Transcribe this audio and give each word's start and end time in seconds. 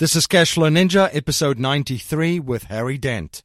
This 0.00 0.16
is 0.16 0.26
Cashflow 0.26 0.70
Ninja, 0.72 1.14
episode 1.14 1.58
93 1.58 2.40
with 2.40 2.62
Harry 2.62 2.96
Dent. 2.96 3.42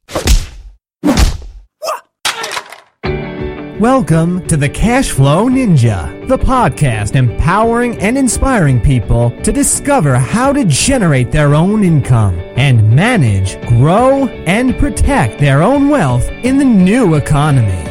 Welcome 3.78 4.46
to 4.46 4.56
the 4.56 4.70
Cashflow 4.70 5.50
Ninja, 5.50 6.26
the 6.28 6.38
podcast 6.38 7.14
empowering 7.14 7.98
and 7.98 8.16
inspiring 8.16 8.80
people 8.80 9.38
to 9.42 9.52
discover 9.52 10.16
how 10.16 10.50
to 10.54 10.64
generate 10.64 11.30
their 11.30 11.54
own 11.54 11.84
income 11.84 12.38
and 12.56 12.90
manage, 12.96 13.60
grow, 13.68 14.26
and 14.46 14.78
protect 14.78 15.38
their 15.38 15.62
own 15.62 15.90
wealth 15.90 16.26
in 16.42 16.56
the 16.56 16.64
new 16.64 17.16
economy. 17.16 17.84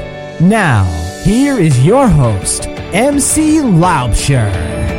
Now, 0.44 0.86
here 1.24 1.60
is 1.60 1.86
your 1.86 2.08
host, 2.08 2.66
MC 2.66 3.58
Laubscher. 3.58 4.95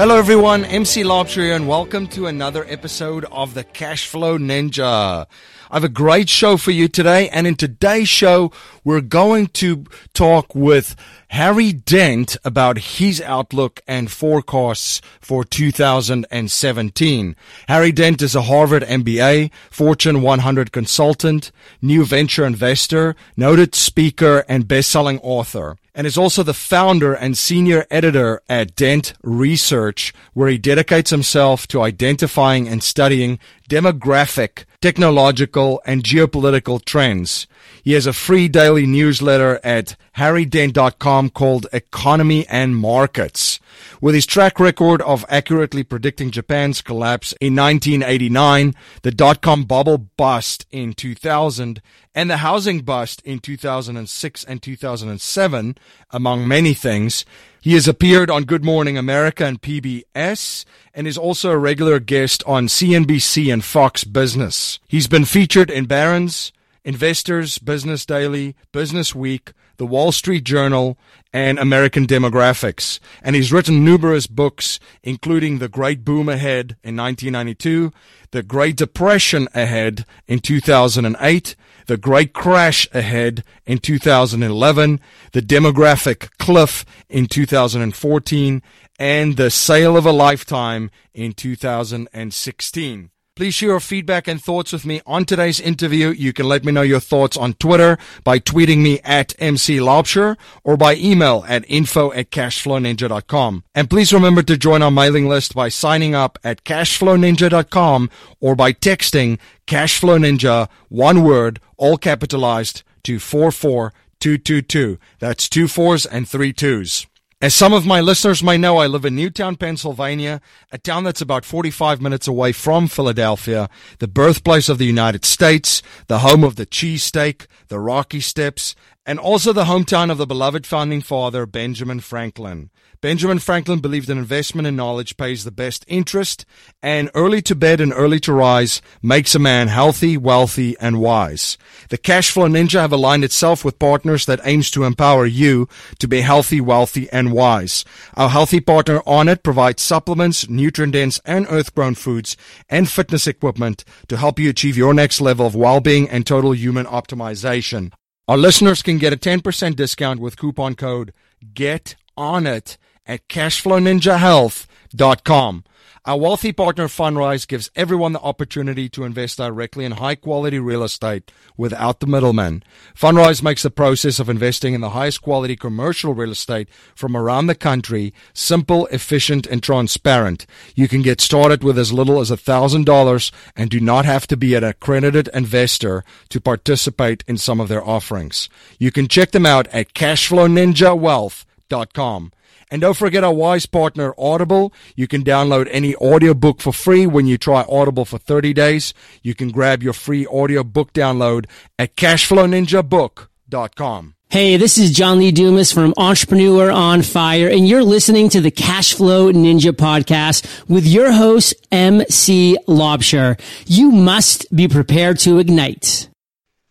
Hello, 0.00 0.16
everyone. 0.16 0.64
MC 0.64 1.02
Laubscher 1.02 1.42
here, 1.42 1.54
and 1.54 1.68
welcome 1.68 2.06
to 2.06 2.26
another 2.26 2.64
episode 2.66 3.26
of 3.26 3.52
the 3.52 3.64
Cashflow 3.64 4.38
Ninja. 4.38 5.26
I 5.70 5.76
have 5.76 5.84
a 5.84 5.90
great 5.90 6.30
show 6.30 6.56
for 6.56 6.70
you 6.70 6.88
today, 6.88 7.28
and 7.28 7.46
in 7.46 7.54
today's 7.54 8.08
show, 8.08 8.50
we're 8.82 9.02
going 9.02 9.48
to 9.48 9.84
talk 10.14 10.54
with 10.54 10.96
Harry 11.28 11.74
Dent 11.74 12.38
about 12.46 12.78
his 12.78 13.20
outlook 13.20 13.82
and 13.86 14.10
forecasts 14.10 15.02
for 15.20 15.44
2017. 15.44 17.36
Harry 17.68 17.92
Dent 17.92 18.22
is 18.22 18.34
a 18.34 18.42
Harvard 18.42 18.84
MBA, 18.84 19.50
Fortune 19.70 20.22
100 20.22 20.72
consultant, 20.72 21.52
new 21.82 22.06
venture 22.06 22.46
investor, 22.46 23.14
noted 23.36 23.74
speaker, 23.74 24.46
and 24.48 24.66
best-selling 24.66 25.18
author 25.18 25.76
and 25.94 26.06
is 26.06 26.18
also 26.18 26.42
the 26.42 26.54
founder 26.54 27.14
and 27.14 27.36
senior 27.36 27.86
editor 27.90 28.40
at 28.48 28.76
Dent 28.76 29.14
Research, 29.22 30.12
where 30.34 30.48
he 30.48 30.58
dedicates 30.58 31.10
himself 31.10 31.66
to 31.68 31.82
identifying 31.82 32.68
and 32.68 32.82
studying 32.82 33.38
demographic, 33.68 34.64
technological, 34.80 35.80
and 35.84 36.02
geopolitical 36.02 36.82
trends. 36.84 37.46
He 37.82 37.92
has 37.92 38.06
a 38.06 38.12
free 38.12 38.48
daily 38.48 38.86
newsletter 38.86 39.60
at 39.62 39.96
harrydent.com 40.16 41.30
called 41.30 41.66
Economy 41.72 42.46
and 42.48 42.76
Markets. 42.76 43.60
With 44.00 44.14
his 44.14 44.26
track 44.26 44.58
record 44.58 45.02
of 45.02 45.24
accurately 45.28 45.82
predicting 45.82 46.30
Japan's 46.30 46.82
collapse 46.82 47.32
in 47.40 47.54
1989, 47.54 48.74
the 49.02 49.10
dot-com 49.10 49.64
bubble 49.64 49.98
bust 49.98 50.66
in 50.70 50.94
2000, 50.94 51.80
and 52.14 52.30
the 52.30 52.38
housing 52.38 52.80
bust 52.80 53.22
in 53.24 53.38
2006 53.38 54.44
and 54.44 54.62
2007, 54.62 55.78
among 56.10 56.48
many 56.48 56.74
things, 56.74 57.24
he 57.60 57.74
has 57.74 57.86
appeared 57.86 58.30
on 58.30 58.44
Good 58.44 58.64
Morning 58.64 58.96
America 58.96 59.44
and 59.44 59.60
PBS 59.60 60.64
and 60.94 61.06
is 61.06 61.18
also 61.18 61.50
a 61.50 61.58
regular 61.58 62.00
guest 62.00 62.42
on 62.46 62.66
CNBC 62.66 63.52
and 63.52 63.64
Fox 63.64 64.04
Business. 64.04 64.78
He's 64.88 65.06
been 65.06 65.24
featured 65.24 65.70
in 65.70 65.84
Barron's, 65.84 66.52
Investors, 66.84 67.58
Business 67.58 68.06
Daily, 68.06 68.56
Business 68.72 69.14
Week, 69.14 69.52
The 69.76 69.84
Wall 69.84 70.12
Street 70.12 70.44
Journal, 70.44 70.96
and 71.32 71.58
American 71.58 72.06
Demographics. 72.06 72.98
And 73.22 73.36
he's 73.36 73.52
written 73.52 73.84
numerous 73.84 74.26
books, 74.26 74.80
including 75.02 75.58
The 75.58 75.68
Great 75.68 76.04
Boom 76.04 76.28
Ahead 76.28 76.76
in 76.82 76.96
1992, 76.96 77.92
The 78.30 78.42
Great 78.42 78.76
Depression 78.76 79.48
Ahead 79.54 80.06
in 80.26 80.40
2008, 80.40 81.54
The 81.90 81.96
Great 81.96 82.32
Crash 82.32 82.86
Ahead 82.92 83.42
in 83.66 83.78
2011, 83.78 85.00
The 85.32 85.42
Demographic 85.42 86.30
Cliff 86.38 86.84
in 87.08 87.26
2014, 87.26 88.62
and 89.00 89.36
The 89.36 89.50
Sale 89.50 89.96
of 89.96 90.06
a 90.06 90.12
Lifetime 90.12 90.92
in 91.12 91.32
2016. 91.32 93.10
Please 93.36 93.54
share 93.54 93.70
your 93.70 93.80
feedback 93.80 94.28
and 94.28 94.42
thoughts 94.42 94.72
with 94.72 94.84
me 94.84 95.00
on 95.06 95.24
today's 95.24 95.60
interview. 95.60 96.08
You 96.08 96.32
can 96.32 96.46
let 96.46 96.64
me 96.64 96.72
know 96.72 96.82
your 96.82 97.00
thoughts 97.00 97.36
on 97.36 97.54
Twitter 97.54 97.96
by 98.22 98.38
tweeting 98.38 98.78
me 98.78 99.00
at 99.02 99.34
MC 99.38 99.78
Laubscher 99.78 100.36
or 100.62 100.76
by 100.76 100.96
email 100.96 101.44
at 101.48 101.64
info 101.68 102.12
at 102.12 102.30
cashflowninja.com. 102.30 103.64
And 103.74 103.88
please 103.88 104.12
remember 104.12 104.42
to 104.42 104.58
join 104.58 104.82
our 104.82 104.90
mailing 104.90 105.26
list 105.28 105.54
by 105.54 105.68
signing 105.70 106.14
up 106.14 106.38
at 106.44 106.64
cashflowninja.com 106.64 108.10
or 108.40 108.54
by 108.56 108.72
texting 108.72 109.38
cashflowninja, 109.66 110.68
one 110.88 111.22
word, 111.22 111.60
all 111.78 111.96
capitalized, 111.96 112.82
to 113.04 113.18
44222. 113.18 114.98
That's 115.18 115.48
two 115.48 115.66
fours 115.66 116.04
and 116.04 116.28
three 116.28 116.52
twos. 116.52 117.06
As 117.42 117.54
some 117.54 117.72
of 117.72 117.86
my 117.86 118.02
listeners 118.02 118.42
may 118.42 118.58
know, 118.58 118.76
I 118.76 118.86
live 118.86 119.06
in 119.06 119.16
Newtown, 119.16 119.56
Pennsylvania, 119.56 120.42
a 120.70 120.76
town 120.76 121.04
that's 121.04 121.22
about 121.22 121.46
45 121.46 121.98
minutes 121.98 122.28
away 122.28 122.52
from 122.52 122.86
Philadelphia, 122.86 123.70
the 123.98 124.08
birthplace 124.08 124.68
of 124.68 124.76
the 124.76 124.84
United 124.84 125.24
States, 125.24 125.80
the 126.06 126.18
home 126.18 126.44
of 126.44 126.56
the 126.56 126.66
cheesesteak, 126.66 127.46
the 127.68 127.78
Rocky 127.78 128.20
Steps, 128.20 128.74
and 129.10 129.18
also 129.18 129.52
the 129.52 129.64
hometown 129.64 130.08
of 130.08 130.18
the 130.18 130.26
beloved 130.26 130.64
founding 130.64 131.00
father, 131.00 131.44
Benjamin 131.44 131.98
Franklin. 131.98 132.70
Benjamin 133.00 133.40
Franklin 133.40 133.80
believed 133.80 134.06
that 134.06 134.16
investment 134.16 134.68
in 134.68 134.76
knowledge 134.76 135.16
pays 135.16 135.42
the 135.42 135.50
best 135.50 135.84
interest, 135.88 136.46
and 136.80 137.10
early 137.12 137.42
to 137.42 137.56
bed 137.56 137.80
and 137.80 137.92
early 137.92 138.20
to 138.20 138.32
rise 138.32 138.80
makes 139.02 139.34
a 139.34 139.40
man 139.40 139.66
healthy, 139.66 140.16
wealthy, 140.16 140.76
and 140.78 141.00
wise. 141.00 141.58
The 141.88 141.98
Cashflow 141.98 142.48
Ninja 142.48 142.82
have 142.82 142.92
aligned 142.92 143.24
itself 143.24 143.64
with 143.64 143.80
partners 143.80 144.26
that 144.26 144.42
aims 144.44 144.70
to 144.70 144.84
empower 144.84 145.26
you 145.26 145.68
to 145.98 146.06
be 146.06 146.20
healthy, 146.20 146.60
wealthy, 146.60 147.10
and 147.10 147.32
wise. 147.32 147.84
Our 148.14 148.28
healthy 148.28 148.60
partner 148.60 149.00
Onnit 149.00 149.42
provides 149.42 149.82
supplements, 149.82 150.48
nutrient-dense 150.48 151.20
and 151.24 151.48
earth-grown 151.50 151.96
foods, 151.96 152.36
and 152.68 152.88
fitness 152.88 153.26
equipment 153.26 153.84
to 154.06 154.18
help 154.18 154.38
you 154.38 154.48
achieve 154.50 154.76
your 154.76 154.94
next 154.94 155.20
level 155.20 155.48
of 155.48 155.56
well-being 155.56 156.08
and 156.08 156.24
total 156.24 156.54
human 156.54 156.86
optimization. 156.86 157.90
Our 158.30 158.38
listeners 158.38 158.80
can 158.80 158.96
get 158.98 159.12
a 159.12 159.16
10% 159.16 159.74
discount 159.74 160.20
with 160.20 160.36
coupon 160.36 160.76
code 160.76 161.12
GET 161.52 161.96
ON 162.16 162.46
IT 162.46 162.78
at 163.04 163.26
cashflowninjahealth.com. 163.26 165.64
Our 166.06 166.18
wealthy 166.18 166.52
partner 166.52 166.88
Fundrise 166.88 167.46
gives 167.46 167.70
everyone 167.76 168.14
the 168.14 168.20
opportunity 168.20 168.88
to 168.88 169.04
invest 169.04 169.36
directly 169.36 169.84
in 169.84 169.92
high 169.92 170.14
quality 170.14 170.58
real 170.58 170.82
estate 170.82 171.30
without 171.58 172.00
the 172.00 172.06
middleman. 172.06 172.62
Fundrise 172.96 173.42
makes 173.42 173.62
the 173.62 173.70
process 173.70 174.18
of 174.18 174.30
investing 174.30 174.72
in 174.72 174.80
the 174.80 174.88
highest 174.90 175.20
quality 175.20 175.56
commercial 175.56 176.14
real 176.14 176.30
estate 176.30 176.70
from 176.94 177.14
around 177.14 177.48
the 177.48 177.54
country 177.54 178.14
simple, 178.32 178.86
efficient, 178.86 179.46
and 179.46 179.62
transparent. 179.62 180.46
You 180.74 180.88
can 180.88 181.02
get 181.02 181.20
started 181.20 181.62
with 181.62 181.78
as 181.78 181.92
little 181.92 182.18
as 182.18 182.30
$1,000 182.30 183.32
and 183.54 183.68
do 183.68 183.78
not 183.78 184.06
have 184.06 184.26
to 184.28 184.38
be 184.38 184.54
an 184.54 184.64
accredited 184.64 185.28
investor 185.34 186.02
to 186.30 186.40
participate 186.40 187.24
in 187.28 187.36
some 187.36 187.60
of 187.60 187.68
their 187.68 187.86
offerings. 187.86 188.48
You 188.78 188.90
can 188.90 189.06
check 189.06 189.32
them 189.32 189.44
out 189.44 189.66
at 189.68 189.92
cashflowninjawealth.com. 189.92 192.32
And 192.70 192.80
don't 192.80 192.96
forget 192.96 193.24
our 193.24 193.34
wise 193.34 193.66
partner, 193.66 194.14
Audible. 194.16 194.72
You 194.94 195.08
can 195.08 195.24
download 195.24 195.66
any 195.72 195.96
audiobook 195.96 196.60
for 196.60 196.72
free 196.72 197.04
when 197.06 197.26
you 197.26 197.36
try 197.36 197.64
Audible 197.68 198.04
for 198.04 198.18
30 198.18 198.52
days. 198.52 198.94
You 199.22 199.34
can 199.34 199.50
grab 199.50 199.82
your 199.82 199.92
free 199.92 200.24
audiobook 200.26 200.92
download 200.92 201.46
at 201.78 201.96
cashflowninjabook.com. 201.96 204.14
Hey, 204.28 204.56
this 204.56 204.78
is 204.78 204.92
John 204.92 205.18
Lee 205.18 205.32
Dumas 205.32 205.72
from 205.72 205.92
Entrepreneur 205.96 206.70
on 206.70 207.02
Fire, 207.02 207.48
and 207.48 207.66
you're 207.66 207.82
listening 207.82 208.28
to 208.28 208.40
the 208.40 208.52
Cashflow 208.52 209.32
Ninja 209.32 209.72
podcast 209.72 210.68
with 210.68 210.86
your 210.86 211.10
host, 211.10 211.52
MC 211.72 212.56
Laubscher. 212.68 213.40
You 213.66 213.90
must 213.90 214.54
be 214.54 214.68
prepared 214.68 215.18
to 215.20 215.40
ignite. 215.40 216.08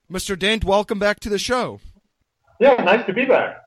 Mr. 0.09 0.39
Dent, 0.39 0.63
welcome 0.63 0.99
back 0.99 1.19
to 1.19 1.27
the 1.27 1.37
show. 1.37 1.81
Yeah, 2.61 2.75
nice 2.75 3.05
to 3.07 3.13
be 3.13 3.25
back. 3.25 3.57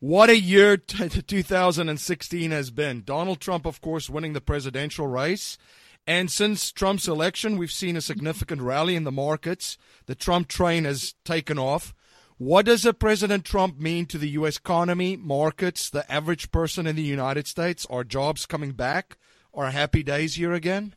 What 0.00 0.30
a 0.30 0.40
year 0.40 0.78
t- 0.78 1.08
2016 1.26 2.50
has 2.50 2.70
been. 2.70 3.02
Donald 3.04 3.38
Trump, 3.38 3.66
of 3.66 3.82
course, 3.82 4.08
winning 4.08 4.32
the 4.32 4.40
presidential 4.40 5.06
race. 5.06 5.58
And 6.06 6.30
since 6.30 6.72
Trump's 6.72 7.06
election, 7.06 7.58
we've 7.58 7.70
seen 7.70 7.96
a 7.96 8.00
significant 8.00 8.62
rally 8.62 8.96
in 8.96 9.04
the 9.04 9.12
markets. 9.12 9.76
The 10.06 10.14
Trump 10.14 10.48
train 10.48 10.84
has 10.84 11.14
taken 11.26 11.58
off. 11.58 11.94
What 12.38 12.64
does 12.64 12.86
a 12.86 12.94
President 12.94 13.44
Trump 13.44 13.78
mean 13.78 14.06
to 14.06 14.16
the 14.16 14.30
U.S. 14.30 14.56
economy, 14.56 15.18
markets, 15.18 15.90
the 15.90 16.10
average 16.10 16.50
person 16.50 16.86
in 16.86 16.96
the 16.96 17.02
United 17.02 17.46
States? 17.46 17.86
Are 17.90 18.02
jobs 18.02 18.46
coming 18.46 18.72
back? 18.72 19.18
Are 19.52 19.70
happy 19.70 20.02
days 20.02 20.36
here 20.36 20.54
again? 20.54 20.94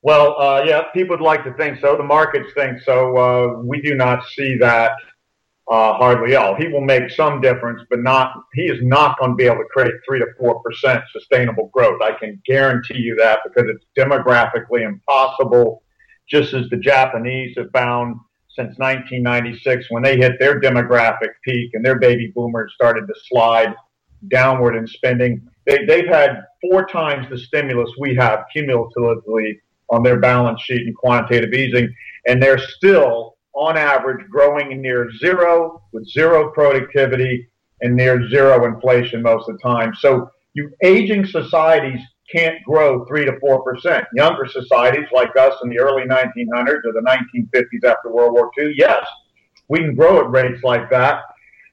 Well, 0.00 0.40
uh, 0.40 0.62
yeah, 0.64 0.84
people 0.94 1.18
would 1.18 1.22
like 1.22 1.44
to 1.44 1.52
think 1.54 1.80
so. 1.80 1.98
The 1.98 2.02
markets 2.02 2.48
think 2.54 2.80
so. 2.80 3.16
Uh, 3.16 3.60
we 3.62 3.82
do 3.82 3.94
not 3.94 4.24
see 4.34 4.56
that 4.58 4.92
uh, 5.70 5.94
hardly 5.94 6.36
all. 6.36 6.54
He 6.54 6.68
will 6.68 6.80
make 6.80 7.10
some 7.10 7.40
difference, 7.40 7.82
but 7.90 8.00
not. 8.00 8.34
He 8.54 8.62
is 8.62 8.78
not 8.82 9.18
going 9.18 9.32
to 9.32 9.36
be 9.36 9.44
able 9.44 9.58
to 9.58 9.64
create 9.72 9.94
three 10.06 10.20
to 10.20 10.26
four 10.38 10.60
percent 10.62 11.02
sustainable 11.12 11.70
growth. 11.72 12.00
I 12.02 12.12
can 12.12 12.40
guarantee 12.46 12.98
you 12.98 13.16
that 13.16 13.40
because 13.44 13.68
it's 13.68 13.84
demographically 13.98 14.82
impossible. 14.86 15.82
just 16.28 16.54
as 16.54 16.68
the 16.70 16.76
Japanese 16.76 17.54
have 17.56 17.70
found 17.72 18.16
since 18.48 18.78
1996 18.78 19.86
when 19.90 20.02
they 20.02 20.16
hit 20.16 20.38
their 20.38 20.60
demographic 20.60 21.30
peak 21.44 21.70
and 21.74 21.84
their 21.84 21.98
baby 21.98 22.32
boomers 22.34 22.72
started 22.74 23.06
to 23.06 23.14
slide 23.28 23.74
downward 24.28 24.76
in 24.76 24.86
spending. 24.86 25.46
They, 25.66 25.84
they've 25.84 26.08
had 26.08 26.42
four 26.62 26.86
times 26.86 27.28
the 27.28 27.38
stimulus 27.38 27.90
we 27.98 28.14
have 28.16 28.44
cumulatively 28.52 29.60
on 29.90 30.02
their 30.02 30.18
balance 30.18 30.60
sheet 30.62 30.86
and 30.86 30.96
quantitative 30.96 31.52
easing, 31.52 31.94
and 32.26 32.42
they're 32.42 32.58
still, 32.58 33.35
on 33.56 33.76
average, 33.76 34.28
growing 34.28 34.80
near 34.80 35.10
zero 35.16 35.82
with 35.92 36.06
zero 36.08 36.50
productivity 36.52 37.48
and 37.80 37.96
near 37.96 38.28
zero 38.28 38.66
inflation 38.66 39.22
most 39.22 39.48
of 39.48 39.56
the 39.56 39.62
time. 39.62 39.94
So 39.94 40.30
you 40.54 40.70
aging 40.82 41.26
societies 41.26 42.00
can't 42.32 42.62
grow 42.64 43.04
three 43.06 43.24
to 43.24 43.38
four 43.40 43.62
percent. 43.62 44.06
Younger 44.14 44.46
societies 44.46 45.06
like 45.12 45.36
us 45.36 45.54
in 45.62 45.70
the 45.70 45.78
early 45.78 46.02
1900s 46.02 46.84
or 46.84 46.92
the 46.92 47.02
1950s 47.06 47.84
after 47.84 48.10
World 48.10 48.32
War 48.32 48.50
II, 48.58 48.74
yes, 48.76 49.06
we 49.68 49.78
can 49.78 49.94
grow 49.94 50.20
at 50.20 50.30
rates 50.30 50.62
like 50.62 50.90
that, 50.90 51.22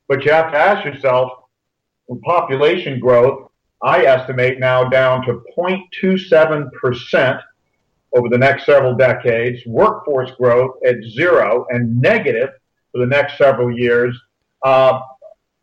but 0.08 0.24
you 0.24 0.32
have 0.32 0.52
to 0.52 0.58
ask 0.58 0.86
yourself, 0.86 1.32
population 2.24 3.00
growth, 3.00 3.50
I 3.82 4.06
estimate 4.06 4.60
now 4.60 4.86
down 4.86 5.26
to 5.26 5.42
0.27 5.58 6.72
percent 6.74 7.40
over 8.16 8.30
the 8.30 8.38
next 8.38 8.66
several 8.66 8.96
decades, 8.96 9.66
workforce 9.66 10.32
growth 10.32 10.76
at 10.86 10.96
zero 11.12 11.66
and 11.70 12.00
negative 12.00 12.50
for 12.92 13.00
the 13.00 13.08
next 13.08 13.38
several 13.38 13.76
years. 13.76 14.16
Uh, 14.64 15.02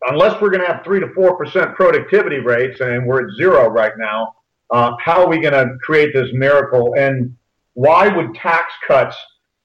unless 0.07 0.39
we're 0.41 0.49
going 0.49 0.61
to 0.61 0.67
have 0.67 0.83
three 0.83 0.99
to 0.99 1.13
four 1.13 1.37
percent 1.37 1.75
productivity 1.75 2.39
rates, 2.39 2.79
and 2.81 3.05
we're 3.05 3.27
at 3.27 3.35
zero 3.35 3.69
right 3.69 3.93
now, 3.97 4.35
uh, 4.69 4.93
how 5.03 5.21
are 5.23 5.29
we 5.29 5.39
going 5.39 5.53
to 5.53 5.77
create 5.81 6.13
this 6.13 6.29
miracle? 6.33 6.93
And 6.97 7.35
why 7.73 8.07
would 8.07 8.35
tax 8.35 8.71
cuts 8.87 9.15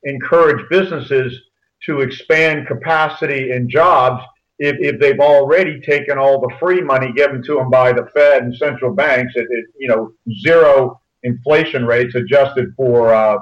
encourage 0.04 0.68
businesses 0.68 1.40
to 1.84 2.00
expand 2.00 2.66
capacity 2.66 3.52
and 3.52 3.68
jobs 3.68 4.22
if, 4.58 4.76
if 4.80 5.00
they've 5.00 5.20
already 5.20 5.80
taken 5.80 6.18
all 6.18 6.40
the 6.40 6.54
free 6.58 6.80
money 6.80 7.12
given 7.12 7.42
to 7.42 7.54
them 7.56 7.70
by 7.70 7.92
the 7.92 8.06
Fed 8.14 8.42
and 8.42 8.56
central 8.56 8.92
banks 8.94 9.34
at, 9.36 9.42
at 9.42 9.64
you 9.78 9.88
know 9.88 10.12
zero 10.40 11.00
inflation 11.26 11.84
rates 11.84 12.14
adjusted 12.14 12.72
for 12.76 13.14
uh, 13.14 13.38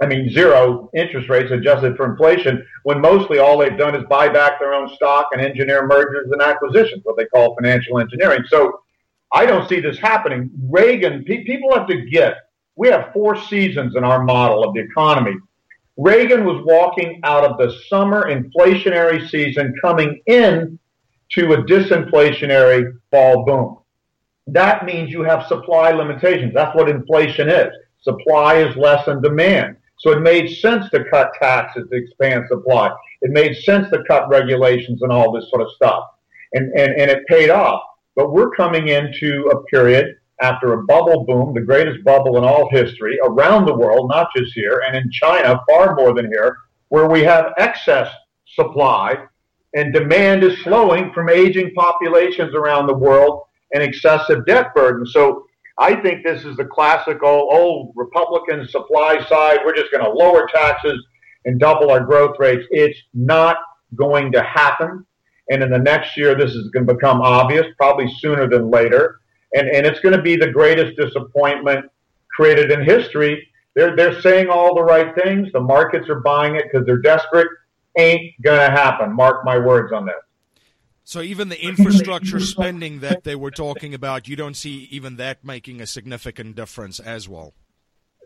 I 0.00 0.06
mean, 0.06 0.30
zero 0.30 0.90
interest 0.94 1.28
rates 1.28 1.50
adjusted 1.50 1.96
for 1.96 2.10
inflation, 2.10 2.64
when 2.84 3.00
mostly 3.00 3.38
all 3.38 3.58
they've 3.58 3.76
done 3.76 3.96
is 3.96 4.04
buy 4.08 4.28
back 4.28 4.60
their 4.60 4.72
own 4.72 4.88
stock 4.94 5.28
and 5.32 5.40
engineer 5.40 5.86
mergers 5.86 6.30
and 6.30 6.40
acquisitions, 6.40 7.02
what 7.04 7.16
they 7.16 7.26
call 7.26 7.56
financial 7.56 7.98
engineering. 7.98 8.44
So 8.46 8.80
I 9.32 9.44
don't 9.44 9.68
see 9.68 9.80
this 9.80 9.98
happening. 9.98 10.50
Reagan, 10.70 11.24
pe- 11.24 11.44
people 11.44 11.74
have 11.74 11.88
to 11.88 12.02
get, 12.02 12.34
we 12.76 12.88
have 12.88 13.12
four 13.12 13.36
seasons 13.36 13.96
in 13.96 14.04
our 14.04 14.22
model 14.22 14.62
of 14.62 14.72
the 14.74 14.80
economy. 14.80 15.34
Reagan 15.96 16.44
was 16.44 16.62
walking 16.64 17.20
out 17.24 17.44
of 17.44 17.58
the 17.58 17.76
summer 17.88 18.30
inflationary 18.30 19.28
season 19.28 19.74
coming 19.82 20.20
in 20.26 20.78
to 21.32 21.54
a 21.54 21.62
disinflationary 21.64 22.92
fall 23.10 23.44
boom. 23.44 23.78
That 24.48 24.86
means 24.86 25.10
you 25.10 25.22
have 25.22 25.46
supply 25.46 25.90
limitations. 25.90 26.54
That's 26.54 26.74
what 26.74 26.88
inflation 26.88 27.48
is. 27.50 27.68
Supply 28.00 28.56
is 28.56 28.76
less 28.76 29.04
than 29.04 29.20
demand. 29.20 29.76
So 29.98 30.10
it 30.12 30.20
made 30.20 30.56
sense 30.56 30.88
to 30.90 31.04
cut 31.10 31.32
taxes 31.40 31.88
to 31.90 31.96
expand 31.96 32.44
supply. 32.48 32.90
It 33.20 33.30
made 33.30 33.56
sense 33.56 33.90
to 33.90 34.02
cut 34.04 34.28
regulations 34.28 35.02
and 35.02 35.12
all 35.12 35.32
this 35.32 35.50
sort 35.50 35.62
of 35.62 35.70
stuff. 35.72 36.04
And, 36.54 36.72
and, 36.72 36.98
and 36.98 37.10
it 37.10 37.26
paid 37.26 37.50
off. 37.50 37.82
But 38.16 38.32
we're 38.32 38.50
coming 38.50 38.88
into 38.88 39.50
a 39.52 39.62
period 39.64 40.16
after 40.40 40.72
a 40.72 40.84
bubble 40.84 41.24
boom, 41.24 41.52
the 41.52 41.60
greatest 41.60 42.02
bubble 42.04 42.38
in 42.38 42.44
all 42.44 42.70
history, 42.70 43.18
around 43.22 43.66
the 43.66 43.76
world, 43.76 44.08
not 44.08 44.28
just 44.34 44.54
here, 44.54 44.82
and 44.86 44.96
in 44.96 45.10
China, 45.10 45.60
far 45.68 45.94
more 45.94 46.14
than 46.14 46.26
here, 46.26 46.56
where 46.88 47.08
we 47.08 47.22
have 47.22 47.52
excess 47.58 48.10
supply 48.54 49.16
and 49.74 49.92
demand 49.92 50.42
is 50.42 50.58
slowing 50.62 51.12
from 51.12 51.28
aging 51.28 51.74
populations 51.74 52.54
around 52.54 52.86
the 52.86 52.96
world 52.96 53.42
and 53.72 53.82
excessive 53.82 54.46
debt 54.46 54.74
burden. 54.74 55.06
So 55.06 55.44
I 55.78 55.94
think 55.94 56.24
this 56.24 56.44
is 56.44 56.56
the 56.56 56.64
classical 56.64 57.48
oh, 57.50 57.56
old 57.56 57.92
Republican 57.94 58.66
supply 58.68 59.24
side. 59.28 59.60
We're 59.64 59.76
just 59.76 59.92
going 59.92 60.04
to 60.04 60.10
lower 60.10 60.48
taxes 60.52 61.04
and 61.44 61.60
double 61.60 61.90
our 61.90 62.00
growth 62.00 62.36
rates. 62.38 62.66
It's 62.70 62.98
not 63.14 63.58
going 63.94 64.32
to 64.32 64.42
happen. 64.42 65.06
And 65.50 65.62
in 65.62 65.70
the 65.70 65.78
next 65.78 66.16
year, 66.16 66.34
this 66.34 66.52
is 66.52 66.68
going 66.70 66.86
to 66.86 66.94
become 66.94 67.22
obvious, 67.22 67.66
probably 67.78 68.12
sooner 68.18 68.48
than 68.48 68.70
later. 68.70 69.20
And, 69.54 69.68
and 69.68 69.86
it's 69.86 70.00
going 70.00 70.16
to 70.16 70.22
be 70.22 70.36
the 70.36 70.50
greatest 70.50 70.96
disappointment 70.96 71.86
created 72.34 72.70
in 72.70 72.82
history. 72.82 73.48
They're, 73.74 73.96
they're 73.96 74.20
saying 74.20 74.48
all 74.48 74.74
the 74.74 74.82
right 74.82 75.14
things. 75.22 75.50
The 75.52 75.60
markets 75.60 76.08
are 76.08 76.20
buying 76.20 76.56
it 76.56 76.64
because 76.70 76.86
they're 76.86 77.00
desperate. 77.00 77.48
Ain't 77.96 78.32
going 78.42 78.58
to 78.58 78.76
happen. 78.76 79.14
Mark 79.14 79.44
my 79.44 79.58
words 79.58 79.92
on 79.92 80.06
that. 80.06 80.22
So 81.08 81.22
even 81.22 81.48
the 81.48 81.58
infrastructure 81.58 82.38
spending 82.38 83.00
that 83.00 83.24
they 83.24 83.34
were 83.34 83.50
talking 83.50 83.94
about, 83.94 84.28
you 84.28 84.36
don't 84.36 84.52
see 84.52 84.88
even 84.90 85.16
that 85.16 85.42
making 85.42 85.80
a 85.80 85.86
significant 85.86 86.54
difference 86.54 87.00
as 87.00 87.26
well 87.26 87.54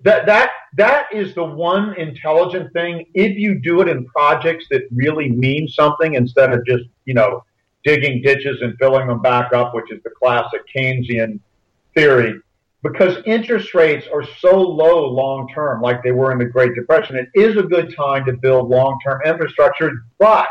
that 0.05 0.27
that 0.27 0.51
that 0.77 1.07
is 1.13 1.33
the 1.37 1.45
one 1.45 1.95
intelligent 1.95 2.73
thing. 2.73 3.07
If 3.15 3.39
you 3.39 3.61
do 3.61 3.83
it 3.83 3.89
in 3.89 4.05
projects 4.07 4.67
that 4.71 4.83
really 4.91 5.31
mean 5.31 5.69
something, 5.69 6.15
instead 6.15 6.53
of 6.53 6.67
just 6.67 6.85
you 7.05 7.15
know 7.15 7.45
digging 7.85 8.21
ditches 8.23 8.61
and 8.63 8.77
filling 8.79 9.07
them 9.07 9.23
back 9.23 9.53
up, 9.53 9.75
which 9.75 9.93
is 9.93 10.03
the 10.03 10.11
classic 10.11 10.63
Keynesian 10.75 11.39
theory, 11.95 12.41
because 12.83 13.17
interest 13.27 13.75
rates 13.75 14.09
are 14.13 14.25
so 14.41 14.61
low 14.61 15.07
long 15.07 15.49
term, 15.55 15.83
like 15.83 16.03
they 16.03 16.13
were 16.13 16.33
in 16.33 16.39
the 16.39 16.47
Great 16.47 16.75
Depression, 16.75 17.15
it 17.15 17.29
is 17.41 17.57
a 17.57 17.63
good 17.63 17.95
time 17.95 18.25
to 18.25 18.33
build 18.33 18.69
long 18.69 18.99
term 19.05 19.21
infrastructure. 19.25 19.93
But 20.19 20.49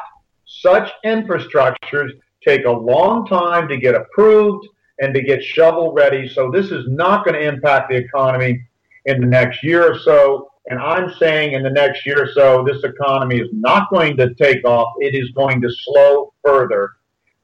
such 0.59 0.91
infrastructures 1.05 2.11
take 2.45 2.65
a 2.65 2.71
long 2.71 3.25
time 3.25 3.67
to 3.69 3.77
get 3.77 3.95
approved 3.95 4.67
and 4.99 5.13
to 5.13 5.21
get 5.21 5.43
shovel 5.43 5.93
ready. 5.93 6.27
So 6.27 6.51
this 6.51 6.71
is 6.71 6.85
not 6.87 7.23
going 7.25 7.35
to 7.35 7.47
impact 7.47 7.89
the 7.89 7.95
economy 7.95 8.61
in 9.05 9.21
the 9.21 9.27
next 9.27 9.63
year 9.63 9.91
or 9.91 9.97
so. 9.97 10.49
And 10.69 10.79
I'm 10.79 11.11
saying 11.15 11.53
in 11.53 11.63
the 11.63 11.69
next 11.69 12.05
year 12.05 12.23
or 12.23 12.31
so, 12.33 12.63
this 12.63 12.83
economy 12.83 13.39
is 13.39 13.49
not 13.51 13.89
going 13.89 14.17
to 14.17 14.33
take 14.35 14.63
off. 14.65 14.93
It 14.99 15.15
is 15.15 15.31
going 15.31 15.61
to 15.61 15.69
slow 15.71 16.33
further. 16.43 16.91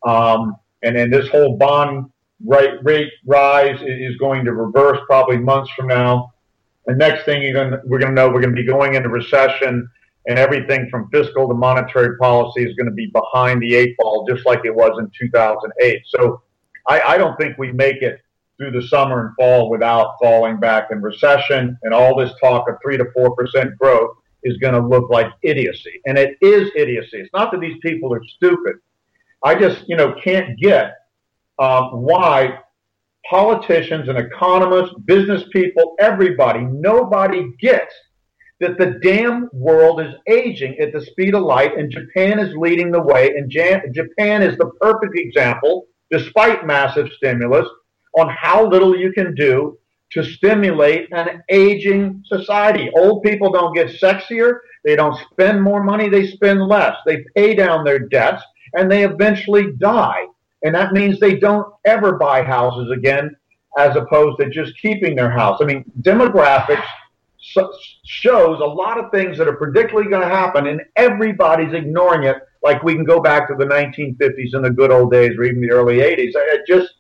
Um, 0.05 0.55
and 0.83 0.95
then 0.95 1.09
this 1.09 1.27
whole 1.29 1.57
bond 1.57 2.11
rate, 2.45 2.83
rate 2.83 3.11
rise 3.25 3.79
is 3.81 4.15
going 4.17 4.45
to 4.45 4.53
reverse 4.53 4.99
probably 5.07 5.37
months 5.37 5.71
from 5.71 5.87
now. 5.87 6.33
The 6.85 6.95
next 6.95 7.25
thing 7.25 7.41
you're 7.41 7.53
going 7.53 7.71
to, 7.71 7.81
we're 7.85 7.99
going 7.99 8.15
to 8.15 8.21
know, 8.21 8.27
we're 8.27 8.41
going 8.41 8.55
to 8.55 8.61
be 8.61 8.67
going 8.67 8.93
into 8.93 9.09
recession 9.09 9.89
and 10.27 10.37
everything 10.37 10.87
from 10.89 11.09
fiscal 11.09 11.47
to 11.47 11.53
monetary 11.53 12.17
policy 12.17 12.63
is 12.63 12.75
going 12.75 12.85
to 12.85 12.93
be 12.93 13.07
behind 13.07 13.61
the 13.61 13.75
eight 13.75 13.95
ball, 13.97 14.25
just 14.29 14.45
like 14.45 14.59
it 14.65 14.75
was 14.75 14.97
in 14.99 15.09
2008. 15.17 16.01
So 16.07 16.41
I, 16.87 17.01
I 17.01 17.17
don't 17.17 17.37
think 17.37 17.57
we 17.57 17.71
make 17.71 18.01
it 18.01 18.19
through 18.57 18.71
the 18.71 18.87
summer 18.87 19.27
and 19.27 19.35
fall 19.35 19.69
without 19.69 20.15
falling 20.21 20.59
back 20.59 20.89
in 20.91 21.01
recession. 21.01 21.77
And 21.83 21.93
all 21.93 22.17
this 22.17 22.31
talk 22.41 22.67
of 22.69 22.75
three 22.83 22.97
to 22.97 23.05
four 23.13 23.35
percent 23.35 23.77
growth 23.77 24.17
is 24.43 24.57
going 24.57 24.73
to 24.73 24.85
look 24.85 25.09
like 25.09 25.27
idiocy. 25.43 26.01
And 26.05 26.17
it 26.17 26.37
is 26.41 26.71
idiocy. 26.75 27.17
It's 27.19 27.33
not 27.33 27.51
that 27.51 27.61
these 27.61 27.77
people 27.81 28.13
are 28.13 28.21
stupid. 28.35 28.75
I 29.43 29.55
just, 29.55 29.87
you 29.87 29.95
know, 29.95 30.15
can't 30.21 30.59
get 30.59 30.95
um, 31.59 32.01
why 32.01 32.59
politicians 33.29 34.09
and 34.09 34.17
economists, 34.17 34.95
business 35.05 35.43
people, 35.51 35.95
everybody, 35.99 36.61
nobody 36.61 37.51
gets 37.59 37.93
that 38.59 38.77
the 38.77 38.99
damn 39.03 39.49
world 39.53 40.01
is 40.01 40.13
aging 40.27 40.77
at 40.79 40.91
the 40.91 41.01
speed 41.01 41.35
of 41.35 41.43
light 41.43 41.77
and 41.77 41.91
Japan 41.91 42.39
is 42.39 42.55
leading 42.55 42.91
the 42.91 43.01
way. 43.01 43.29
And 43.29 43.49
Jan- 43.49 43.93
Japan 43.93 44.41
is 44.41 44.57
the 44.57 44.71
perfect 44.81 45.17
example, 45.17 45.85
despite 46.09 46.65
massive 46.65 47.09
stimulus, 47.15 47.67
on 48.17 48.29
how 48.29 48.67
little 48.67 48.97
you 48.97 49.11
can 49.11 49.35
do 49.35 49.77
to 50.11 50.23
stimulate 50.23 51.07
an 51.11 51.43
aging 51.49 52.23
society. 52.25 52.89
Old 52.97 53.21
people 53.23 53.51
don't 53.51 53.75
get 53.75 53.89
sexier. 53.89 54.59
They 54.83 54.95
don't 54.95 55.19
spend 55.31 55.61
more 55.61 55.83
money. 55.83 56.09
They 56.09 56.27
spend 56.27 56.61
less. 56.65 56.95
They 57.05 57.25
pay 57.35 57.53
down 57.53 57.83
their 57.83 57.99
debts 57.99 58.41
and 58.73 58.89
they 58.89 59.03
eventually 59.03 59.73
die. 59.77 60.23
And 60.63 60.73
that 60.73 60.93
means 60.93 61.19
they 61.19 61.35
don't 61.35 61.67
ever 61.85 62.13
buy 62.13 62.41
houses 62.41 62.89
again 62.91 63.35
as 63.77 63.95
opposed 63.95 64.39
to 64.39 64.49
just 64.49 64.73
keeping 64.81 65.15
their 65.15 65.29
house. 65.29 65.59
I 65.61 65.65
mean, 65.65 65.85
demographics 66.01 66.87
shows 68.05 68.59
a 68.59 68.65
lot 68.65 68.99
of 68.99 69.11
things 69.11 69.37
that 69.37 69.47
are 69.47 69.55
predictably 69.55 70.09
going 70.09 70.21
to 70.21 70.27
happen 70.27 70.67
and 70.67 70.81
everybody's 70.95 71.73
ignoring 71.73 72.23
it 72.23 72.37
like 72.63 72.83
we 72.83 72.93
can 72.93 73.03
go 73.03 73.21
back 73.21 73.47
to 73.47 73.55
the 73.55 73.65
1950s 73.65 74.53
and 74.53 74.65
the 74.65 74.69
good 74.69 74.91
old 74.91 75.11
days 75.11 75.37
or 75.37 75.43
even 75.43 75.61
the 75.61 75.71
early 75.71 75.97
80s. 75.97 76.31
It 76.35 76.61
just 76.67 76.93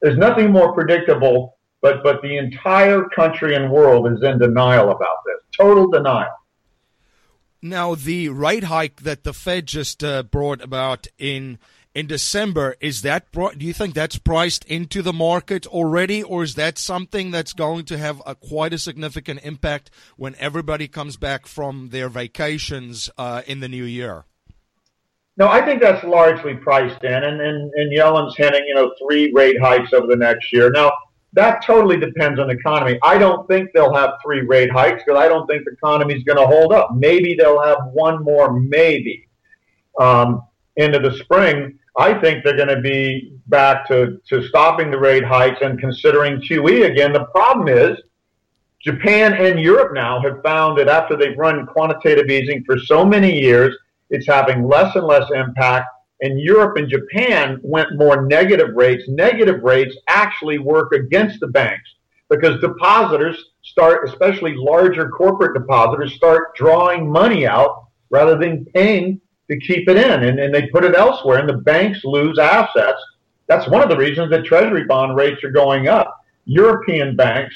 there's 0.00 0.18
nothing 0.18 0.50
more 0.50 0.72
predictable, 0.72 1.56
but 1.80 2.02
but 2.02 2.20
the 2.22 2.36
entire 2.36 3.04
country 3.14 3.54
and 3.54 3.70
world 3.70 4.10
is 4.12 4.22
in 4.22 4.38
denial 4.38 4.90
about 4.90 5.18
this. 5.24 5.36
Total 5.56 5.88
denial. 5.90 6.32
Now, 7.64 7.94
the 7.94 8.28
rate 8.28 8.64
hike 8.64 9.02
that 9.02 9.22
the 9.22 9.32
Fed 9.32 9.66
just 9.66 10.02
uh, 10.02 10.24
brought 10.24 10.60
about 10.60 11.06
in 11.16 11.60
in 11.94 12.06
December. 12.06 12.76
Is 12.80 13.02
that 13.02 13.30
do 13.32 13.52
you 13.58 13.72
think 13.72 13.94
that's 13.94 14.18
priced 14.18 14.64
into 14.64 15.02
the 15.02 15.12
market 15.12 15.66
already, 15.66 16.22
or 16.22 16.42
is 16.42 16.54
that 16.54 16.78
something 16.78 17.30
that's 17.30 17.52
going 17.52 17.84
to 17.86 17.98
have 17.98 18.22
a 18.26 18.34
quite 18.34 18.72
a 18.72 18.78
significant 18.78 19.40
impact 19.42 19.90
when 20.16 20.34
everybody 20.38 20.88
comes 20.88 21.16
back 21.16 21.46
from 21.46 21.90
their 21.90 22.08
vacations 22.08 23.10
uh, 23.18 23.42
in 23.46 23.60
the 23.60 23.68
new 23.68 23.84
year? 23.84 24.24
No, 25.38 25.48
I 25.48 25.64
think 25.64 25.80
that's 25.80 26.04
largely 26.04 26.54
priced 26.54 27.02
in, 27.04 27.12
and, 27.24 27.40
and, 27.40 27.72
and 27.72 27.92
Yellen's 27.92 28.36
hinting, 28.36 28.64
you 28.66 28.74
know, 28.74 28.92
three 29.00 29.32
rate 29.32 29.58
hikes 29.60 29.94
over 29.94 30.06
the 30.06 30.16
next 30.16 30.52
year. 30.52 30.70
Now, 30.70 30.92
that 31.32 31.64
totally 31.64 31.96
depends 31.96 32.38
on 32.38 32.48
the 32.48 32.54
economy. 32.54 32.98
I 33.02 33.16
don't 33.16 33.48
think 33.48 33.70
they'll 33.72 33.94
have 33.94 34.10
three 34.22 34.42
rate 34.42 34.70
hikes 34.70 35.02
because 35.04 35.18
I 35.18 35.28
don't 35.28 35.46
think 35.46 35.64
the 35.64 35.72
economy 35.72 36.14
is 36.14 36.22
going 36.24 36.36
to 36.36 36.46
hold 36.46 36.74
up. 36.74 36.90
Maybe 36.94 37.34
they'll 37.34 37.62
have 37.62 37.78
one 37.92 38.22
more, 38.22 38.60
maybe, 38.60 39.26
um, 39.98 40.42
into 40.76 40.98
the 40.98 41.16
spring. 41.16 41.78
I 41.96 42.14
think 42.20 42.42
they're 42.42 42.56
going 42.56 42.68
to 42.68 42.80
be 42.80 43.34
back 43.48 43.86
to, 43.88 44.18
to 44.28 44.42
stopping 44.48 44.90
the 44.90 44.98
rate 44.98 45.24
hikes 45.24 45.58
and 45.60 45.78
considering 45.78 46.40
QE 46.40 46.90
again. 46.90 47.12
The 47.12 47.26
problem 47.26 47.68
is 47.68 47.98
Japan 48.82 49.34
and 49.34 49.60
Europe 49.60 49.92
now 49.94 50.20
have 50.22 50.42
found 50.42 50.78
that 50.78 50.88
after 50.88 51.16
they've 51.16 51.36
run 51.36 51.66
quantitative 51.66 52.30
easing 52.30 52.64
for 52.64 52.78
so 52.78 53.04
many 53.04 53.38
years, 53.38 53.76
it's 54.10 54.26
having 54.26 54.66
less 54.66 54.94
and 54.96 55.06
less 55.06 55.30
impact. 55.34 55.88
And 56.20 56.40
Europe 56.40 56.76
and 56.76 56.88
Japan 56.88 57.58
went 57.62 57.96
more 57.96 58.26
negative 58.26 58.74
rates. 58.74 59.04
Negative 59.08 59.62
rates 59.62 59.96
actually 60.08 60.58
work 60.58 60.92
against 60.92 61.40
the 61.40 61.48
banks 61.48 61.88
because 62.30 62.60
depositors 62.60 63.36
start, 63.62 64.08
especially 64.08 64.54
larger 64.56 65.08
corporate 65.10 65.54
depositors, 65.54 66.14
start 66.14 66.54
drawing 66.56 67.10
money 67.10 67.46
out 67.46 67.84
rather 68.10 68.36
than 68.38 68.64
paying 68.66 69.20
to 69.50 69.58
keep 69.58 69.88
it 69.88 69.96
in. 69.96 70.24
And, 70.24 70.38
and 70.38 70.54
they 70.54 70.68
put 70.68 70.84
it 70.84 70.94
elsewhere, 70.94 71.38
and 71.38 71.48
the 71.48 71.58
banks 71.58 72.04
lose 72.04 72.38
assets. 72.38 73.00
That's 73.46 73.68
one 73.68 73.82
of 73.82 73.88
the 73.88 73.96
reasons 73.96 74.30
that 74.30 74.44
treasury 74.44 74.84
bond 74.84 75.16
rates 75.16 75.42
are 75.44 75.50
going 75.50 75.88
up. 75.88 76.16
European 76.44 77.16
banks 77.16 77.54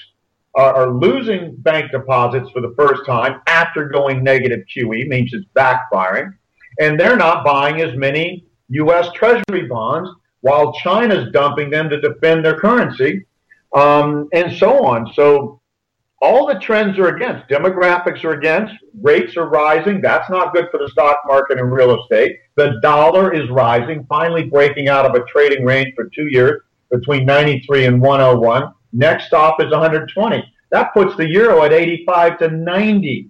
are, 0.54 0.74
are 0.74 0.90
losing 0.90 1.54
bank 1.56 1.90
deposits 1.90 2.50
for 2.50 2.60
the 2.60 2.74
first 2.76 3.06
time 3.06 3.40
after 3.46 3.88
going 3.88 4.22
negative 4.22 4.64
QE, 4.74 5.06
means 5.08 5.32
it's 5.32 5.46
backfiring. 5.54 6.34
And 6.80 6.98
they're 6.98 7.16
not 7.16 7.44
buying 7.44 7.80
as 7.80 7.96
many 7.96 8.44
U.S. 8.68 9.08
Treasury 9.14 9.66
bonds 9.68 10.10
while 10.40 10.72
China's 10.74 11.30
dumping 11.32 11.70
them 11.70 11.88
to 11.88 12.00
defend 12.00 12.44
their 12.44 12.58
currency, 12.58 13.24
um, 13.74 14.28
and 14.32 14.54
so 14.56 14.84
on. 14.84 15.12
So 15.14 15.60
all 16.22 16.46
the 16.46 16.58
trends 16.58 16.98
are 16.98 17.14
against. 17.14 17.48
Demographics 17.48 18.24
are 18.24 18.32
against. 18.32 18.74
Rates 19.00 19.36
are 19.36 19.48
rising. 19.48 20.00
That's 20.00 20.30
not 20.30 20.54
good 20.54 20.68
for 20.70 20.78
the 20.78 20.88
stock 20.88 21.18
market 21.26 21.58
and 21.58 21.70
real 21.70 22.00
estate. 22.00 22.38
The 22.56 22.78
dollar 22.80 23.34
is 23.34 23.50
rising, 23.50 24.06
finally 24.08 24.44
breaking 24.44 24.88
out 24.88 25.04
of 25.04 25.14
a 25.14 25.24
trading 25.26 25.64
range 25.64 25.94
for 25.94 26.08
two 26.14 26.28
years 26.28 26.62
between 26.90 27.26
93 27.26 27.86
and 27.86 28.00
101. 28.00 28.72
Next 28.92 29.26
stop 29.26 29.60
is 29.60 29.70
120. 29.70 30.52
That 30.70 30.94
puts 30.94 31.16
the 31.16 31.28
euro 31.28 31.62
at 31.64 31.72
85 31.72 32.38
to 32.38 32.50
90. 32.50 33.28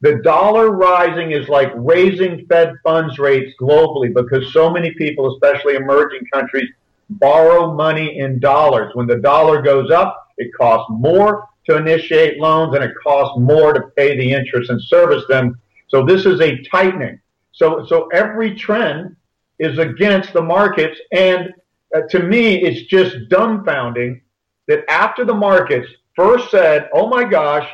The 0.00 0.16
dollar 0.22 0.70
rising 0.70 1.32
is 1.32 1.48
like 1.48 1.72
raising 1.76 2.46
Fed 2.46 2.74
funds 2.82 3.18
rates 3.18 3.52
globally 3.60 4.14
because 4.14 4.52
so 4.52 4.70
many 4.70 4.92
people, 4.94 5.34
especially 5.34 5.74
emerging 5.76 6.26
countries, 6.32 6.68
borrow 7.10 7.72
money 7.74 8.18
in 8.18 8.38
dollars. 8.38 8.94
When 8.94 9.06
the 9.06 9.18
dollar 9.18 9.62
goes 9.62 9.90
up, 9.90 10.32
it 10.36 10.50
costs 10.58 10.90
more 10.90 11.48
to 11.66 11.76
initiate 11.76 12.38
loans 12.38 12.74
and 12.74 12.84
it 12.84 12.94
costs 13.02 13.38
more 13.38 13.72
to 13.72 13.80
pay 13.96 14.16
the 14.16 14.32
interest 14.32 14.70
and 14.70 14.80
service 14.82 15.24
them. 15.28 15.58
So 15.88 16.04
this 16.04 16.26
is 16.26 16.40
a 16.40 16.62
tightening. 16.64 17.20
So, 17.52 17.86
so 17.86 18.08
every 18.08 18.54
trend 18.54 19.16
is 19.58 19.78
against 19.78 20.32
the 20.32 20.42
markets. 20.42 20.98
And 21.12 21.52
uh, 21.94 22.02
to 22.10 22.20
me, 22.20 22.62
it's 22.62 22.88
just 22.88 23.16
dumbfounding 23.30 24.20
that 24.66 24.84
after 24.90 25.24
the 25.24 25.34
markets 25.34 25.88
first 26.16 26.50
said, 26.50 26.88
oh 26.92 27.08
my 27.08 27.24
gosh, 27.24 27.68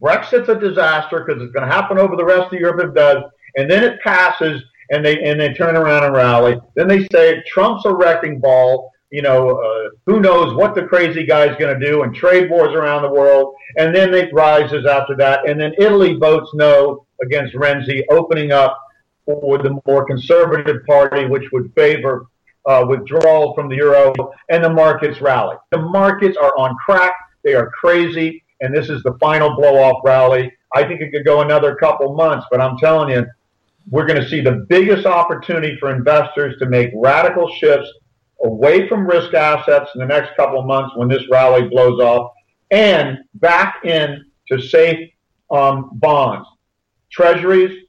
Brexit's 0.00 0.48
a 0.48 0.58
disaster 0.58 1.24
because 1.24 1.42
it's 1.42 1.52
going 1.52 1.66
to 1.66 1.72
happen 1.72 1.98
over 1.98 2.16
the 2.16 2.24
rest 2.24 2.52
of 2.52 2.58
Europe 2.58 2.80
if 2.82 2.90
it 2.90 2.94
does, 2.94 3.24
and 3.56 3.70
then 3.70 3.84
it 3.84 4.00
passes 4.00 4.62
and 4.90 5.04
they 5.04 5.22
and 5.22 5.40
they 5.40 5.52
turn 5.52 5.76
around 5.76 6.04
and 6.04 6.14
rally. 6.14 6.56
Then 6.74 6.88
they 6.88 7.06
say 7.12 7.42
Trump's 7.46 7.84
a 7.84 7.94
wrecking 7.94 8.40
ball. 8.40 8.91
You 9.12 9.22
know, 9.22 9.50
uh, 9.50 9.90
who 10.06 10.20
knows 10.20 10.54
what 10.54 10.74
the 10.74 10.82
crazy 10.82 11.24
guy's 11.24 11.56
going 11.58 11.78
to 11.78 11.86
do, 11.86 12.02
and 12.02 12.14
trade 12.14 12.50
wars 12.50 12.74
around 12.74 13.02
the 13.02 13.10
world. 13.10 13.54
And 13.76 13.94
then 13.94 14.12
it 14.14 14.32
rises 14.32 14.86
after 14.86 15.14
that, 15.16 15.48
and 15.48 15.60
then 15.60 15.72
Italy 15.78 16.14
votes 16.14 16.50
no 16.54 17.06
against 17.22 17.54
Renzi, 17.54 18.02
opening 18.10 18.52
up 18.52 18.76
for 19.24 19.58
the 19.58 19.80
more 19.86 20.04
conservative 20.04 20.84
party, 20.86 21.26
which 21.26 21.52
would 21.52 21.72
favor 21.74 22.26
uh, 22.66 22.84
withdrawal 22.88 23.54
from 23.54 23.68
the 23.68 23.76
euro, 23.76 24.12
and 24.48 24.64
the 24.64 24.70
markets 24.70 25.20
rally. 25.20 25.56
The 25.70 25.78
markets 25.78 26.36
are 26.36 26.56
on 26.58 26.76
crack. 26.84 27.14
They 27.44 27.54
are 27.54 27.70
crazy 27.70 28.42
and 28.62 28.74
this 28.74 28.88
is 28.88 29.02
the 29.02 29.14
final 29.20 29.54
blow 29.54 29.76
off 29.76 30.02
rally. 30.04 30.50
I 30.74 30.84
think 30.84 31.00
it 31.02 31.10
could 31.10 31.24
go 31.24 31.42
another 31.42 31.74
couple 31.74 32.14
months, 32.14 32.46
but 32.50 32.60
I'm 32.60 32.78
telling 32.78 33.10
you, 33.10 33.26
we're 33.90 34.06
going 34.06 34.22
to 34.22 34.28
see 34.28 34.40
the 34.40 34.64
biggest 34.68 35.04
opportunity 35.04 35.76
for 35.78 35.92
investors 35.94 36.54
to 36.60 36.66
make 36.66 36.90
radical 36.94 37.52
shifts 37.56 37.92
away 38.44 38.88
from 38.88 39.06
risk 39.06 39.34
assets 39.34 39.90
in 39.94 40.00
the 40.00 40.06
next 40.06 40.36
couple 40.36 40.58
of 40.58 40.66
months 40.66 40.94
when 40.96 41.08
this 41.08 41.22
rally 41.30 41.68
blows 41.68 42.00
off 42.00 42.32
and 42.70 43.18
back 43.34 43.84
in 43.84 44.24
to 44.48 44.60
safe 44.60 45.10
um, 45.50 45.90
bonds, 45.94 46.48
treasuries, 47.10 47.84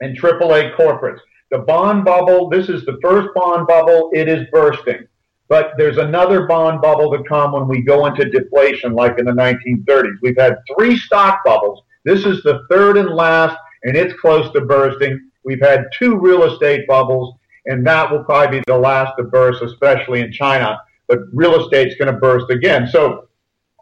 and 0.00 0.18
AAA 0.18 0.74
corporates. 0.76 1.20
The 1.50 1.58
bond 1.58 2.04
bubble, 2.04 2.48
this 2.48 2.68
is 2.68 2.84
the 2.84 2.98
first 3.02 3.28
bond 3.34 3.66
bubble, 3.66 4.10
it 4.12 4.28
is 4.28 4.46
bursting. 4.50 5.06
But 5.48 5.72
there's 5.76 5.98
another 5.98 6.46
bond 6.46 6.80
bubble 6.80 7.10
to 7.16 7.22
come 7.24 7.52
when 7.52 7.68
we 7.68 7.82
go 7.82 8.06
into 8.06 8.30
deflation, 8.30 8.94
like 8.94 9.18
in 9.18 9.26
the 9.26 9.32
1930s. 9.32 10.16
We've 10.22 10.38
had 10.38 10.56
three 10.74 10.96
stock 10.96 11.40
bubbles. 11.44 11.82
This 12.04 12.24
is 12.24 12.42
the 12.42 12.66
third 12.70 12.96
and 12.96 13.10
last, 13.10 13.56
and 13.82 13.94
it's 13.94 14.18
close 14.20 14.50
to 14.54 14.62
bursting. 14.62 15.30
We've 15.44 15.60
had 15.60 15.86
two 15.98 16.18
real 16.18 16.44
estate 16.44 16.86
bubbles, 16.86 17.34
and 17.66 17.86
that 17.86 18.10
will 18.10 18.24
probably 18.24 18.58
be 18.58 18.64
the 18.66 18.76
last 18.76 19.12
to 19.18 19.24
burst, 19.24 19.62
especially 19.62 20.20
in 20.20 20.32
China. 20.32 20.78
But 21.08 21.20
real 21.32 21.60
estate's 21.60 21.96
going 21.96 22.12
to 22.12 22.18
burst 22.18 22.50
again. 22.50 22.88
So 22.88 23.28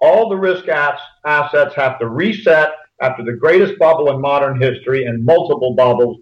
all 0.01 0.29
the 0.29 0.37
risk 0.37 0.69
assets 0.69 1.75
have 1.75 1.99
to 1.99 2.09
reset 2.09 2.71
after 3.01 3.25
the 3.25 3.33
greatest 3.33 3.79
bubble 3.79 4.11
in 4.11 4.21
modern 4.21 4.61
history 4.61 5.05
and 5.05 5.25
multiple 5.25 5.75
bubbles. 5.75 6.19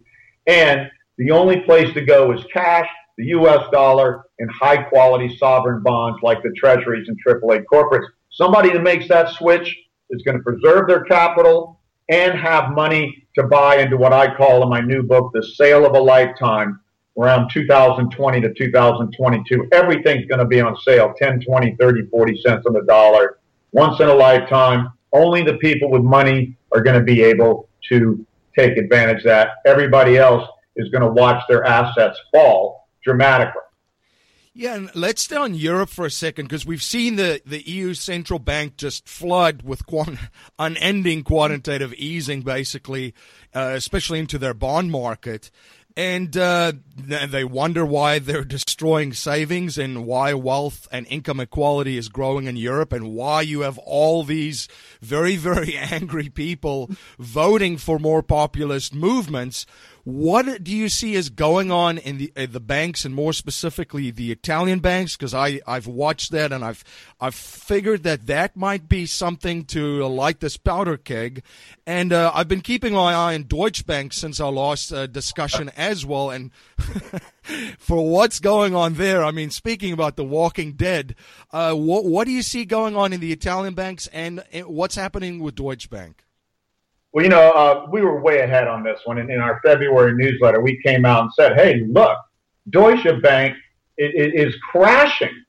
And 0.47 0.90
the 1.19 1.31
only 1.31 1.61
place 1.61 1.93
to 1.95 2.00
go 2.00 2.33
is 2.33 2.45
cash 2.52 2.88
the 3.21 3.26
U.S. 3.26 3.64
dollar, 3.71 4.25
and 4.38 4.50
high 4.50 4.83
quality 4.83 5.37
sovereign 5.37 5.83
bonds 5.83 6.19
like 6.23 6.43
the 6.43 6.52
treasuries 6.57 7.07
and 7.07 7.19
AAA 7.23 7.64
corporates. 7.71 8.07
Somebody 8.31 8.71
that 8.71 8.83
makes 8.83 9.09
that 9.09 9.35
switch 9.35 9.76
is 10.09 10.23
going 10.23 10.38
to 10.38 10.43
preserve 10.43 10.88
their 10.88 11.05
capital 11.05 11.81
and 12.09 12.33
have 12.38 12.71
money 12.71 13.26
to 13.35 13.43
buy 13.43 13.76
into 13.76 13.99
what 13.99 14.14
I 14.14 14.35
call 14.35 14.62
in 14.62 14.71
my 14.71 14.81
new 14.81 15.02
book, 15.02 15.33
the 15.35 15.43
sale 15.43 15.85
of 15.85 15.95
a 15.95 16.00
lifetime 16.00 16.81
around 17.19 17.50
2020 17.52 18.40
to 18.40 18.55
2022. 18.55 19.69
Everything's 19.73 20.26
going 20.26 20.38
to 20.38 20.47
be 20.47 20.61
on 20.61 20.76
sale 20.81 21.12
10, 21.19 21.40
20, 21.40 21.76
30, 21.79 22.07
40 22.07 22.40
cents 22.43 22.64
on 22.67 22.73
the 22.73 22.83
dollar. 22.83 23.38
Once 23.73 24.00
in 24.00 24.09
a 24.09 24.14
lifetime. 24.14 24.90
Only 25.12 25.43
the 25.43 25.55
people 25.55 25.90
with 25.90 26.02
money 26.02 26.57
are 26.73 26.83
going 26.83 26.97
to 26.97 27.05
be 27.05 27.23
able 27.23 27.69
to 27.88 28.25
take 28.57 28.76
advantage 28.76 29.19
of 29.19 29.25
that. 29.25 29.49
Everybody 29.67 30.17
else 30.17 30.49
is 30.76 30.88
going 30.90 31.02
to 31.02 31.11
watch 31.11 31.43
their 31.49 31.64
assets 31.64 32.19
fall 32.33 32.88
dramatically. 33.02 33.62
Yeah, 34.52 34.75
and 34.75 34.90
let's 34.97 35.23
stay 35.23 35.37
on 35.37 35.55
Europe 35.55 35.90
for 35.90 36.05
a 36.05 36.11
second 36.11 36.47
because 36.47 36.67
we've 36.67 36.83
seen 36.83 37.14
the, 37.14 37.40
the 37.47 37.67
EU 37.69 37.95
central 37.95 38.40
bank 38.40 38.76
just 38.76 39.09
flood 39.09 39.62
with 39.62 39.87
quant- 39.87 40.19
unending 40.59 41.23
quantitative 41.23 41.95
easing, 41.95 42.43
basically, 42.43 43.14
uh, 43.55 43.73
especially 43.75 44.19
into 44.19 44.38
their 44.38 44.55
bond 44.55 44.90
market. 44.90 45.52
And 45.97 46.37
uh, 46.37 46.73
they 46.97 47.44
wonder 47.44 47.85
why 47.85 48.18
they're 48.18 48.44
destroying 48.44 49.12
savings 49.12 49.76
and 49.76 50.06
why 50.06 50.35
wealth 50.35 50.87
and 50.92 51.06
income 51.09 51.40
equality 51.40 51.97
is 51.97 52.09
growing 52.09 52.47
in 52.47 52.56
Europe 52.56 52.92
and 52.92 53.12
why 53.12 53.42
you 53.42 53.62
have 53.62 53.78
all 53.78 54.23
these 54.23 54.68
very, 55.00 55.37
very 55.37 55.76
angry 55.76 56.28
people 56.28 56.90
voting 57.18 57.76
for 57.76 57.99
more 57.99 58.23
populist 58.23 58.94
movements 58.94 59.66
what 60.04 60.64
do 60.64 60.75
you 60.75 60.88
see 60.88 61.14
is 61.14 61.28
going 61.28 61.71
on 61.71 61.99
in 61.99 62.19
the 62.19 62.33
uh, 62.37 62.47
the 62.50 62.61
banks 62.61 63.04
and 63.04 63.14
more 63.14 63.33
specifically 63.33 64.11
the 64.11 64.33
Italian 64.33 64.80
banks? 64.80 65.16
Because 65.16 65.35
I 65.35 65.61
I've 65.66 65.87
watched 65.87 66.30
that 66.33 66.52
and 66.52 66.64
I've 66.64 66.83
I've 67.21 67.35
figured 67.35 68.02
that 68.04 68.26
that 68.26 68.57
might 68.57 68.88
be 68.88 69.07
something 69.07 69.64
to 69.66 70.07
light 70.07 70.40
this 70.40 70.57
powder 70.57 70.97
keg, 70.97 71.42
and 71.87 72.12
uh, 72.12 72.33
I've 72.35 72.49
been 72.49 72.62
keeping 72.62 72.95
my 72.95 73.12
eye 73.12 73.35
on 73.35 73.45
Deutsche 73.45 73.87
Bank 73.87 74.12
since 74.12 74.40
our 74.40 74.52
last 74.52 74.92
uh, 74.92 75.07
discussion 75.07 75.71
as 75.76 76.07
well. 76.07 76.30
And 76.30 76.50
for 77.78 78.09
what's 78.09 78.40
going 78.40 78.75
on 78.75 78.95
there, 78.95 79.23
I 79.23 79.30
mean, 79.33 79.50
speaking 79.50 79.92
about 79.92 80.16
the 80.16 80.25
Walking 80.25 80.73
Dead, 80.73 81.14
uh, 81.52 81.75
what 81.75 82.04
what 82.04 82.26
do 82.26 82.33
you 82.33 82.42
see 82.42 82.64
going 82.64 82.97
on 82.97 83.12
in 83.12 83.21
the 83.21 83.33
Italian 83.33 83.75
banks 83.75 84.07
and 84.09 84.42
what's 84.64 84.95
happening 84.95 85.40
with 85.40 85.57
Deutsche 85.57 85.90
Bank? 85.90 86.25
Well, 87.12 87.25
you 87.25 87.31
know, 87.31 87.50
uh, 87.50 87.87
we 87.90 88.02
were 88.02 88.21
way 88.21 88.40
ahead 88.40 88.69
on 88.69 88.85
this 88.85 89.00
one. 89.05 89.19
In, 89.19 89.31
in 89.31 89.40
our 89.40 89.61
February 89.64 90.14
newsletter, 90.14 90.61
we 90.61 90.81
came 90.83 91.05
out 91.05 91.23
and 91.23 91.33
said, 91.33 91.57
hey, 91.57 91.85
look, 91.88 92.17
Deutsche 92.71 93.21
Bank 93.23 93.57
is, 93.99 94.55
crashing. 94.71 95.45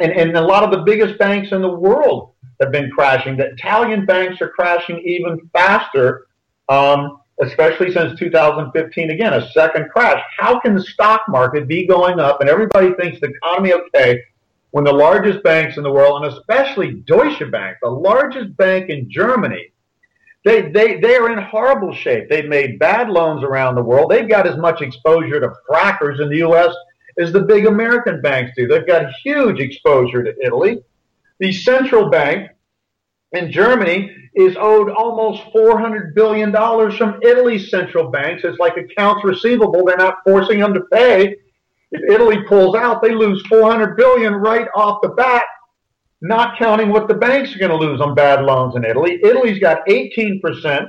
And, 0.00 0.12
and 0.12 0.36
a 0.36 0.40
lot 0.40 0.62
of 0.62 0.70
the 0.70 0.84
biggest 0.84 1.18
banks 1.18 1.52
in 1.52 1.60
the 1.60 1.68
world 1.70 2.32
have 2.60 2.72
been 2.72 2.90
crashing. 2.90 3.36
The 3.36 3.50
Italian 3.52 4.06
banks 4.06 4.40
are 4.40 4.48
crashing 4.50 5.00
even 5.04 5.38
faster, 5.52 6.26
um, 6.68 7.18
especially 7.42 7.92
since 7.92 8.18
2015. 8.18 9.10
Again, 9.10 9.34
a 9.34 9.50
second 9.50 9.90
crash. 9.90 10.22
How 10.38 10.60
can 10.60 10.74
the 10.74 10.82
stock 10.82 11.22
market 11.28 11.68
be 11.68 11.86
going 11.86 12.20
up 12.20 12.40
and 12.40 12.48
everybody 12.48 12.94
thinks 12.94 13.20
the 13.20 13.28
economy 13.28 13.74
okay 13.74 14.22
when 14.70 14.84
the 14.84 14.92
largest 14.92 15.42
banks 15.42 15.76
in 15.76 15.82
the 15.82 15.92
world, 15.92 16.24
and 16.24 16.32
especially 16.32 16.94
Deutsche 17.06 17.42
Bank, 17.50 17.76
the 17.82 17.90
largest 17.90 18.56
bank 18.56 18.88
in 18.88 19.10
Germany, 19.10 19.71
they, 20.44 20.70
they, 20.70 21.00
they 21.00 21.16
are 21.16 21.30
in 21.30 21.38
horrible 21.38 21.94
shape. 21.94 22.28
They've 22.28 22.48
made 22.48 22.78
bad 22.78 23.08
loans 23.08 23.44
around 23.44 23.74
the 23.74 23.82
world. 23.82 24.10
They've 24.10 24.28
got 24.28 24.46
as 24.46 24.56
much 24.56 24.80
exposure 24.80 25.40
to 25.40 25.52
frackers 25.68 26.20
in 26.20 26.28
the 26.28 26.38
U.S. 26.38 26.74
as 27.18 27.32
the 27.32 27.42
big 27.42 27.66
American 27.66 28.20
banks 28.20 28.52
do. 28.56 28.66
They've 28.66 28.86
got 28.86 29.12
huge 29.22 29.60
exposure 29.60 30.22
to 30.22 30.34
Italy. 30.44 30.82
The 31.38 31.52
central 31.52 32.10
bank 32.10 32.50
in 33.32 33.50
Germany 33.52 34.14
is 34.34 34.56
owed 34.58 34.90
almost 34.90 35.42
$400 35.54 36.14
billion 36.14 36.52
from 36.52 37.20
Italy's 37.22 37.70
central 37.70 38.10
banks. 38.10 38.44
It's 38.44 38.58
like 38.58 38.76
accounts 38.76 39.24
receivable. 39.24 39.84
They're 39.84 39.96
not 39.96 40.18
forcing 40.24 40.60
them 40.60 40.74
to 40.74 40.82
pay 40.92 41.36
if 41.92 42.10
Italy 42.10 42.42
pulls 42.48 42.74
out, 42.74 43.02
they 43.02 43.14
lose 43.14 43.42
400 43.48 43.96
billion 43.96 44.34
right 44.34 44.66
off 44.74 45.02
the 45.02 45.10
bat, 45.10 45.44
not 46.22 46.56
counting 46.56 46.88
what 46.88 47.08
the 47.08 47.14
banks 47.14 47.54
are 47.54 47.58
going 47.58 47.70
to 47.70 47.76
lose 47.76 48.00
on 48.00 48.14
bad 48.14 48.44
loans 48.44 48.76
in 48.76 48.84
Italy. 48.84 49.18
Italy's 49.24 49.58
got 49.58 49.84
18% 49.86 50.88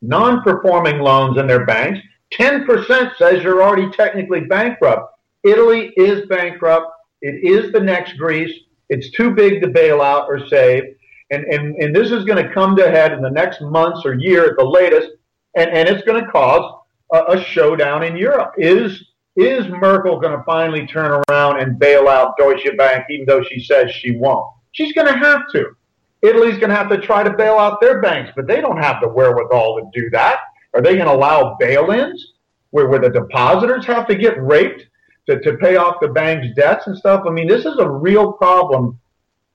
non-performing 0.00 1.00
loans 1.00 1.38
in 1.38 1.46
their 1.46 1.66
banks. 1.66 2.00
10% 2.32 3.16
says 3.16 3.42
you're 3.42 3.62
already 3.62 3.90
technically 3.90 4.42
bankrupt. 4.42 5.12
Italy 5.42 5.92
is 5.96 6.26
bankrupt. 6.28 6.86
It 7.20 7.44
is 7.44 7.72
the 7.72 7.80
next 7.80 8.16
Greece. 8.16 8.52
It's 8.88 9.10
too 9.10 9.32
big 9.32 9.60
to 9.60 9.68
bail 9.68 10.00
out 10.00 10.28
or 10.28 10.46
save. 10.48 10.84
And, 11.30 11.44
and, 11.44 11.74
and 11.76 11.94
this 11.94 12.12
is 12.12 12.24
going 12.24 12.44
to 12.44 12.54
come 12.54 12.76
to 12.76 12.90
head 12.90 13.12
in 13.12 13.22
the 13.22 13.30
next 13.30 13.60
months 13.60 14.02
or 14.04 14.14
year 14.14 14.46
at 14.46 14.56
the 14.56 14.64
latest. 14.64 15.08
And, 15.56 15.70
and 15.70 15.88
it's 15.88 16.04
going 16.04 16.24
to 16.24 16.30
cause 16.30 16.80
a, 17.12 17.32
a 17.32 17.42
showdown 17.42 18.04
in 18.04 18.16
Europe. 18.16 18.54
Is 18.56 19.04
is 19.36 19.66
Merkel 19.68 20.20
going 20.20 20.36
to 20.36 20.42
finally 20.44 20.86
turn 20.86 21.22
around 21.28 21.60
and 21.60 21.78
bail 21.78 22.08
out 22.08 22.36
Deutsche 22.36 22.68
Bank, 22.76 23.04
even 23.10 23.26
though 23.26 23.42
she 23.42 23.62
says 23.62 23.90
she 23.90 24.16
won't? 24.16 24.46
She's 24.72 24.92
going 24.92 25.08
to 25.08 25.18
have 25.18 25.42
to. 25.52 25.76
Italy's 26.22 26.58
going 26.58 26.70
to 26.70 26.76
have 26.76 26.90
to 26.90 26.98
try 26.98 27.22
to 27.22 27.30
bail 27.30 27.58
out 27.58 27.80
their 27.80 28.00
banks, 28.00 28.32
but 28.36 28.46
they 28.46 28.60
don't 28.60 28.76
have 28.76 29.00
the 29.00 29.08
wherewithal 29.08 29.80
to 29.80 30.00
do 30.00 30.10
that. 30.10 30.38
Are 30.74 30.82
they 30.82 30.94
going 30.94 31.06
to 31.06 31.14
allow 31.14 31.56
bail 31.58 31.90
ins 31.90 32.34
where, 32.70 32.88
where 32.88 33.00
the 33.00 33.10
depositors 33.10 33.86
have 33.86 34.06
to 34.08 34.14
get 34.14 34.40
raped 34.42 34.86
to, 35.28 35.40
to 35.40 35.56
pay 35.56 35.76
off 35.76 35.96
the 36.00 36.08
bank's 36.08 36.54
debts 36.54 36.86
and 36.86 36.96
stuff? 36.96 37.24
I 37.26 37.30
mean, 37.30 37.48
this 37.48 37.64
is 37.64 37.78
a 37.78 37.88
real 37.88 38.32
problem. 38.32 38.98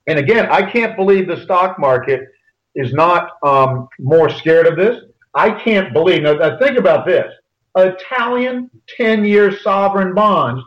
And 0.07 0.19
again, 0.19 0.47
I 0.51 0.69
can't 0.69 0.95
believe 0.95 1.27
the 1.27 1.41
stock 1.43 1.79
market 1.79 2.27
is 2.73 2.93
not 2.93 3.31
um, 3.43 3.87
more 3.99 4.29
scared 4.29 4.67
of 4.67 4.75
this. 4.75 5.03
I 5.33 5.51
can't 5.51 5.93
believe. 5.93 6.23
Now, 6.23 6.57
think 6.57 6.77
about 6.77 7.05
this 7.05 7.31
Italian 7.77 8.69
10 8.97 9.25
year 9.25 9.57
sovereign 9.59 10.13
bonds 10.13 10.63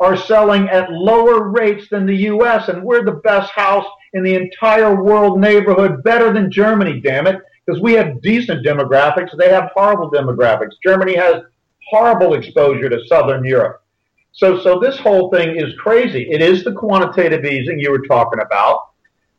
are 0.00 0.16
selling 0.16 0.68
at 0.68 0.90
lower 0.90 1.48
rates 1.48 1.88
than 1.90 2.06
the 2.06 2.16
U.S., 2.16 2.68
and 2.68 2.82
we're 2.82 3.04
the 3.04 3.20
best 3.24 3.50
house 3.52 3.86
in 4.14 4.22
the 4.22 4.34
entire 4.34 5.02
world 5.02 5.40
neighborhood, 5.40 6.02
better 6.02 6.32
than 6.32 6.50
Germany, 6.50 7.00
damn 7.00 7.26
it, 7.26 7.36
because 7.66 7.80
we 7.80 7.92
have 7.92 8.22
decent 8.22 8.64
demographics. 8.64 9.36
They 9.36 9.50
have 9.50 9.70
horrible 9.74 10.10
demographics. 10.10 10.72
Germany 10.82 11.16
has 11.16 11.42
horrible 11.90 12.34
exposure 12.34 12.88
to 12.88 13.06
Southern 13.06 13.44
Europe. 13.44 13.82
So, 14.32 14.60
so 14.60 14.78
this 14.78 14.98
whole 14.98 15.30
thing 15.30 15.56
is 15.56 15.74
crazy. 15.74 16.30
It 16.30 16.40
is 16.40 16.64
the 16.64 16.72
quantitative 16.72 17.44
easing 17.44 17.78
you 17.78 17.90
were 17.90 18.06
talking 18.06 18.40
about. 18.40 18.90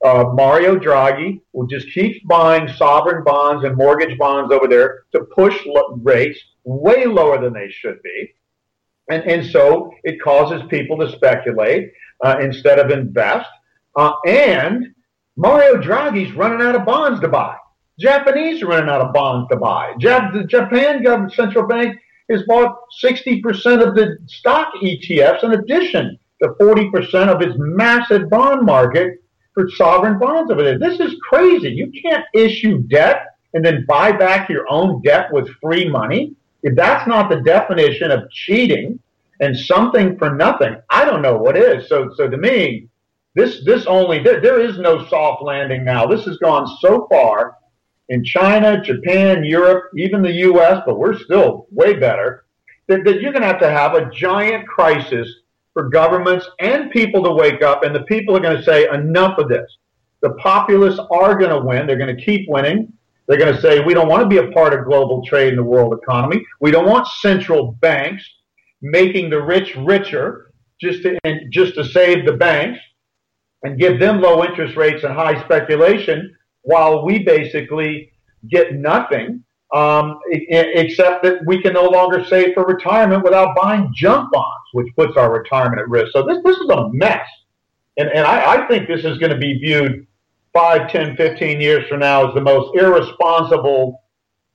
Uh, 0.04 0.26
Mario 0.34 0.78
Draghi 0.78 1.42
will 1.54 1.68
just 1.68 1.92
keep 1.94 2.26
buying 2.28 2.68
sovereign 2.68 3.24
bonds 3.24 3.66
and 3.66 3.76
mortgage 3.76 4.18
bonds 4.18 4.54
over 4.54 4.68
there 4.68 5.04
to 5.12 5.22
push 5.36 5.66
rates 6.02 6.40
way 6.64 7.06
lower 7.06 7.42
than 7.42 7.54
they 7.54 7.70
should 7.70 8.02
be. 8.02 8.34
And, 9.10 9.24
and 9.24 9.46
so 9.46 9.92
it 10.04 10.22
causes 10.22 10.62
people 10.70 10.98
to 10.98 11.12
speculate 11.12 11.92
uh, 12.24 12.38
instead 12.42 12.80
of 12.80 12.92
invest. 12.92 13.50
Uh, 13.96 14.14
and 14.28 14.94
Mario 15.36 15.76
Draghi's 15.82 16.34
running 16.34 16.66
out 16.66 16.76
of 16.76 16.86
bonds 16.86 17.20
to 17.22 17.28
buy. 17.28 17.56
Japanese 18.00 18.62
are 18.62 18.68
running 18.68 18.90
out 18.90 19.02
of 19.02 19.14
bonds 19.14 19.50
to 19.50 19.58
buy. 19.58 19.94
Jap- 20.00 20.34
the 20.34 20.46
Japan 20.46 21.04
government 21.04 21.34
central 21.34 21.68
bank 21.68 21.98
has 22.30 22.44
bought 22.44 22.78
60% 23.04 23.42
of 23.86 23.96
the 23.96 24.18
stock 24.28 24.72
ETFs 24.82 25.44
in 25.44 25.54
addition 25.54 26.18
to 26.42 26.50
40% 26.62 27.28
of 27.28 27.42
its 27.42 27.56
massive 27.58 28.30
bond 28.30 28.66
market 28.66 29.16
for 29.54 29.70
sovereign 29.72 30.20
bonds 30.20 30.52
over 30.52 30.64
there. 30.64 30.80
This 30.80 31.00
is 31.00 31.16
crazy. 31.28 31.70
You 31.70 31.92
can't 32.02 32.24
issue 32.34 32.84
debt 32.84 33.26
and 33.54 33.66
then 33.66 33.86
buy 33.88 34.12
back 34.12 34.50
your 34.50 34.66
own 34.70 35.02
debt 35.02 35.32
with 35.34 35.50
free 35.62 35.90
money. 35.90 36.36
If 36.64 36.76
that's 36.76 37.08
not 37.08 37.30
the 37.30 37.42
definition 37.42 38.12
of 38.12 38.30
cheating 38.32 39.00
and 39.40 39.58
something 39.58 40.18
for 40.18 40.36
nothing, 40.36 40.76
I 40.90 41.06
don't 41.06 41.22
know 41.22 41.38
what 41.38 41.58
is. 41.58 41.88
So, 41.88 42.12
so 42.16 42.30
to 42.30 42.38
me, 42.38 42.88
this 43.36 43.64
this 43.64 43.86
only 43.86 44.22
there, 44.22 44.42
there 44.42 44.60
is 44.60 44.78
no 44.78 45.06
soft 45.08 45.44
landing 45.44 45.86
now. 45.86 46.06
This 46.06 46.26
has 46.26 46.38
gone 46.38 46.68
so 46.82 47.08
far 47.10 47.56
in 48.10 48.24
China, 48.24 48.82
Japan, 48.82 49.44
Europe, 49.44 49.92
even 49.96 50.22
the 50.22 50.32
U.S., 50.32 50.82
but 50.86 50.98
we're 50.98 51.18
still 51.18 51.68
way 51.72 51.94
better. 51.94 52.46
That, 52.88 53.04
that 53.06 53.22
you're 53.22 53.32
going 53.32 53.44
to 53.44 53.48
have 53.48 53.60
to 53.60 53.70
have 53.70 53.94
a 53.94 54.10
giant 54.10 54.68
crisis 54.68 55.28
for 55.74 55.90
governments 55.90 56.48
and 56.60 56.90
people 56.92 57.24
to 57.24 57.32
wake 57.32 57.62
up, 57.62 57.84
and 57.84 57.96
the 57.96 58.02
people 58.04 58.36
are 58.36 58.40
going 58.40 58.58
to 58.58 58.64
say 58.64 58.90
enough 58.90 59.38
of 59.38 59.48
this. 59.48 59.78
The 60.22 60.34
populists 60.34 61.00
are 61.12 61.38
going 61.38 61.52
to 61.52 61.62
win. 61.62 61.86
They're 61.86 61.98
going 61.98 62.16
to 62.16 62.26
keep 62.26 62.50
winning. 62.50 62.92
They're 63.30 63.38
going 63.38 63.56
to 63.56 63.62
say, 63.62 63.80
we 63.80 63.94
don't 63.94 64.10
want 64.10 64.24
to 64.24 64.28
be 64.28 64.38
a 64.38 64.52
part 64.52 64.74
of 64.74 64.86
global 64.86 65.24
trade 65.24 65.50
in 65.50 65.56
the 65.56 65.64
world 65.64 65.94
economy. 65.94 66.44
We 66.62 66.72
don't 66.72 66.88
want 66.88 67.08
central 67.08 67.74
banks 67.74 68.28
making 68.82 69.30
the 69.30 69.40
rich 69.40 69.76
richer 69.76 70.52
just 70.82 71.04
to, 71.04 71.20
just 71.52 71.76
to 71.76 71.86
save 71.86 72.26
the 72.26 72.34
banks 72.34 72.80
and 73.62 73.80
give 73.80 74.00
them 74.00 74.20
low 74.20 74.44
interest 74.44 74.76
rates 74.76 75.04
and 75.04 75.14
high 75.14 75.44
speculation 75.44 76.36
while 76.64 77.06
we 77.06 77.20
basically 77.20 78.12
get 78.50 78.74
nothing 78.74 79.44
um, 79.76 80.20
except 80.32 81.22
that 81.22 81.46
we 81.46 81.62
can 81.62 81.74
no 81.74 81.84
longer 81.84 82.26
save 82.26 82.56
for 82.56 82.66
retirement 82.66 83.24
without 83.24 83.56
buying 83.56 83.92
junk 83.94 84.32
bonds, 84.32 84.66
which 84.74 84.88
puts 84.96 85.16
our 85.18 85.32
retirement 85.32 85.80
at 85.80 85.88
risk. 85.88 86.14
So 86.14 86.24
this, 86.24 86.40
this 86.44 86.58
is 86.58 86.70
a 86.70 86.90
mess. 86.94 87.28
And, 87.98 88.10
and 88.10 88.26
I, 88.26 88.64
I 88.64 88.68
think 88.68 88.88
this 88.88 89.06
is 89.06 89.20
going 89.20 89.32
to 89.32 89.38
be 89.38 89.60
viewed 89.60 90.08
5, 90.54 90.92
10, 90.92 91.16
15 91.16 91.62
years 91.62 91.88
from 91.88 92.00
now 92.00 92.28
is 92.28 92.34
the 92.34 92.42
most 92.42 92.76
irresponsible 92.76 94.04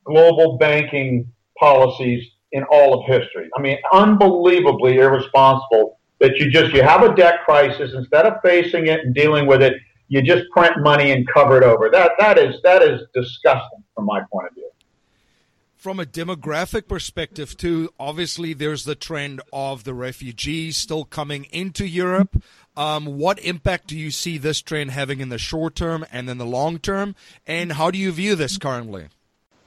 global 0.04 0.58
banking 0.58 1.32
policies 1.58 2.24
in 2.52 2.64
all 2.64 2.94
of 2.94 3.06
history. 3.06 3.48
I 3.56 3.60
mean, 3.60 3.78
unbelievably 3.92 4.96
irresponsible 4.96 5.98
that 6.20 6.36
you 6.36 6.50
just 6.50 6.72
you 6.72 6.82
have 6.82 7.02
a 7.02 7.14
debt 7.14 7.40
crisis 7.44 7.92
instead 7.94 8.26
of 8.26 8.34
facing 8.42 8.86
it 8.86 9.00
and 9.00 9.14
dealing 9.14 9.46
with 9.46 9.62
it, 9.62 9.74
you 10.08 10.22
just 10.22 10.44
print 10.50 10.74
money 10.78 11.10
and 11.12 11.26
cover 11.28 11.56
it 11.56 11.64
over. 11.64 11.90
That 11.90 12.12
that 12.18 12.38
is 12.38 12.56
that 12.62 12.82
is 12.82 13.00
disgusting 13.12 13.82
from 13.94 14.06
my 14.06 14.22
point 14.32 14.48
of 14.48 14.54
view 14.54 14.64
from 15.84 16.00
a 16.00 16.06
demographic 16.06 16.88
perspective 16.88 17.58
too 17.58 17.90
obviously 18.00 18.54
there's 18.54 18.86
the 18.86 18.94
trend 18.94 19.42
of 19.52 19.84
the 19.84 19.92
refugees 19.92 20.78
still 20.78 21.04
coming 21.04 21.44
into 21.52 21.86
europe 21.86 22.42
um, 22.76 23.06
what 23.18 23.38
impact 23.38 23.88
do 23.88 23.96
you 23.96 24.10
see 24.10 24.38
this 24.38 24.60
trend 24.60 24.90
having 24.90 25.20
in 25.20 25.28
the 25.28 25.38
short 25.38 25.74
term 25.74 26.04
and 26.10 26.28
then 26.28 26.38
the 26.38 26.46
long 26.46 26.78
term? 26.78 27.14
And 27.46 27.72
how 27.72 27.90
do 27.90 27.98
you 27.98 28.12
view 28.12 28.34
this 28.34 28.58
currently? 28.58 29.08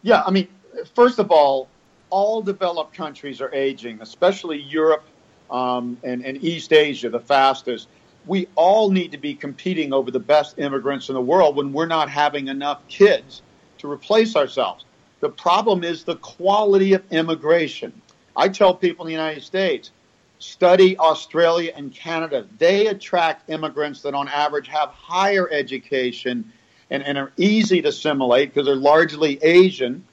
Yeah 0.02 0.24
i 0.26 0.32
mean 0.32 0.48
first 0.96 1.20
of 1.20 1.32
all 1.32 1.68
all 2.10 2.42
developed 2.42 2.94
countries 2.94 3.42
are 3.42 3.54
aging 3.54 4.00
especially 4.02 4.62
europe 4.62 5.04
um, 5.52 5.98
and, 6.04 6.24
and 6.26 6.44
east 6.44 6.74
asia 6.74 7.10
the 7.10 7.20
fastest. 7.20 7.88
We 8.26 8.48
all 8.56 8.92
need 8.92 9.12
to 9.14 9.18
be 9.18 9.34
competing 9.34 9.94
over 9.94 10.12
the 10.12 10.20
best 10.20 10.60
immigrants 10.60 11.08
in 11.08 11.16
the 11.16 11.22
world 11.22 11.56
when 11.56 11.72
we're 11.72 11.86
not 11.86 12.10
having 12.10 12.50
enough 12.50 12.86
kids 12.90 13.42
to 13.78 13.90
replace 13.90 14.36
ourselves. 14.36 14.84
The 15.22 15.30
problem 15.30 15.84
is 15.86 16.04
the 16.04 16.18
quality 16.18 16.92
of 16.94 17.04
immigration. 17.10 18.02
I 18.36 18.50
tell 18.50 18.74
people 18.74 19.06
in 19.06 19.08
the 19.08 19.14
United 19.14 19.44
States, 19.44 19.92
study 20.40 20.98
Australia 20.98 21.72
and 21.76 21.94
Canada. 21.94 22.48
They 22.58 22.88
attract 22.88 23.50
immigrants 23.50 24.02
that 24.04 24.14
on 24.14 24.28
average 24.28 24.68
have 24.68 24.90
higher 24.90 25.50
education 25.52 26.52
and, 26.90 27.04
and 27.04 27.18
are 27.18 27.32
easy 27.38 27.82
to 27.82 27.90
assimilate 27.90 28.54
because 28.54 28.66
they're 28.66 28.76
largely 28.76 29.42
Asian. 29.44 30.06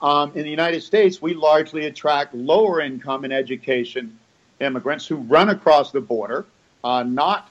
Um, 0.00 0.32
in 0.34 0.42
the 0.42 0.50
United 0.50 0.82
States, 0.82 1.22
we 1.22 1.34
largely 1.34 1.86
attract 1.86 2.34
lower 2.34 2.80
income 2.80 3.24
and 3.24 3.32
education 3.32 4.18
immigrants 4.60 5.06
who 5.06 5.16
run 5.16 5.50
across 5.50 5.92
the 5.92 6.00
border, 6.00 6.46
uh, 6.84 7.02
not 7.02 7.50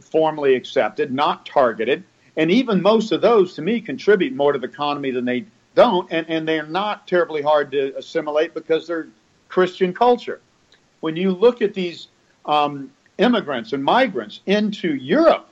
formally 0.00 0.54
accepted, 0.54 1.12
not 1.12 1.46
targeted. 1.46 2.04
And 2.36 2.50
even 2.50 2.82
most 2.82 3.12
of 3.12 3.20
those, 3.20 3.54
to 3.54 3.62
me, 3.62 3.80
contribute 3.80 4.34
more 4.34 4.52
to 4.52 4.58
the 4.58 4.66
economy 4.66 5.10
than 5.10 5.24
they 5.24 5.46
don't, 5.74 6.10
and, 6.10 6.28
and 6.28 6.48
they're 6.48 6.66
not 6.66 7.06
terribly 7.06 7.42
hard 7.42 7.70
to 7.72 7.96
assimilate 7.96 8.54
because 8.54 8.86
they're 8.86 9.08
Christian 9.48 9.92
culture. 9.92 10.40
When 11.06 11.14
you 11.14 11.30
look 11.30 11.62
at 11.62 11.72
these 11.72 12.08
um, 12.46 12.90
immigrants 13.18 13.72
and 13.72 13.84
migrants 13.84 14.40
into 14.46 14.92
Europe, 14.96 15.48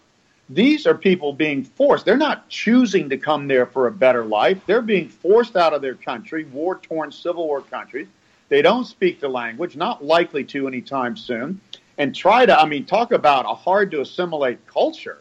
these 0.48 0.84
are 0.84 0.96
people 0.96 1.32
being 1.32 1.62
forced. 1.62 2.04
They're 2.04 2.16
not 2.16 2.48
choosing 2.48 3.08
to 3.10 3.16
come 3.16 3.46
there 3.46 3.64
for 3.64 3.86
a 3.86 3.92
better 3.92 4.24
life. 4.24 4.60
They're 4.66 4.82
being 4.82 5.08
forced 5.08 5.54
out 5.54 5.72
of 5.72 5.80
their 5.80 5.94
country, 5.94 6.42
war 6.46 6.78
torn 6.78 7.12
civil 7.12 7.46
war 7.46 7.60
countries. 7.62 8.08
They 8.48 8.62
don't 8.62 8.84
speak 8.84 9.20
the 9.20 9.28
language, 9.28 9.76
not 9.76 10.04
likely 10.04 10.42
to 10.42 10.66
anytime 10.66 11.16
soon. 11.16 11.60
And 11.98 12.12
try 12.12 12.44
to, 12.46 12.60
I 12.60 12.66
mean, 12.66 12.84
talk 12.84 13.12
about 13.12 13.44
a 13.44 13.54
hard 13.54 13.92
to 13.92 14.00
assimilate 14.00 14.66
culture. 14.66 15.18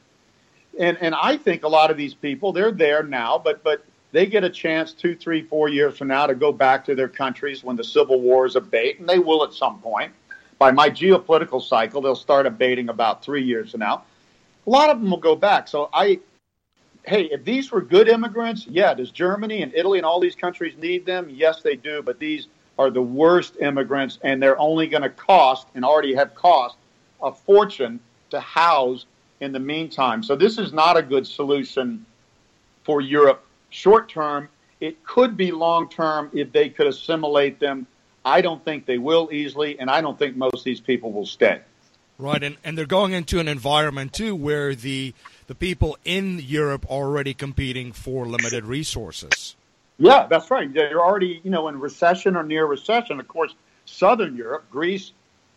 And, 0.80 0.98
and 1.00 1.14
I 1.14 1.38
think 1.38 1.64
a 1.64 1.68
lot 1.68 1.92
of 1.92 1.98
these 1.98 2.16
people, 2.16 2.52
they're 2.54 2.72
there 2.72 3.04
now, 3.04 3.38
but, 3.38 3.64
but 3.64 3.86
they 4.14 4.26
get 4.26 4.44
a 4.44 4.50
chance 4.50 4.94
two, 4.94 5.16
three, 5.16 5.44
four 5.44 5.70
years 5.70 5.96
from 5.96 6.08
now 6.08 6.26
to 6.26 6.34
go 6.34 6.52
back 6.52 6.86
to 6.86 6.96
their 6.96 7.08
countries 7.08 7.64
when 7.64 7.76
the 7.76 7.84
civil 7.84 8.20
wars 8.20 8.56
abate, 8.56 9.00
and 9.00 9.08
they 9.08 9.20
will 9.20 9.44
at 9.44 9.54
some 9.54 9.80
point. 9.80 10.12
By 10.64 10.72
my 10.72 10.90
geopolitical 10.90 11.62
cycle, 11.62 12.02
they'll 12.02 12.16
start 12.16 12.46
abating 12.46 12.88
about 12.88 13.22
three 13.22 13.44
years 13.44 13.72
from 13.72 13.82
now 13.82 14.04
a 14.66 14.70
lot 14.70 14.90
of 14.90 15.02
them 15.02 15.10
will 15.10 15.18
go 15.18 15.36
back. 15.36 15.68
So 15.68 15.90
I, 15.92 16.20
hey, 17.06 17.24
if 17.24 17.44
these 17.44 17.70
were 17.70 17.82
good 17.82 18.08
immigrants, 18.08 18.66
yeah, 18.68 18.94
does 18.94 19.12
Germany 19.12 19.62
and 19.62 19.74
Italy 19.76 20.00
and 20.00 20.06
all 20.06 20.22
these 20.22 20.36
countries 20.36 20.78
need 20.78 21.06
them? 21.06 21.30
Yes, 21.30 21.62
they 21.62 21.76
do. 21.76 22.02
But 22.02 22.18
these 22.18 22.48
are 22.80 22.90
the 22.90 23.02
worst 23.02 23.58
immigrants, 23.60 24.20
and 24.24 24.42
they're 24.42 24.58
only 24.58 24.88
going 24.88 25.04
to 25.04 25.10
cost 25.10 25.68
and 25.76 25.84
already 25.84 26.16
have 26.16 26.34
cost 26.34 26.78
a 27.22 27.34
fortune 27.34 28.00
to 28.30 28.40
house 28.40 29.06
in 29.42 29.52
the 29.52 29.60
meantime. 29.60 30.24
So 30.24 30.34
this 30.34 30.58
is 30.58 30.72
not 30.72 30.96
a 30.96 31.02
good 31.02 31.28
solution 31.28 32.06
for 32.84 33.02
Europe 33.02 33.46
short 33.70 34.08
term. 34.08 34.48
It 34.80 35.04
could 35.04 35.36
be 35.36 35.52
long 35.52 35.90
term 35.90 36.30
if 36.34 36.54
they 36.54 36.70
could 36.70 36.88
assimilate 36.88 37.60
them. 37.60 37.86
I 38.26 38.42
don't 38.42 38.64
think 38.64 38.86
they 38.86 38.98
will 38.98 39.30
easily, 39.32 39.80
and 39.80 39.90
I 39.90 40.02
don't 40.02 40.18
think 40.18 40.36
most 40.36 40.56
of 40.56 40.64
these 40.64 40.80
people 40.80 41.12
will 41.12 41.26
stay. 41.26 41.62
Right, 42.18 42.42
and, 42.42 42.58
and 42.64 42.78
they're 42.78 42.86
going 42.86 43.12
into 43.14 43.40
an 43.40 43.48
environment 43.48 44.14
too 44.14 44.36
where 44.36 44.76
the 44.76 45.14
the 45.48 45.56
people 45.56 45.98
in 46.06 46.40
Europe 46.40 46.86
are 46.90 47.04
already 47.04 47.34
competing 47.34 47.92
for 47.92 48.26
limited 48.26 48.66
resources. 48.66 49.56
Yeah, 49.98 50.28
that's 50.28 50.50
right. 50.50 50.72
They're 50.74 51.02
already, 51.02 51.42
you 51.44 51.52
know, 51.52 51.68
in 51.68 51.80
recession 51.80 52.36
or 52.36 52.44
near 52.44 52.66
recession. 52.66 53.20
Of 53.20 53.28
course, 53.28 53.54
Southern 53.86 54.38
Europe, 54.38 54.66
Greece, 54.72 55.12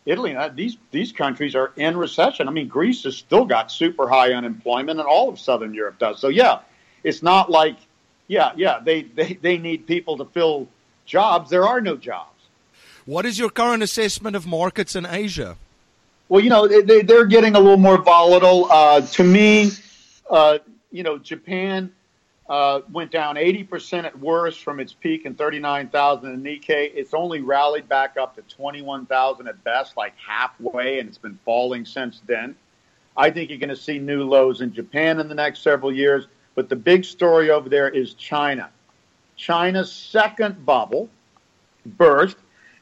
Italy, 0.05 0.35
uh, 0.35 0.49
these 0.49 0.77
these 0.91 1.13
countries 1.13 1.55
are 1.55 1.73
in 1.77 1.97
recession. 1.97 2.49
I 2.49 2.51
mean, 2.51 2.69
Greece 2.69 3.05
has 3.05 3.17
still 3.17 3.45
got 3.45 3.71
super 3.71 4.09
high 4.09 4.33
unemployment, 4.33 4.99
and 4.99 5.09
all 5.09 5.29
of 5.29 5.39
Southern 5.39 5.75
Europe 5.75 5.99
does. 5.99 6.21
So 6.21 6.29
yeah, 6.29 6.61
it's 7.05 7.23
not 7.23 7.51
like, 7.51 7.77
yeah, 8.29 8.53
yeah, 8.57 8.81
they 8.83 9.03
they, 9.03 9.35
they 9.35 9.59
need 9.59 9.87
people 9.87 10.17
to 10.19 10.25
fill 10.25 10.69
jobs. 11.05 11.51
There 11.51 11.67
are 11.67 11.81
no 11.81 11.97
jobs. 11.97 12.36
What 13.07 13.25
is 13.25 13.39
your 13.39 13.51
current 13.51 13.85
assessment 13.85 14.35
of 14.35 14.49
markets 14.49 14.97
in 14.97 15.07
Asia? 15.07 15.57
Well, 16.29 16.43
you 16.43 16.51
know, 16.51 16.67
they, 16.67 17.03
they're 17.03 17.25
getting 17.25 17.55
a 17.55 17.61
little 17.61 17.77
more 17.77 18.03
volatile. 18.03 18.67
Uh, 18.69 19.01
to 19.01 19.23
me, 19.23 19.71
uh, 20.29 20.59
you 20.91 21.05
know, 21.05 21.17
Japan 21.17 21.93
uh, 22.49 22.81
went 22.91 23.13
down 23.13 23.37
80% 23.37 24.05
at 24.05 24.19
worst 24.19 24.65
from 24.65 24.81
its 24.81 24.93
peak 24.93 25.25
in 25.25 25.37
39,000 25.37 26.33
in 26.33 26.43
Nikkei. 26.43 26.91
It's 26.95 27.15
only 27.15 27.43
rallied 27.43 27.89
back 27.89 28.17
up 28.17 28.35
to 28.35 28.43
21,000 28.43 29.47
at 29.47 29.63
best, 29.63 29.97
like 29.97 30.15
halfway, 30.17 30.99
and 30.99 31.09
it's 31.09 31.19
been 31.19 31.39
falling 31.45 31.85
since 31.85 32.21
then. 32.27 32.57
I 33.17 33.31
think 33.31 33.51
you're 33.51 33.61
going 33.61 33.69
to 33.69 33.77
see 33.77 34.01
new 34.01 34.25
lows 34.25 34.63
in 34.63 34.75
Japan 34.75 35.21
in 35.21 35.29
the 35.29 35.35
next 35.37 35.63
several 35.63 35.95
years. 35.95 36.27
But 36.57 36.69
the 36.69 36.77
big 36.77 37.05
story 37.05 37.51
over 37.51 37.69
there 37.69 37.89
is 37.89 38.15
China. 38.15 38.71
China's 39.37 39.93
second 39.93 40.67
bubble 40.67 41.09
burst 41.85 42.37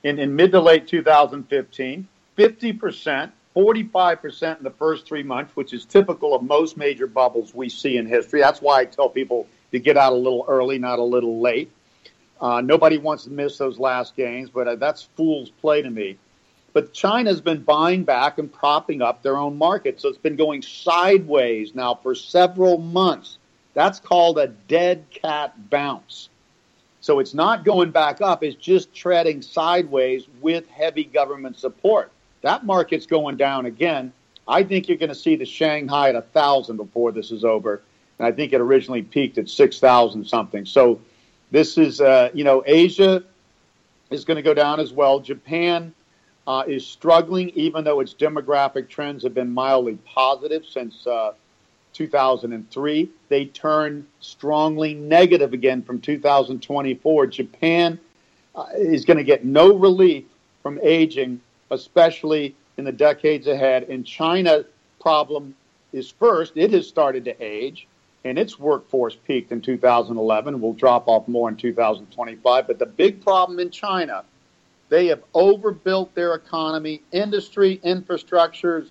in, 0.05 0.19
in 0.19 0.37
mid 0.37 0.53
to 0.53 0.61
late 0.61 0.87
2015. 0.87 2.07
50%, 2.37 3.33
45% 3.57 4.59
in 4.59 4.65
the 4.65 4.71
first 4.71 5.07
three 5.07 5.23
months, 5.23 5.55
which 5.57 5.73
is 5.73 5.85
typical 5.85 6.35
of 6.35 6.43
most 6.43 6.77
major 6.77 7.07
bubbles 7.07 7.55
we 7.55 7.69
see 7.69 7.97
in 7.97 8.07
history. 8.07 8.41
That's 8.41 8.61
why 8.61 8.81
I 8.81 8.85
tell 8.85 9.09
people 9.09 9.47
to 9.73 9.79
get 9.79 9.97
out 9.97 10.13
a 10.13 10.17
little 10.17 10.45
early, 10.49 10.79
not 10.79 10.99
a 10.99 11.05
little 11.05 11.41
late. 11.41 11.71
Uh, 12.41 12.61
nobody 12.61 12.99
wants 12.99 13.25
to 13.25 13.31
miss 13.31 13.57
those 13.57 13.79
last 13.79 14.17
gains, 14.17 14.51
but 14.51 14.67
uh, 14.67 14.77
that's 14.77 15.05
fool's 15.17 15.51
play 15.51 15.83
to 15.83 15.91
me. 15.91 16.19
But 16.73 16.93
China's 16.93 17.41
been 17.41 17.63
buying 17.63 18.03
back 18.03 18.39
and 18.39 18.53
propping 18.53 19.01
up 19.01 19.23
their 19.23 19.37
own 19.37 19.57
market. 19.57 20.01
So 20.01 20.09
it's 20.09 20.19
been 20.19 20.35
going 20.35 20.63
sideways 20.63 21.73
now 21.73 21.95
for 21.95 22.17
several 22.17 22.79
months. 22.79 23.39
That's 23.75 24.01
called 24.01 24.39
a 24.39 24.49
dead 24.49 25.07
cat 25.11 25.71
bounce. 25.71 26.29
So 27.05 27.19
it's 27.19 27.35
not 27.35 27.67
going 27.67 27.91
back 27.91 28.23
up, 28.23 28.43
it's 28.43 28.57
just 28.57 28.95
treading 28.95 29.43
sideways 29.43 30.25
with 30.41 30.67
heavy 30.69 31.05
government 31.05 31.59
support. 31.59 32.11
That 32.41 32.65
market's 32.65 33.05
going 33.05 33.37
down 33.37 33.67
again. 33.67 34.11
I 34.49 34.63
think 34.63 34.89
you're 34.89 34.97
going 34.97 35.11
to 35.11 35.15
see 35.15 35.37
the 35.37 35.45
Shanghai 35.45 36.09
at 36.09 36.15
a 36.15 36.23
thousand 36.23 36.79
before 36.79 37.13
this 37.13 37.31
is 37.31 37.45
over, 37.45 37.83
and 38.19 38.27
I 38.27 38.33
think 38.33 38.55
it 38.55 38.61
originally 38.63 39.03
peaked 39.03 39.37
at 39.37 39.51
six 39.51 39.79
thousand 39.79 40.25
something. 40.25 40.65
So 40.65 40.99
this 41.51 41.77
is, 41.77 42.01
uh, 42.01 42.31
you 42.33 42.43
know, 42.43 42.63
Asia 42.65 43.23
is 44.09 44.25
going 44.25 44.37
to 44.37 44.43
go 44.43 44.55
down 44.55 44.81
as 44.81 44.91
well. 44.91 45.21
Japan 45.21 45.93
uh, 46.47 46.65
is 46.67 46.87
struggling, 46.87 47.51
even 47.51 47.85
though 47.85 48.01
its 48.01 48.15
demographic 48.15 48.89
trends 48.89 49.25
have 49.25 49.35
been 49.35 49.53
mildly 49.53 49.99
positive 50.07 50.65
since 50.65 51.07
uh, 51.07 51.35
2003. 51.95 53.09
They 53.29 53.47
turned 53.47 54.07
strongly 54.21 54.95
negative 54.95 55.55
again 55.55 55.83
from 55.83 56.01
2024. 56.01 57.27
Japan 57.29 57.99
uh, 58.55 58.67
is 58.77 59.05
going 59.05 59.17
to 59.17 59.25
get 59.25 59.45
no 59.45 59.75
relief 59.75 60.25
from 60.63 60.79
aging 60.83 61.41
especially 61.75 62.55
in 62.79 62.85
the 62.85 62.93
decades 62.93 63.47
ahead. 63.47 63.85
And 63.85 64.07
China 64.07 64.65
problem 65.01 65.55
is 65.93 66.11
first, 66.11 66.57
it 66.57 66.73
has 66.73 66.89
started 66.89 67.25
to 67.27 67.43
age 67.43 67.87
and 68.25 68.39
its 68.39 68.59
workforce 68.59 69.17
peaked 69.17 69.53
in 69.53 69.61
2011, 69.61 70.59
will 70.59 70.73
drop 70.73 71.09
off 71.09 71.29
more 71.29 71.51
in 71.51 71.57
2025. 71.57 72.67
But 72.67 72.79
the 72.79 72.87
big 72.87 73.23
problem 73.23 73.61
in 73.61 73.71
China, 73.71 74.25
they 74.89 75.09
have 75.09 75.23
overbuilt 75.35 76.15
their 76.15 76.35
economy, 76.35 77.03
industry, 77.13 77.81
infrastructures, 77.85 78.89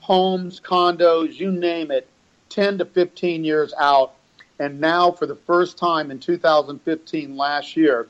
homes, 0.00 0.60
condos, 0.60 1.38
you 1.38 1.50
name 1.50 1.90
it, 1.90 2.06
10 2.54 2.78
to 2.78 2.84
15 2.84 3.44
years 3.44 3.72
out. 3.78 4.14
And 4.58 4.80
now, 4.80 5.10
for 5.10 5.26
the 5.26 5.34
first 5.34 5.76
time 5.78 6.10
in 6.10 6.20
2015, 6.20 7.36
last 7.36 7.76
year, 7.76 8.08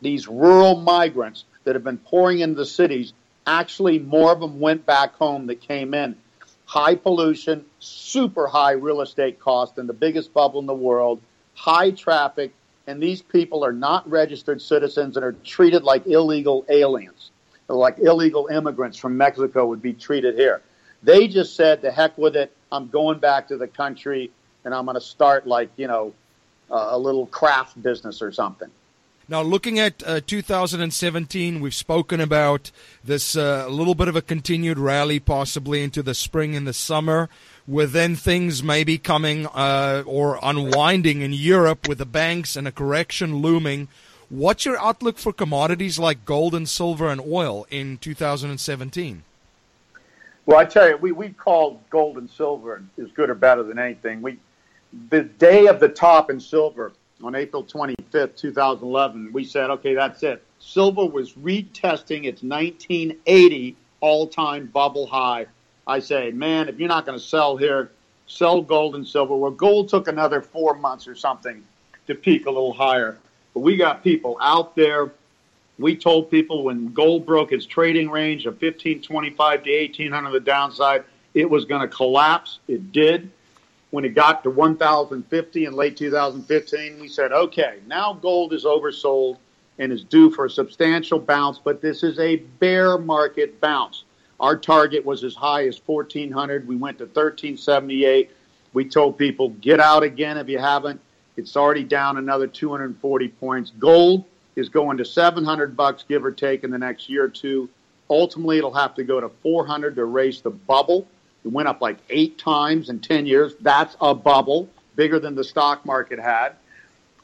these 0.00 0.28
rural 0.28 0.76
migrants 0.76 1.44
that 1.64 1.74
have 1.74 1.84
been 1.84 1.98
pouring 1.98 2.40
into 2.40 2.56
the 2.56 2.66
cities 2.66 3.12
Actually, 3.46 3.98
more 3.98 4.32
of 4.32 4.40
them 4.40 4.58
went 4.58 4.86
back 4.86 5.14
home 5.16 5.46
that 5.46 5.60
came 5.60 5.92
in. 5.92 6.16
High 6.66 6.94
pollution, 6.94 7.64
super 7.78 8.46
high 8.46 8.72
real 8.72 9.02
estate 9.02 9.38
cost, 9.38 9.76
and 9.76 9.88
the 9.88 9.92
biggest 9.92 10.32
bubble 10.32 10.60
in 10.60 10.66
the 10.66 10.74
world, 10.74 11.20
high 11.54 11.90
traffic, 11.90 12.52
and 12.86 13.02
these 13.02 13.20
people 13.20 13.64
are 13.64 13.72
not 13.72 14.08
registered 14.08 14.62
citizens 14.62 15.16
and 15.16 15.24
are 15.24 15.32
treated 15.44 15.82
like 15.82 16.06
illegal 16.06 16.64
aliens, 16.70 17.30
like 17.68 17.98
illegal 17.98 18.48
immigrants 18.48 18.96
from 18.96 19.16
Mexico 19.16 19.66
would 19.66 19.82
be 19.82 19.92
treated 19.92 20.36
here. 20.36 20.62
They 21.04 21.28
just 21.28 21.54
said, 21.54 21.82
"The 21.82 21.92
heck 21.92 22.16
with 22.16 22.34
it! 22.34 22.56
I'm 22.72 22.88
going 22.88 23.18
back 23.18 23.48
to 23.48 23.56
the 23.56 23.68
country, 23.68 24.30
and 24.64 24.74
I'm 24.74 24.86
going 24.86 24.96
to 24.96 25.00
start 25.00 25.46
like 25.46 25.70
you 25.76 25.86
know 25.86 26.14
a 26.70 26.98
little 26.98 27.26
craft 27.26 27.80
business 27.82 28.22
or 28.22 28.32
something." 28.32 28.70
Now, 29.26 29.40
looking 29.40 29.78
at 29.78 30.02
uh, 30.06 30.20
2017, 30.26 31.60
we've 31.60 31.74
spoken 31.74 32.20
about 32.20 32.70
this 33.02 33.34
uh, 33.34 33.64
a 33.66 33.70
little 33.70 33.94
bit 33.94 34.06
of 34.08 34.16
a 34.16 34.22
continued 34.22 34.78
rally, 34.78 35.18
possibly 35.18 35.82
into 35.82 36.02
the 36.02 36.14
spring 36.14 36.54
and 36.54 36.66
the 36.66 36.74
summer, 36.74 37.30
with 37.66 37.92
then 37.92 38.16
things 38.16 38.62
maybe 38.62 38.98
coming 38.98 39.46
uh, 39.46 40.02
or 40.04 40.38
unwinding 40.42 41.22
in 41.22 41.32
Europe 41.32 41.88
with 41.88 41.98
the 41.98 42.06
banks 42.06 42.54
and 42.54 42.68
a 42.68 42.72
correction 42.72 43.36
looming. 43.36 43.88
What's 44.28 44.66
your 44.66 44.78
outlook 44.78 45.16
for 45.16 45.32
commodities 45.32 45.98
like 45.98 46.26
gold 46.26 46.54
and 46.54 46.68
silver 46.68 47.08
and 47.08 47.20
oil 47.20 47.66
in 47.70 47.96
2017? 47.96 49.22
Well, 50.46 50.58
I 50.58 50.64
tell 50.64 50.88
you, 50.88 50.96
we, 50.96 51.12
we 51.12 51.30
call 51.30 51.80
gold 51.90 52.18
and 52.18 52.28
silver 52.28 52.82
is 52.98 53.10
good 53.12 53.30
or 53.30 53.34
better 53.34 53.62
than 53.62 53.78
anything. 53.78 54.20
We 54.20 54.38
the 55.08 55.22
day 55.22 55.66
of 55.66 55.80
the 55.80 55.88
top 55.88 56.30
in 56.30 56.38
silver 56.38 56.92
on 57.22 57.34
April 57.34 57.64
25th, 57.64 58.36
2011, 58.36 59.32
we 59.32 59.44
said, 59.44 59.70
okay, 59.70 59.94
that's 59.94 60.22
it. 60.22 60.42
Silver 60.58 61.04
was 61.06 61.32
retesting 61.34 62.24
its 62.24 62.42
1980 62.42 63.76
all 64.00 64.26
time 64.26 64.66
bubble 64.66 65.06
high. 65.06 65.46
I 65.86 65.98
say, 65.98 66.30
man, 66.30 66.68
if 66.68 66.78
you're 66.78 66.88
not 66.88 67.06
going 67.06 67.18
to 67.18 67.24
sell 67.24 67.56
here, 67.56 67.90
sell 68.26 68.62
gold 68.62 68.94
and 68.94 69.06
silver. 69.06 69.34
Well, 69.34 69.50
gold 69.50 69.88
took 69.88 70.08
another 70.08 70.40
four 70.40 70.74
months 70.74 71.06
or 71.06 71.14
something 71.14 71.62
to 72.06 72.14
peak 72.14 72.46
a 72.46 72.50
little 72.50 72.72
higher. 72.72 73.18
But 73.52 73.60
we 73.60 73.76
got 73.76 74.02
people 74.02 74.36
out 74.40 74.74
there. 74.76 75.12
We 75.78 75.96
told 75.96 76.30
people 76.30 76.64
when 76.64 76.92
gold 76.92 77.26
broke 77.26 77.52
its 77.52 77.66
trading 77.66 78.10
range 78.10 78.46
of 78.46 78.54
1525 78.54 79.64
to 79.64 79.80
1800 79.80 80.30
the 80.30 80.40
downside, 80.40 81.04
it 81.34 81.48
was 81.48 81.64
going 81.64 81.80
to 81.80 81.88
collapse. 81.88 82.60
It 82.68 82.92
did 82.92 83.30
when 83.94 84.04
it 84.04 84.12
got 84.12 84.42
to 84.42 84.50
1,050 84.50 85.66
in 85.66 85.72
late 85.72 85.96
2015, 85.96 86.98
we 86.98 87.06
said, 87.06 87.30
okay, 87.30 87.78
now 87.86 88.12
gold 88.12 88.52
is 88.52 88.64
oversold 88.64 89.38
and 89.78 89.92
is 89.92 90.02
due 90.02 90.32
for 90.32 90.46
a 90.46 90.50
substantial 90.50 91.20
bounce, 91.20 91.60
but 91.62 91.80
this 91.80 92.02
is 92.02 92.18
a 92.18 92.38
bear 92.58 92.98
market 92.98 93.60
bounce. 93.60 94.02
Our 94.40 94.56
target 94.56 95.04
was 95.04 95.22
as 95.22 95.36
high 95.36 95.68
as 95.68 95.80
1400. 95.86 96.66
We 96.66 96.74
went 96.74 96.98
to 96.98 97.04
1378. 97.04 98.32
We 98.72 98.84
told 98.84 99.16
people 99.16 99.50
get 99.50 99.78
out 99.78 100.02
again 100.02 100.38
if 100.38 100.48
you 100.48 100.58
haven't. 100.58 101.00
It's 101.36 101.56
already 101.56 101.84
down 101.84 102.16
another 102.16 102.48
240 102.48 103.28
points. 103.28 103.70
Gold 103.78 104.24
is 104.56 104.68
going 104.68 104.96
to 104.98 105.04
700 105.04 105.76
bucks, 105.76 106.04
give 106.08 106.24
or 106.24 106.30
take, 106.30 106.64
in 106.64 106.70
the 106.70 106.78
next 106.78 107.08
year 107.08 107.24
or 107.24 107.28
two. 107.28 107.68
Ultimately, 108.08 108.58
it'll 108.58 108.74
have 108.74 108.94
to 108.94 109.04
go 109.04 109.20
to 109.20 109.28
400 109.28 109.96
to 109.96 110.02
erase 110.02 110.40
the 110.40 110.50
bubble. 110.50 111.08
It 111.44 111.48
went 111.48 111.68
up 111.68 111.80
like 111.80 111.98
eight 112.10 112.38
times 112.38 112.88
in 112.88 113.00
10 113.00 113.26
years. 113.26 113.54
That's 113.60 113.96
a 114.00 114.14
bubble, 114.14 114.68
bigger 114.96 115.18
than 115.18 115.34
the 115.34 115.44
stock 115.44 115.84
market 115.84 116.18
had. 116.18 116.54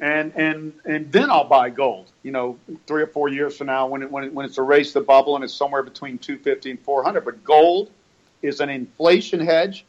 And, 0.00 0.32
and, 0.34 0.72
and 0.86 1.12
then 1.12 1.30
I'll 1.30 1.44
buy 1.44 1.68
gold, 1.68 2.10
you 2.22 2.32
know, 2.32 2.58
three 2.86 3.02
or 3.02 3.06
four 3.06 3.28
years 3.28 3.58
from 3.58 3.66
now 3.66 3.86
when, 3.86 4.02
it, 4.02 4.10
when, 4.10 4.24
it, 4.24 4.32
when 4.32 4.46
it's 4.46 4.56
erased 4.56 4.94
the 4.94 5.02
bubble 5.02 5.34
and 5.34 5.44
it's 5.44 5.52
somewhere 5.52 5.82
between 5.82 6.16
250 6.16 6.70
and 6.70 6.80
400. 6.80 7.22
But 7.22 7.44
gold 7.44 7.90
is 8.40 8.60
an 8.60 8.70
inflation 8.70 9.40
hedge. 9.40 9.84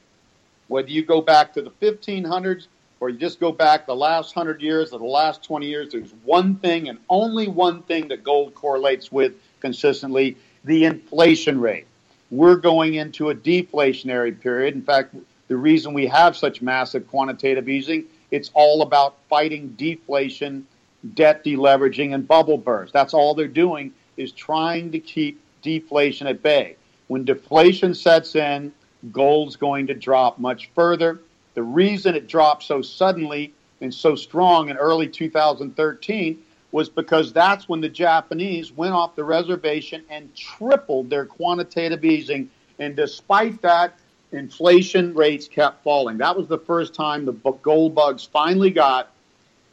Whether 0.67 0.89
you 0.89 1.03
go 1.05 1.21
back 1.21 1.53
to 1.53 1.61
the 1.61 1.71
1500s 1.81 2.67
or 3.01 3.09
you 3.09 3.17
just 3.17 3.39
go 3.39 3.51
back 3.51 3.87
the 3.87 3.95
last 3.95 4.35
100 4.35 4.61
years 4.61 4.93
or 4.93 4.99
the 4.99 5.05
last 5.05 5.43
20 5.43 5.65
years, 5.65 5.91
there's 5.91 6.13
one 6.23 6.55
thing 6.55 6.87
and 6.87 6.99
only 7.09 7.47
one 7.47 7.81
thing 7.81 8.07
that 8.07 8.23
gold 8.23 8.53
correlates 8.53 9.11
with 9.11 9.33
consistently 9.59 10.37
the 10.63 10.85
inflation 10.85 11.59
rate. 11.59 11.87
We're 12.29 12.57
going 12.57 12.93
into 12.93 13.31
a 13.31 13.35
deflationary 13.35 14.39
period. 14.39 14.75
In 14.75 14.83
fact, 14.83 15.15
the 15.47 15.57
reason 15.57 15.93
we 15.93 16.05
have 16.05 16.37
such 16.37 16.61
massive 16.61 17.07
quantitative 17.07 17.67
easing, 17.67 18.05
it's 18.29 18.51
all 18.53 18.83
about 18.83 19.15
fighting 19.27 19.69
deflation, 19.69 20.67
debt 21.15 21.43
deleveraging, 21.43 22.13
and 22.13 22.27
bubble 22.27 22.57
bursts. 22.57 22.93
That's 22.93 23.15
all 23.15 23.33
they're 23.33 23.47
doing 23.47 23.93
is 24.15 24.31
trying 24.31 24.91
to 24.91 24.99
keep 24.99 25.41
deflation 25.63 26.27
at 26.27 26.43
bay. 26.43 26.75
When 27.07 27.25
deflation 27.25 27.95
sets 27.95 28.35
in, 28.35 28.71
gold's 29.11 29.55
going 29.55 29.87
to 29.87 29.95
drop 29.95 30.37
much 30.37 30.69
further. 30.75 31.19
The 31.53 31.63
reason 31.63 32.15
it 32.15 32.27
dropped 32.27 32.63
so 32.63 32.81
suddenly 32.81 33.53
and 33.81 33.93
so 33.93 34.15
strong 34.15 34.69
in 34.69 34.77
early 34.77 35.07
2013 35.07 36.41
was 36.71 36.87
because 36.87 37.33
that's 37.33 37.67
when 37.67 37.81
the 37.81 37.89
Japanese 37.89 38.71
went 38.71 38.93
off 38.93 39.15
the 39.15 39.23
reservation 39.23 40.03
and 40.09 40.33
tripled 40.35 41.09
their 41.09 41.25
quantitative 41.25 42.05
easing. 42.05 42.49
And 42.79 42.95
despite 42.95 43.61
that, 43.61 43.97
inflation 44.31 45.13
rates 45.13 45.47
kept 45.47 45.83
falling. 45.83 46.17
That 46.17 46.37
was 46.37 46.47
the 46.47 46.57
first 46.57 46.93
time 46.93 47.25
the 47.25 47.33
gold 47.33 47.93
bugs 47.93 48.23
finally 48.23 48.71
got 48.71 49.11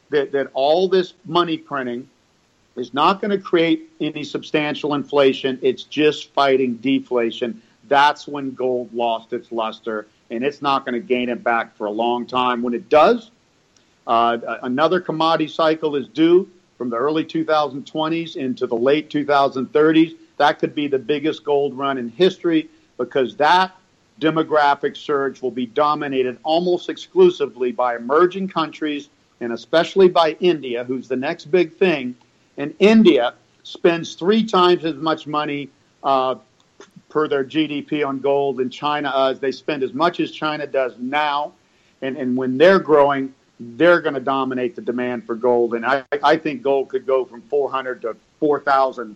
that, 0.09 0.31
that 0.33 0.49
all 0.53 0.89
this 0.89 1.13
money 1.25 1.57
printing 1.57 2.09
is 2.75 2.93
not 2.93 3.21
going 3.21 3.31
to 3.31 3.37
create 3.37 3.89
any 4.01 4.23
substantial 4.23 4.93
inflation. 4.93 5.59
It's 5.61 5.83
just 5.83 6.33
fighting 6.33 6.75
deflation. 6.77 7.61
That's 7.87 8.27
when 8.27 8.53
gold 8.53 8.93
lost 8.93 9.33
its 9.33 9.51
luster, 9.51 10.07
and 10.29 10.43
it's 10.43 10.61
not 10.61 10.85
going 10.85 10.93
to 10.93 11.05
gain 11.05 11.29
it 11.29 11.43
back 11.43 11.75
for 11.75 11.85
a 11.85 11.91
long 11.91 12.25
time. 12.25 12.61
When 12.61 12.73
it 12.73 12.89
does, 12.89 13.31
uh, 14.07 14.57
another 14.63 14.99
commodity 14.99 15.47
cycle 15.47 15.95
is 15.95 16.07
due 16.07 16.49
from 16.77 16.89
the 16.89 16.97
early 16.97 17.25
2020s 17.25 18.35
into 18.35 18.67
the 18.67 18.75
late 18.75 19.09
2030s. 19.09 20.15
That 20.37 20.59
could 20.59 20.73
be 20.73 20.87
the 20.87 20.99
biggest 20.99 21.43
gold 21.43 21.77
run 21.77 21.97
in 21.97 22.09
history 22.09 22.69
because 22.97 23.35
that 23.37 23.75
demographic 24.19 24.97
surge 24.97 25.41
will 25.41 25.51
be 25.51 25.65
dominated 25.65 26.37
almost 26.43 26.89
exclusively 26.89 27.71
by 27.71 27.95
emerging 27.95 28.49
countries 28.49 29.09
and 29.41 29.53
especially 29.53 30.09
by 30.09 30.35
India, 30.39 30.83
who's 30.83 31.07
the 31.07 31.15
next 31.15 31.45
big 31.45 31.73
thing. 31.73 32.15
And 32.57 32.73
India 32.79 33.33
spends 33.63 34.15
three 34.15 34.43
times 34.43 34.83
as 34.83 34.95
much 34.95 35.27
money 35.27 35.69
uh, 36.03 36.35
per 37.09 37.27
their 37.27 37.43
GDP 37.43 38.05
on 38.05 38.19
gold 38.19 38.57
than 38.57 38.69
China 38.69 39.11
does. 39.11 39.39
They 39.39 39.51
spend 39.51 39.83
as 39.83 39.93
much 39.93 40.19
as 40.19 40.31
China 40.31 40.65
does 40.67 40.93
now. 40.97 41.53
And, 42.01 42.15
and 42.17 42.37
when 42.37 42.57
they're 42.57 42.79
growing, 42.79 43.33
they're 43.59 43.99
going 43.99 44.13
to 44.13 44.21
dominate 44.21 44.75
the 44.75 44.81
demand 44.81 45.25
for 45.25 45.35
gold. 45.35 45.73
And 45.73 45.85
I, 45.85 46.03
I 46.23 46.37
think 46.37 46.61
gold 46.61 46.89
could 46.89 47.05
go 47.05 47.25
from 47.25 47.41
400 47.41 48.01
to 48.03 48.15
4,000 48.39 49.15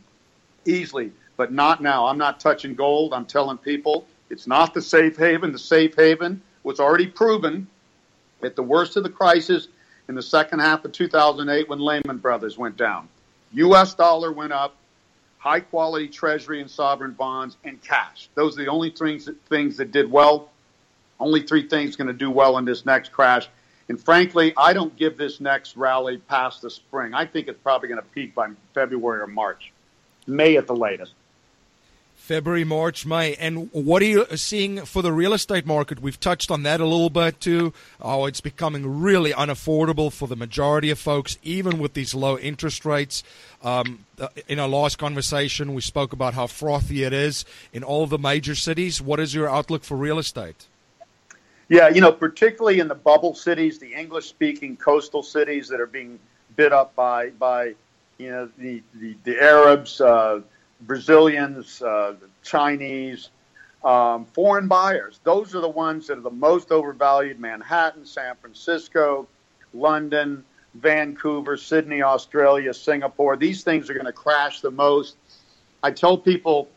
easily, 0.65 1.12
but 1.38 1.53
not 1.53 1.82
now. 1.82 2.08
I'm 2.08 2.17
not 2.17 2.39
touching 2.39 2.75
gold. 2.75 3.13
I'm 3.13 3.25
telling 3.25 3.58
people 3.58 4.06
it's 4.29 4.47
not 4.47 4.73
the 4.73 4.82
safe 4.82 5.15
haven. 5.15 5.51
The 5.51 5.60
safe 5.60 5.95
haven 5.95 6.41
was 6.63 6.79
already 6.79 7.08
proven 7.08 7.67
at 8.41 8.56
the 8.56 8.63
worst 8.63 8.97
of 8.97 9.03
the 9.03 9.10
crisis 9.10 9.67
in 10.10 10.15
the 10.15 10.21
second 10.21 10.60
half 10.60 10.84
of 10.84 10.91
2008 10.91 11.69
when 11.69 11.79
Lehman 11.79 12.17
Brothers 12.17 12.58
went 12.58 12.75
down. 12.75 13.08
U.S. 13.53 13.93
dollar 13.93 14.32
went 14.32 14.51
up, 14.51 14.75
high 15.43 15.60
quality 15.60 16.08
treasury 16.08 16.62
and 16.62 16.71
sovereign 16.71 17.12
bonds, 17.12 17.58
and 17.65 17.82
cash. 17.82 18.29
Those 18.34 18.58
are 18.58 18.63
the 18.63 18.69
only 18.69 18.89
things 18.89 19.25
that, 19.25 19.36
things 19.47 19.77
that 19.77 19.91
did 19.91 20.10
well. 20.10 20.49
Only 21.19 21.41
three 21.41 21.67
things 21.67 21.95
going 21.95 22.08
to 22.08 22.13
do 22.13 22.32
well 22.32 22.58
in 22.58 22.65
this 22.65 22.86
next 22.86 23.12
crash 23.12 23.47
and 23.89 24.01
frankly, 24.01 24.53
I 24.56 24.73
don't 24.73 24.95
give 24.95 25.17
this 25.17 25.39
next 25.39 25.75
rally 25.75 26.17
past 26.17 26.62
the 26.62 26.69
spring. 26.69 27.13
I 27.13 27.25
think 27.25 27.47
it's 27.47 27.60
probably 27.62 27.89
going 27.89 28.01
to 28.01 28.08
peak 28.10 28.34
by 28.34 28.49
February 28.73 29.21
or 29.21 29.27
March, 29.27 29.71
May 30.25 30.58
at 30.58 30.67
the 30.67 30.75
latest. 30.75 31.13
February, 32.23 32.63
March, 32.63 33.05
May. 33.05 33.36
And 33.36 33.69
what 33.73 34.01
are 34.01 34.05
you 34.05 34.25
seeing 34.38 34.86
for 34.86 35.01
the 35.01 35.12
real 35.12 35.33
estate 35.33 35.65
market? 35.65 36.01
We've 36.01 36.17
touched 36.17 36.51
on 36.51 36.63
that 36.63 36.79
a 36.79 36.86
little 36.86 37.09
bit 37.09 37.41
too. 37.41 37.73
Oh, 38.01 38.27
it's 38.27 38.39
becoming 38.39 39.01
really 39.01 39.33
unaffordable 39.33 40.09
for 40.09 40.29
the 40.29 40.38
majority 40.38 40.89
of 40.89 40.97
folks, 40.97 41.38
even 41.43 41.79
with 41.79 41.95
these 41.95 42.15
low 42.15 42.38
interest 42.38 42.86
rates. 42.86 43.25
Um, 43.62 44.05
uh, 44.17 44.29
in 44.47 44.57
our 44.57 44.69
last 44.69 44.97
conversation, 44.97 45.73
we 45.73 45.81
spoke 45.81 46.13
about 46.13 46.33
how 46.33 46.47
frothy 46.47 47.03
it 47.03 47.12
is 47.12 47.43
in 47.73 47.83
all 47.83 48.07
the 48.07 48.17
major 48.17 48.55
cities. 48.55 49.01
What 49.01 49.19
is 49.19 49.36
your 49.36 49.49
outlook 49.49 49.83
for 49.83 49.97
real 49.97 50.17
estate? 50.17 50.67
Yeah, 51.67 51.89
you 51.89 51.99
know, 51.99 52.13
particularly 52.13 52.79
in 52.79 52.88
the 52.88 52.95
bubble 52.95 53.36
cities, 53.36 53.79
the 53.79 53.93
English-speaking 53.93 54.77
coastal 54.77 55.23
cities 55.23 55.67
that 55.67 55.81
are 55.81 55.88
being 55.88 56.19
bid 56.55 56.71
up 56.71 56.95
by 56.95 57.31
by 57.31 57.75
you 58.17 58.31
know 58.31 58.49
the 58.57 58.81
the, 58.93 59.17
the 59.25 59.41
Arabs, 59.41 59.99
uh, 59.99 60.39
Brazilians, 60.86 61.82
uh, 61.82 62.15
Chinese, 62.43 63.30
um, 63.84 64.26
foreign 64.26 64.67
buyers. 64.67 65.19
Those 65.24 65.56
are 65.56 65.62
the 65.62 65.69
ones 65.69 66.08
that 66.08 66.17
are 66.17 66.22
the 66.22 66.30
most 66.30 66.72
overvalued. 66.72 67.39
Manhattan, 67.39 68.06
San 68.06 68.36
Francisco, 68.36 69.28
London, 69.74 70.43
Vancouver, 70.76 71.58
Sydney, 71.58 72.02
Australia, 72.02 72.74
Singapore. 72.74 73.36
These 73.36 73.63
things 73.63 73.89
are 73.89 73.93
going 73.93 74.06
to 74.06 74.13
crash 74.13 74.62
the 74.62 74.72
most. 74.72 75.17
I 75.82 75.91
tell 75.91 76.17
people, 76.17 76.69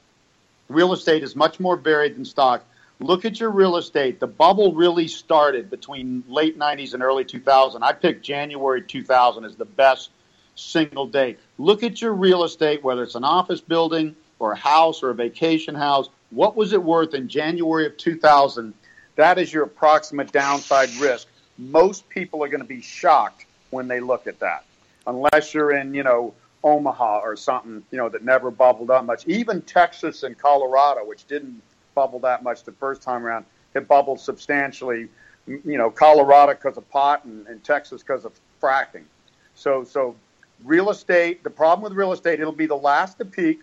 real 0.69 0.93
estate 0.93 1.23
is 1.23 1.37
much 1.37 1.61
more 1.61 1.77
varied 1.77 2.17
than 2.17 2.25
stock 2.25 2.65
look 3.01 3.25
at 3.25 3.41
your 3.41 3.51
real 3.51 3.77
estate. 3.77 4.21
The 4.21 4.27
bubble 4.27 4.73
really 4.75 5.09
started 5.09 5.71
between 5.71 6.25
late 6.29 6.59
90s 6.59 6.95
and 6.95 7.03
early 7.03 7.25
2000. 7.25 7.83
I 7.83 7.93
picked 7.93 8.25
January 8.25 8.83
2000 8.83 9.45
as 9.45 9.57
the 9.57 9.65
best 9.65 10.11
single 10.57 11.07
day. 11.07 11.37
Look 11.59 11.83
at 11.83 12.03
your 12.03 12.13
real 12.13 12.45
estate, 12.45 12.83
whether 12.83 13.03
it's 13.03 13.15
an 13.15 13.25
office 13.25 13.61
building 13.61 14.17
or 14.39 14.53
a 14.53 14.57
house 14.57 15.03
or 15.03 15.11
a 15.11 15.15
vacation 15.15 15.75
house. 15.75 16.09
What 16.31 16.57
was 16.57 16.73
it 16.73 16.83
worth 16.83 17.15
in 17.15 17.29
January 17.29 17.87
of 17.87 17.97
2000? 17.97 18.75
That 19.15 19.39
is 19.39 19.53
your 19.53 19.65
approximate 19.65 20.33
downside 20.33 20.91
risk. 20.97 21.29
Most 21.59 22.09
people 22.09 22.43
are 22.43 22.49
going 22.49 22.61
to 22.61 22.67
be 22.67 22.83
shocked 22.83 23.47
when 23.71 23.89
they 23.89 24.01
look 24.01 24.27
at 24.27 24.39
that, 24.41 24.65
unless 25.07 25.55
you're 25.55 25.73
in, 25.73 25.95
you 25.95 26.03
know, 26.03 26.35
Omaha 26.65 27.21
or 27.21 27.37
something, 27.37 27.83
you 27.91 27.99
know, 27.99 28.09
that 28.09 28.25
never 28.25 28.51
bubbled 28.51 28.91
up 28.91 29.05
much. 29.05 29.27
Even 29.27 29.63
Texas 29.63 30.23
and 30.23 30.37
Colorado, 30.37 31.05
which 31.05 31.27
didn't 31.27 31.63
bubble 31.95 32.19
that 32.21 32.43
much 32.43 32.65
the 32.65 32.73
first 32.73 33.03
time 33.03 33.25
around. 33.25 33.45
It 33.75 33.87
bubbled 33.87 34.21
substantially. 34.21 35.09
You 35.47 35.79
know, 35.79 35.91
Colorado 35.91 36.55
because 36.55 36.77
of 36.77 36.89
pot 36.91 37.25
and, 37.25 37.47
and 37.47 37.63
Texas 37.63 38.03
because 38.03 38.25
of 38.25 38.33
fracking. 38.61 39.05
So, 39.55 39.85
so 39.85 40.17
real 40.65 40.91
estate. 40.91 41.43
The 41.45 41.51
problem 41.51 41.83
with 41.83 41.93
real 41.93 42.13
estate, 42.13 42.41
it'll 42.41 42.53
be 42.53 42.67
the 42.67 42.77
last 42.77 43.19
to 43.19 43.25
peak. 43.25 43.61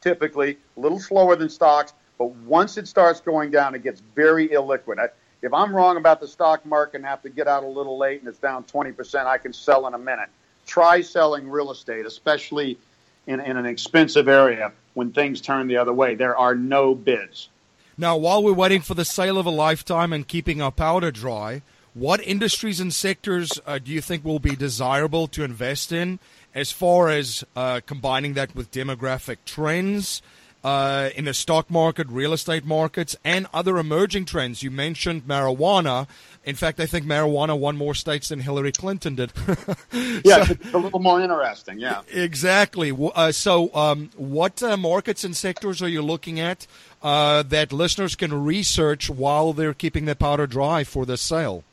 Typically, 0.00 0.56
a 0.76 0.80
little 0.80 0.98
slower 0.98 1.36
than 1.36 1.50
stocks, 1.50 1.92
but 2.18 2.30
once 2.30 2.78
it 2.78 2.88
starts 2.88 3.20
going 3.20 3.50
down, 3.50 3.74
it 3.74 3.82
gets 3.82 4.00
very 4.14 4.48
illiquid. 4.48 4.98
I, 4.98 5.08
if 5.42 5.52
I'm 5.52 5.74
wrong 5.74 5.96
about 5.96 6.20
the 6.20 6.28
stock 6.28 6.64
market 6.66 6.96
and 6.96 7.06
have 7.06 7.22
to 7.22 7.30
get 7.30 7.46
out 7.46 7.64
a 7.64 7.68
little 7.68 7.98
late 7.98 8.20
and 8.20 8.28
it's 8.28 8.38
down 8.38 8.64
20%, 8.64 9.26
I 9.26 9.38
can 9.38 9.52
sell 9.52 9.86
in 9.86 9.94
a 9.94 9.98
minute. 9.98 10.28
Try 10.66 11.00
selling 11.00 11.48
real 11.48 11.70
estate, 11.70 12.06
especially 12.06 12.78
in, 13.26 13.40
in 13.40 13.56
an 13.56 13.66
expensive 13.66 14.28
area 14.28 14.72
when 14.94 15.12
things 15.12 15.40
turn 15.40 15.66
the 15.66 15.76
other 15.76 15.92
way. 15.92 16.14
There 16.14 16.36
are 16.36 16.54
no 16.54 16.94
bids. 16.94 17.48
Now, 17.96 18.16
while 18.16 18.42
we're 18.42 18.52
waiting 18.52 18.80
for 18.80 18.94
the 18.94 19.04
sale 19.04 19.36
of 19.38 19.46
a 19.46 19.50
lifetime 19.50 20.12
and 20.12 20.26
keeping 20.26 20.62
our 20.62 20.72
powder 20.72 21.10
dry, 21.10 21.62
what 21.94 22.22
industries 22.22 22.80
and 22.80 22.92
sectors 22.92 23.60
uh, 23.66 23.78
do 23.78 23.90
you 23.90 24.00
think 24.00 24.24
will 24.24 24.38
be 24.38 24.54
desirable 24.54 25.26
to 25.28 25.42
invest 25.44 25.92
in 25.92 26.18
as 26.54 26.72
far 26.72 27.08
as 27.08 27.44
uh, 27.56 27.80
combining 27.86 28.34
that 28.34 28.54
with 28.54 28.70
demographic 28.70 29.38
trends 29.44 30.22
uh, 30.62 31.10
in 31.16 31.24
the 31.24 31.34
stock 31.34 31.70
market, 31.70 32.06
real 32.08 32.32
estate 32.32 32.64
markets, 32.64 33.16
and 33.24 33.46
other 33.52 33.78
emerging 33.78 34.26
trends. 34.26 34.62
You 34.62 34.70
mentioned 34.70 35.26
marijuana. 35.26 36.06
In 36.44 36.54
fact, 36.54 36.80
I 36.80 36.86
think 36.86 37.06
marijuana 37.06 37.58
won 37.58 37.76
more 37.76 37.94
states 37.94 38.28
than 38.28 38.40
Hillary 38.40 38.72
Clinton 38.72 39.14
did. 39.14 39.32
yeah, 40.24 40.44
so, 40.44 40.52
it's 40.52 40.74
a 40.74 40.78
little 40.78 41.00
more 41.00 41.20
interesting. 41.20 41.78
Yeah, 41.78 42.02
exactly. 42.12 42.96
Uh, 43.14 43.32
so, 43.32 43.74
um, 43.74 44.10
what 44.16 44.62
uh, 44.62 44.76
markets 44.76 45.24
and 45.24 45.36
sectors 45.36 45.82
are 45.82 45.88
you 45.88 46.02
looking 46.02 46.40
at 46.40 46.66
uh, 47.02 47.42
that 47.44 47.72
listeners 47.72 48.14
can 48.14 48.44
research 48.44 49.08
while 49.08 49.52
they're 49.52 49.74
keeping 49.74 50.04
their 50.04 50.14
powder 50.14 50.46
dry 50.46 50.84
for 50.84 51.06
the 51.06 51.16
sale? 51.16 51.64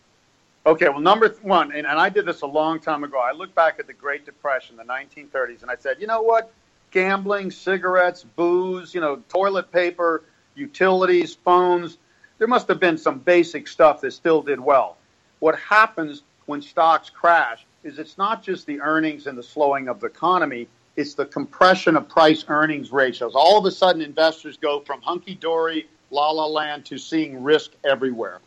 Okay, 0.68 0.90
well, 0.90 1.00
number 1.00 1.30
one, 1.44 1.72
and, 1.72 1.88
and 1.88 1.98
I 1.98 2.10
did 2.10 2.26
this 2.26 2.42
a 2.42 2.46
long 2.46 2.82
time 2.82 3.06
ago. 3.06 3.18
I 3.18 3.32
look 3.32 3.56
back 3.56 3.80
at 3.80 3.88
the 3.88 3.94
Great 3.94 4.26
Depression, 4.26 4.76
the 4.76 4.84
1930s, 4.84 5.62
and 5.62 5.72
I 5.72 5.78
said, 5.78 5.96
you 5.98 6.08
know 6.08 6.22
what? 6.22 6.52
Gambling, 6.92 7.52
cigarettes, 7.52 8.26
booze, 8.36 8.94
you 8.94 9.00
know, 9.00 9.24
toilet 9.30 9.72
paper, 9.72 10.26
utilities, 10.56 11.36
phones. 11.36 12.00
There 12.38 12.50
must 12.50 12.68
have 12.68 12.82
been 12.82 12.98
some 12.98 13.20
basic 13.20 13.66
stuff 13.66 14.02
that 14.02 14.12
still 14.12 14.42
did 14.42 14.60
well. 14.60 14.98
What 15.40 15.58
happens 15.58 16.24
when 16.48 16.62
stocks 16.62 17.10
crash 17.10 17.66
is 17.86 17.98
it's 17.98 18.18
not 18.18 18.44
just 18.44 18.66
the 18.66 18.82
earnings 18.82 19.26
and 19.26 19.38
the 19.38 19.44
slowing 19.44 19.88
of 19.88 20.02
the 20.02 20.08
economy, 20.08 20.68
it's 20.98 21.14
the 21.14 21.28
compression 21.28 21.96
of 21.96 22.10
price 22.10 22.44
earnings 22.50 22.92
ratios. 22.92 23.36
All 23.36 23.58
of 23.58 23.64
a 23.64 23.72
sudden, 23.72 24.02
investors 24.02 24.58
go 24.58 24.82
from 24.82 25.00
hunky 25.02 25.36
dory, 25.36 25.88
la 26.12 26.30
la 26.30 26.46
land 26.46 26.84
to 26.88 26.98
seeing 26.98 27.42
risk 27.42 27.72
everywhere. 27.86 28.42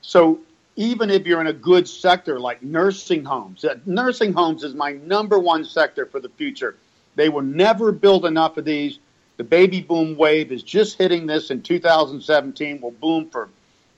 So 0.00 0.38
even 0.76 1.10
if 1.10 1.26
you're 1.26 1.40
in 1.40 1.46
a 1.46 1.52
good 1.52 1.88
sector 1.88 2.38
like 2.38 2.62
nursing 2.62 3.24
homes. 3.24 3.64
Nursing 3.86 4.32
homes 4.32 4.62
is 4.62 4.74
my 4.74 4.92
number 4.92 5.38
one 5.38 5.64
sector 5.64 6.06
for 6.06 6.20
the 6.20 6.28
future. 6.28 6.76
They 7.14 7.30
will 7.30 7.42
never 7.42 7.92
build 7.92 8.26
enough 8.26 8.58
of 8.58 8.66
these. 8.66 8.98
The 9.38 9.44
baby 9.44 9.80
boom 9.80 10.16
wave 10.16 10.52
is 10.52 10.62
just 10.62 10.98
hitting 10.98 11.26
this 11.26 11.50
in 11.50 11.62
2017, 11.62 12.80
will 12.80 12.90
boom 12.90 13.28
for 13.30 13.48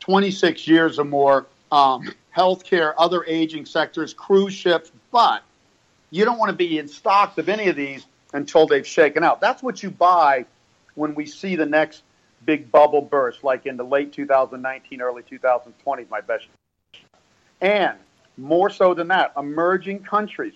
26 0.01 0.67
years 0.67 0.99
or 0.99 1.05
more. 1.05 1.47
Um, 1.71 2.15
healthcare, 2.35 2.95
other 2.97 3.25
aging 3.27 3.67
sectors, 3.67 4.15
cruise 4.15 4.55
ships, 4.55 4.91
but 5.11 5.43
you 6.11 6.25
don't 6.25 6.39
want 6.39 6.51
to 6.51 6.57
be 6.57 6.79
in 6.79 6.89
stocks 6.89 7.37
of 7.39 7.49
any 7.49 7.69
of 7.69 7.77
these 7.77 8.07
until 8.33 8.67
they've 8.67 8.87
shaken 8.87 9.25
out. 9.25 9.41
That's 9.41 9.63
what 9.63 9.83
you 9.83 9.91
buy 9.91 10.47
when 10.95 11.15
we 11.15 11.27
see 11.27 11.57
the 11.57 11.67
next 11.67 12.03
big 12.45 12.71
bubble 12.71 13.03
burst, 13.03 13.45
like 13.45 13.67
in 13.67 13.77
the 13.77 13.85
late 13.85 14.13
2019, 14.13 15.03
early 15.03 15.23
2020, 15.23 16.07
my 16.11 16.21
best 16.21 16.47
and 17.61 17.99
more 18.37 18.71
so 18.71 18.95
than 18.95 19.09
that, 19.09 19.33
emerging 19.37 20.01
countries, 20.01 20.55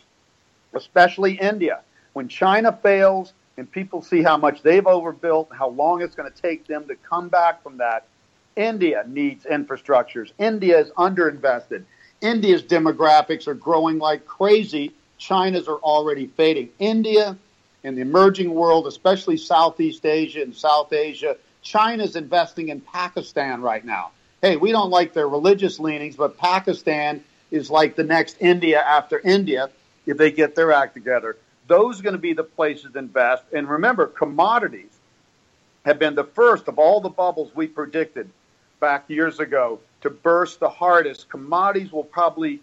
especially 0.74 1.34
India. 1.34 1.80
When 2.12 2.28
China 2.28 2.78
fails 2.82 3.32
and 3.56 3.70
people 3.70 4.02
see 4.02 4.22
how 4.22 4.36
much 4.36 4.62
they've 4.62 4.86
overbuilt, 4.86 5.50
how 5.52 5.70
long 5.70 6.02
it's 6.02 6.14
going 6.14 6.30
to 6.30 6.42
take 6.42 6.66
them 6.66 6.86
to 6.88 6.94
come 6.96 7.28
back 7.28 7.62
from 7.62 7.78
that, 7.78 8.06
India 8.54 9.04
needs 9.06 9.44
infrastructures. 9.44 10.32
India 10.38 10.78
is 10.78 10.90
underinvested. 10.90 11.84
India's 12.20 12.62
demographics 12.62 13.48
are 13.48 13.54
growing 13.54 13.98
like 13.98 14.26
crazy. 14.26 14.92
China's 15.18 15.68
are 15.68 15.78
already 15.78 16.26
fading. 16.26 16.68
India 16.78 17.36
and 17.84 17.96
the 17.96 18.02
emerging 18.02 18.54
world, 18.54 18.86
especially 18.86 19.36
Southeast 19.36 20.06
Asia 20.06 20.42
and 20.42 20.54
South 20.54 20.92
Asia, 20.92 21.36
China's 21.62 22.14
investing 22.14 22.68
in 22.68 22.80
Pakistan 22.80 23.60
right 23.60 23.84
now 23.84 24.12
hey, 24.42 24.56
we 24.56 24.72
don't 24.72 24.90
like 24.90 25.12
their 25.12 25.28
religious 25.28 25.78
leanings, 25.78 26.16
but 26.16 26.36
Pakistan 26.36 27.22
is 27.52 27.70
like 27.70 27.94
the 27.94 28.02
next 28.02 28.36
India 28.40 28.82
after 28.82 29.20
India 29.20 29.70
if 30.04 30.16
they 30.16 30.32
get 30.32 30.56
their 30.56 30.72
act 30.72 30.94
together. 30.94 31.36
Those 31.68 32.00
are 32.00 32.02
going 32.02 32.14
to 32.14 32.18
be 32.18 32.32
the 32.32 32.42
places 32.42 32.92
to 32.92 32.98
invest. 32.98 33.44
And 33.52 33.68
remember, 33.68 34.08
commodities 34.08 34.90
have 35.84 36.00
been 36.00 36.16
the 36.16 36.24
first 36.24 36.66
of 36.66 36.80
all 36.80 37.00
the 37.00 37.08
bubbles 37.08 37.54
we 37.54 37.68
predicted 37.68 38.28
back 38.80 39.04
years 39.08 39.38
ago 39.38 39.78
to 40.00 40.10
burst 40.10 40.58
the 40.58 40.68
hardest. 40.68 41.28
Commodities 41.28 41.92
will 41.92 42.02
probably, 42.02 42.60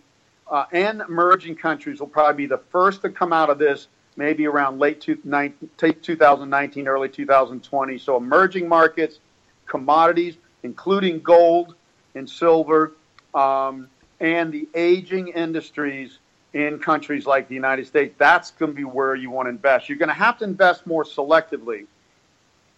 uh, 0.51 0.65
and 0.73 0.99
emerging 0.99 1.55
countries 1.55 2.01
will 2.01 2.07
probably 2.07 2.43
be 2.43 2.47
the 2.47 2.61
first 2.71 3.01
to 3.03 3.09
come 3.09 3.31
out 3.31 3.49
of 3.49 3.57
this 3.57 3.87
maybe 4.17 4.45
around 4.45 4.79
late 4.79 4.99
2019, 4.99 6.87
early 6.89 7.07
2020. 7.07 7.97
So 7.97 8.17
emerging 8.17 8.67
markets, 8.67 9.19
commodities, 9.65 10.35
including 10.63 11.19
gold 11.19 11.75
and 12.15 12.29
silver, 12.29 12.93
um, 13.33 13.87
and 14.19 14.51
the 14.51 14.67
aging 14.75 15.29
industries 15.29 16.19
in 16.53 16.79
countries 16.79 17.25
like 17.25 17.47
the 17.47 17.55
United 17.55 17.87
States. 17.87 18.15
That's 18.17 18.51
going 18.51 18.71
to 18.71 18.75
be 18.75 18.83
where 18.83 19.15
you 19.15 19.29
want 19.29 19.45
to 19.45 19.49
invest. 19.49 19.87
You're 19.87 19.97
going 19.97 20.09
to 20.09 20.15
have 20.15 20.37
to 20.39 20.45
invest 20.45 20.87
more 20.87 21.03
selectively 21.03 21.85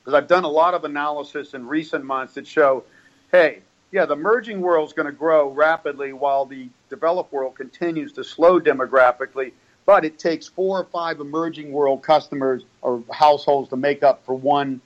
because 0.04 0.16
I've 0.16 0.28
done 0.28 0.44
a 0.44 0.50
lot 0.50 0.74
of 0.74 0.84
analysis 0.84 1.54
in 1.54 1.68
recent 1.68 2.04
months 2.04 2.34
that 2.34 2.48
show, 2.48 2.84
hey, 3.32 3.60
yeah, 3.92 4.06
the 4.06 4.14
emerging 4.14 4.62
world 4.62 4.88
is 4.88 4.94
going 4.94 5.06
to 5.06 5.12
grow 5.12 5.50
rapidly 5.50 6.14
while 6.14 6.46
the 6.46 6.70
developed 6.90 7.32
world 7.32 7.56
continues 7.56 8.14
to 8.14 8.24
slow 8.24 8.60
demographically. 8.60 9.52
But 9.86 10.06
it 10.06 10.18
takes 10.18 10.48
four 10.48 10.80
or 10.80 10.86
five 10.86 11.20
emerging 11.20 11.72
world 11.72 12.02
customers 12.02 12.64
or 12.82 13.04
households 13.12 13.70
to 13.70 13.78
make 13.78 14.04
up 14.04 14.26
for 14.26 14.34
one 14.34 14.80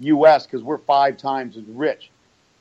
U.S. 0.00 0.46
because 0.46 0.62
we're 0.62 0.78
five 0.78 1.16
times 1.16 1.56
as 1.56 1.64
rich. 1.64 2.10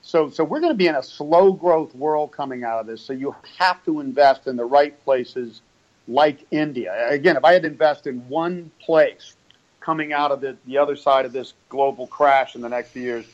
So, 0.02 0.30
so 0.30 0.44
we're 0.44 0.60
going 0.60 0.74
to 0.74 0.78
be 0.78 0.88
in 0.88 0.96
a 0.96 1.04
slow 1.04 1.54
growth 1.54 1.94
world 1.96 2.32
coming 2.32 2.64
out 2.64 2.80
of 2.80 2.88
this. 2.88 3.02
So 3.02 3.14
you 3.14 3.36
have 3.60 3.84
to 3.86 4.00
invest 4.00 4.48
in 4.48 4.56
the 4.56 4.66
right 4.66 5.02
places 5.04 5.62
like 6.08 6.46
India. 6.52 7.10
Again, 7.10 7.38
if 7.38 7.46
I 7.46 7.54
had 7.54 7.62
to 7.64 7.68
invest 7.68 8.08
in 8.08 8.28
one 8.28 8.72
place 8.80 9.36
coming 9.80 10.14
out 10.14 10.32
of 10.32 10.42
the, 10.42 10.58
the 10.66 10.78
other 10.78 10.96
side 10.96 11.26
of 11.26 11.34
this 11.34 11.54
global 11.70 12.08
crash 12.08 12.56
in 12.56 12.62
the 12.62 12.70
next 12.70 12.90
few 12.90 13.04
years, 13.04 13.26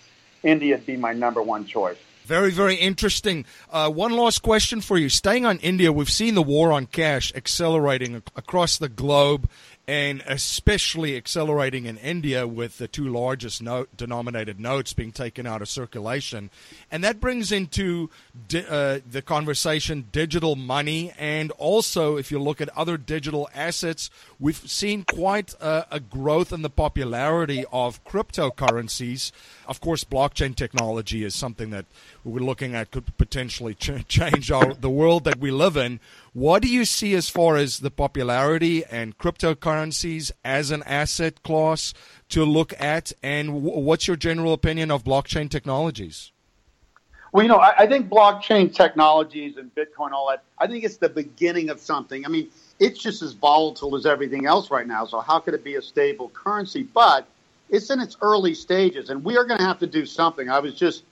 India 0.44 0.76
would 0.76 0.86
be 0.86 0.98
my 0.98 1.14
number 1.14 1.42
one 1.42 1.66
choice. 1.66 1.98
Very, 2.26 2.52
very 2.52 2.76
interesting. 2.76 3.46
Uh, 3.72 3.90
one 3.90 4.12
last 4.12 4.42
question 4.42 4.82
for 4.82 4.98
you. 4.98 5.08
Staying 5.08 5.46
on 5.46 5.60
India, 5.60 5.94
we've 5.94 6.10
seen 6.10 6.36
the 6.36 6.42
war 6.42 6.74
on 6.74 6.86
cash 6.86 7.32
accelerating 7.34 8.22
across 8.36 8.78
the 8.78 8.90
globe 8.90 9.50
and 9.88 10.22
especially 10.28 11.16
accelerating 11.16 11.86
in 11.86 11.98
India 11.98 12.46
with 12.46 12.78
the 12.78 12.90
two 12.90 13.08
largest 13.08 13.62
note, 13.62 13.96
denominated 13.96 14.60
notes 14.60 14.92
being 14.92 15.14
taken 15.14 15.48
out 15.48 15.62
of 15.62 15.70
circulation. 15.70 16.50
And 16.92 17.06
that 17.06 17.22
brings 17.22 17.54
into 17.54 18.10
di- 18.50 18.66
uh, 18.68 19.00
the 19.10 19.22
conversation 19.22 20.10
digital 20.12 20.58
money. 20.58 21.14
And 21.18 21.52
also, 21.52 22.18
if 22.18 22.32
you 22.32 22.40
look 22.40 22.60
at 22.60 22.68
other 22.78 22.98
digital 22.98 23.50
assets, 23.56 24.10
we've 24.42 24.58
seen 24.58 25.06
quite 25.06 25.54
a, 25.62 25.88
a 25.90 26.00
growth 26.02 26.52
in 26.52 26.64
the 26.64 26.70
popularity 26.70 27.64
of 27.72 28.04
cryptocurrencies. 28.04 29.32
Of 29.70 29.80
course, 29.80 30.04
blockchain 30.04 30.54
technology 30.54 31.24
is 31.24 31.34
something 31.34 31.70
that 31.70 31.86
we're 32.26 32.40
looking 32.42 32.76
at 32.76 32.92
could 32.92 33.16
potentially 33.18 33.74
ch- 33.74 34.06
change 34.10 34.52
our, 34.52 34.74
the 34.74 34.90
world 34.90 35.24
that 35.24 35.40
we 35.40 35.50
live 35.50 35.78
in. 35.78 36.02
What 36.34 36.62
do 36.62 36.68
you 36.68 36.86
see 36.86 37.16
as 37.16 37.30
far 37.30 37.58
as 37.58 37.80
the 37.80 37.92
popularity 37.92 38.84
and 38.86 39.18
cryptocurrencies 39.18 40.32
as 40.44 40.72
an 40.72 40.84
asset 40.84 41.44
class 41.44 41.94
to 42.30 42.44
look 42.44 42.74
at? 42.80 43.12
And 43.24 43.64
what's 43.64 44.08
your 44.08 44.18
general 44.18 44.54
opinion 44.54 44.92
of 44.92 45.04
blockchain 45.04 45.50
technologies? 45.50 46.32
Well, 47.32 47.44
you 47.44 47.50
know, 47.50 47.58
I, 47.58 47.84
I 47.84 47.88
think 47.88 48.10
blockchain 48.10 48.74
technologies 48.74 49.58
and 49.58 49.74
Bitcoin, 49.76 50.12
all 50.12 50.30
that, 50.30 50.44
I 50.58 50.68
think 50.68 50.84
it's 50.84 50.98
the 50.98 51.10
beginning 51.10 51.70
of 51.70 51.80
something. 51.80 52.26
I 52.26 52.30
mean, 52.30 52.50
it's 52.80 53.00
just 53.00 53.22
as 53.22 53.34
volatile 53.34 53.96
as 53.96 54.06
everything 54.06 54.46
else 54.46 54.72
right 54.72 54.88
now. 54.88 55.06
So, 55.06 55.20
how 55.20 55.40
could 55.40 55.54
it 55.54 55.64
be 55.64 55.76
a 55.76 55.82
stable 55.82 56.30
currency? 56.30 56.84
But 56.84 57.28
it's 57.70 57.90
in 57.90 58.00
its 58.00 58.18
early 58.22 58.54
stages, 58.54 59.10
and 59.10 59.24
we 59.24 59.38
are 59.38 59.44
going 59.44 59.60
to 59.60 59.66
have 59.66 59.80
to 59.80 59.88
do 59.88 60.06
something. 60.06 60.50
I 60.50 60.60
was 60.60 60.74
just 60.74 61.04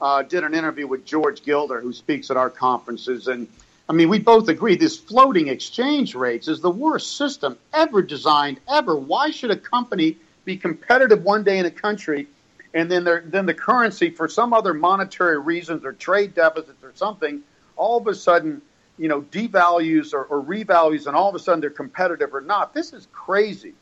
uh, 0.00 0.22
did 0.22 0.44
an 0.44 0.54
interview 0.54 0.86
with 0.86 1.04
George 1.04 1.42
Gilder, 1.42 1.80
who 1.80 1.92
speaks 1.92 2.30
at 2.30 2.36
our 2.36 2.50
conferences, 2.50 3.26
and 3.26 3.48
I 3.88 3.94
mean, 3.94 4.10
we 4.10 4.18
both 4.18 4.48
agree 4.48 4.76
this 4.76 4.98
floating 4.98 5.48
exchange 5.48 6.14
rates 6.14 6.46
is 6.46 6.60
the 6.60 6.70
worst 6.70 7.16
system 7.16 7.58
ever 7.72 8.02
designed 8.02 8.60
ever. 8.68 8.96
Why 8.96 9.30
should 9.30 9.50
a 9.50 9.56
company 9.56 10.18
be 10.44 10.56
competitive 10.56 11.24
one 11.24 11.42
day 11.42 11.58
in 11.58 11.66
a 11.66 11.70
country 11.70 12.26
and 12.74 12.90
then 12.90 13.04
then 13.26 13.46
the 13.46 13.54
currency 13.54 14.10
for 14.10 14.28
some 14.28 14.52
other 14.52 14.74
monetary 14.74 15.38
reasons 15.38 15.84
or 15.84 15.92
trade 15.92 16.34
deficits 16.34 16.82
or 16.82 16.92
something 16.94 17.42
all 17.76 17.98
of 17.98 18.06
a 18.06 18.14
sudden 18.14 18.60
you 18.98 19.08
know 19.08 19.22
devalues 19.22 20.12
or, 20.12 20.24
or 20.24 20.42
revalues 20.42 21.06
and 21.06 21.16
all 21.16 21.28
of 21.28 21.34
a 21.34 21.38
sudden 21.38 21.60
they're 21.60 21.70
competitive 21.70 22.34
or 22.34 22.40
not? 22.40 22.74
This 22.74 22.92
is 22.92 23.08
crazy. 23.12 23.72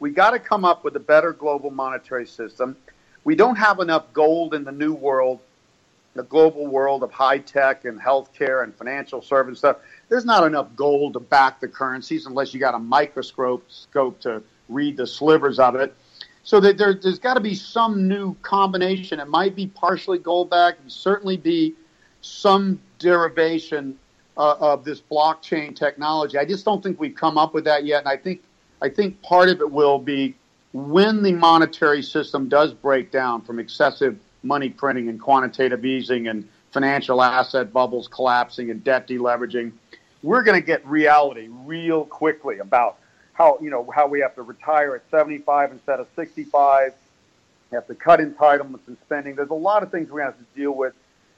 We 0.00 0.10
got 0.10 0.30
to 0.30 0.38
come 0.38 0.64
up 0.64 0.84
with 0.84 0.96
a 0.96 1.00
better 1.00 1.32
global 1.32 1.70
monetary 1.70 2.26
system. 2.26 2.76
We 3.22 3.34
don't 3.34 3.56
have 3.56 3.80
enough 3.80 4.12
gold 4.12 4.52
in 4.52 4.64
the 4.64 4.72
new 4.72 4.92
world 4.92 5.40
the 6.14 6.22
global 6.22 6.66
world 6.66 7.02
of 7.02 7.10
high 7.10 7.38
tech 7.38 7.84
and 7.84 8.00
healthcare 8.00 8.62
and 8.62 8.74
financial 8.74 9.20
service 9.20 9.58
stuff, 9.58 9.78
there's 10.08 10.24
not 10.24 10.44
enough 10.46 10.68
gold 10.76 11.14
to 11.14 11.20
back 11.20 11.60
the 11.60 11.68
currencies 11.68 12.26
unless 12.26 12.54
you 12.54 12.60
got 12.60 12.74
a 12.74 12.78
microscope 12.78 13.64
scope 13.68 14.20
to 14.20 14.42
read 14.68 14.96
the 14.96 15.06
slivers 15.06 15.58
of 15.58 15.74
it. 15.74 15.94
So 16.44 16.60
that 16.60 16.78
there, 16.78 16.92
has 17.02 17.18
got 17.18 17.34
to 17.34 17.40
be 17.40 17.54
some 17.54 18.06
new 18.06 18.34
combination. 18.42 19.18
It 19.18 19.28
might 19.28 19.56
be 19.56 19.66
partially 19.66 20.18
gold 20.18 20.50
backed, 20.50 20.90
certainly 20.90 21.36
be 21.36 21.74
some 22.20 22.80
derivation 22.98 23.98
uh, 24.36 24.56
of 24.60 24.84
this 24.84 25.00
blockchain 25.00 25.74
technology. 25.74 26.38
I 26.38 26.44
just 26.44 26.64
don't 26.64 26.82
think 26.82 27.00
we've 27.00 27.14
come 27.14 27.38
up 27.38 27.54
with 27.54 27.64
that 27.64 27.84
yet, 27.84 28.00
and 28.00 28.08
I 28.08 28.16
think 28.16 28.42
I 28.82 28.88
think 28.88 29.20
part 29.22 29.48
of 29.48 29.60
it 29.60 29.70
will 29.70 29.98
be 29.98 30.34
when 30.72 31.22
the 31.22 31.32
monetary 31.32 32.02
system 32.02 32.48
does 32.48 32.74
break 32.74 33.10
down 33.10 33.40
from 33.42 33.58
excessive 33.58 34.18
money 34.44 34.68
printing 34.68 35.08
and 35.08 35.20
quantitative 35.20 35.84
easing 35.84 36.28
and 36.28 36.48
financial 36.72 37.22
asset 37.22 37.72
bubbles 37.72 38.08
collapsing 38.08 38.70
and 38.70 38.82
debt 38.84 39.08
deleveraging, 39.08 39.72
we're 40.22 40.42
going 40.42 40.60
to 40.60 40.66
get 40.66 40.84
reality 40.86 41.48
real 41.50 42.04
quickly 42.04 42.58
about 42.58 42.98
how 43.32 43.58
you 43.60 43.70
know 43.70 43.88
how 43.94 44.06
we 44.06 44.20
have 44.20 44.34
to 44.34 44.42
retire 44.42 44.94
at 44.94 45.02
75 45.10 45.72
instead 45.72 46.00
of 46.00 46.08
65. 46.16 46.92
We 47.70 47.74
have 47.74 47.86
to 47.88 47.94
cut 47.94 48.20
entitlements 48.20 48.86
and 48.86 48.96
spending. 49.04 49.34
There's 49.34 49.50
a 49.50 49.54
lot 49.54 49.82
of 49.82 49.90
things 49.90 50.08
to 50.08 50.16
have 50.18 50.36
to 50.38 50.44
deal 50.56 50.72
with. 50.72 50.94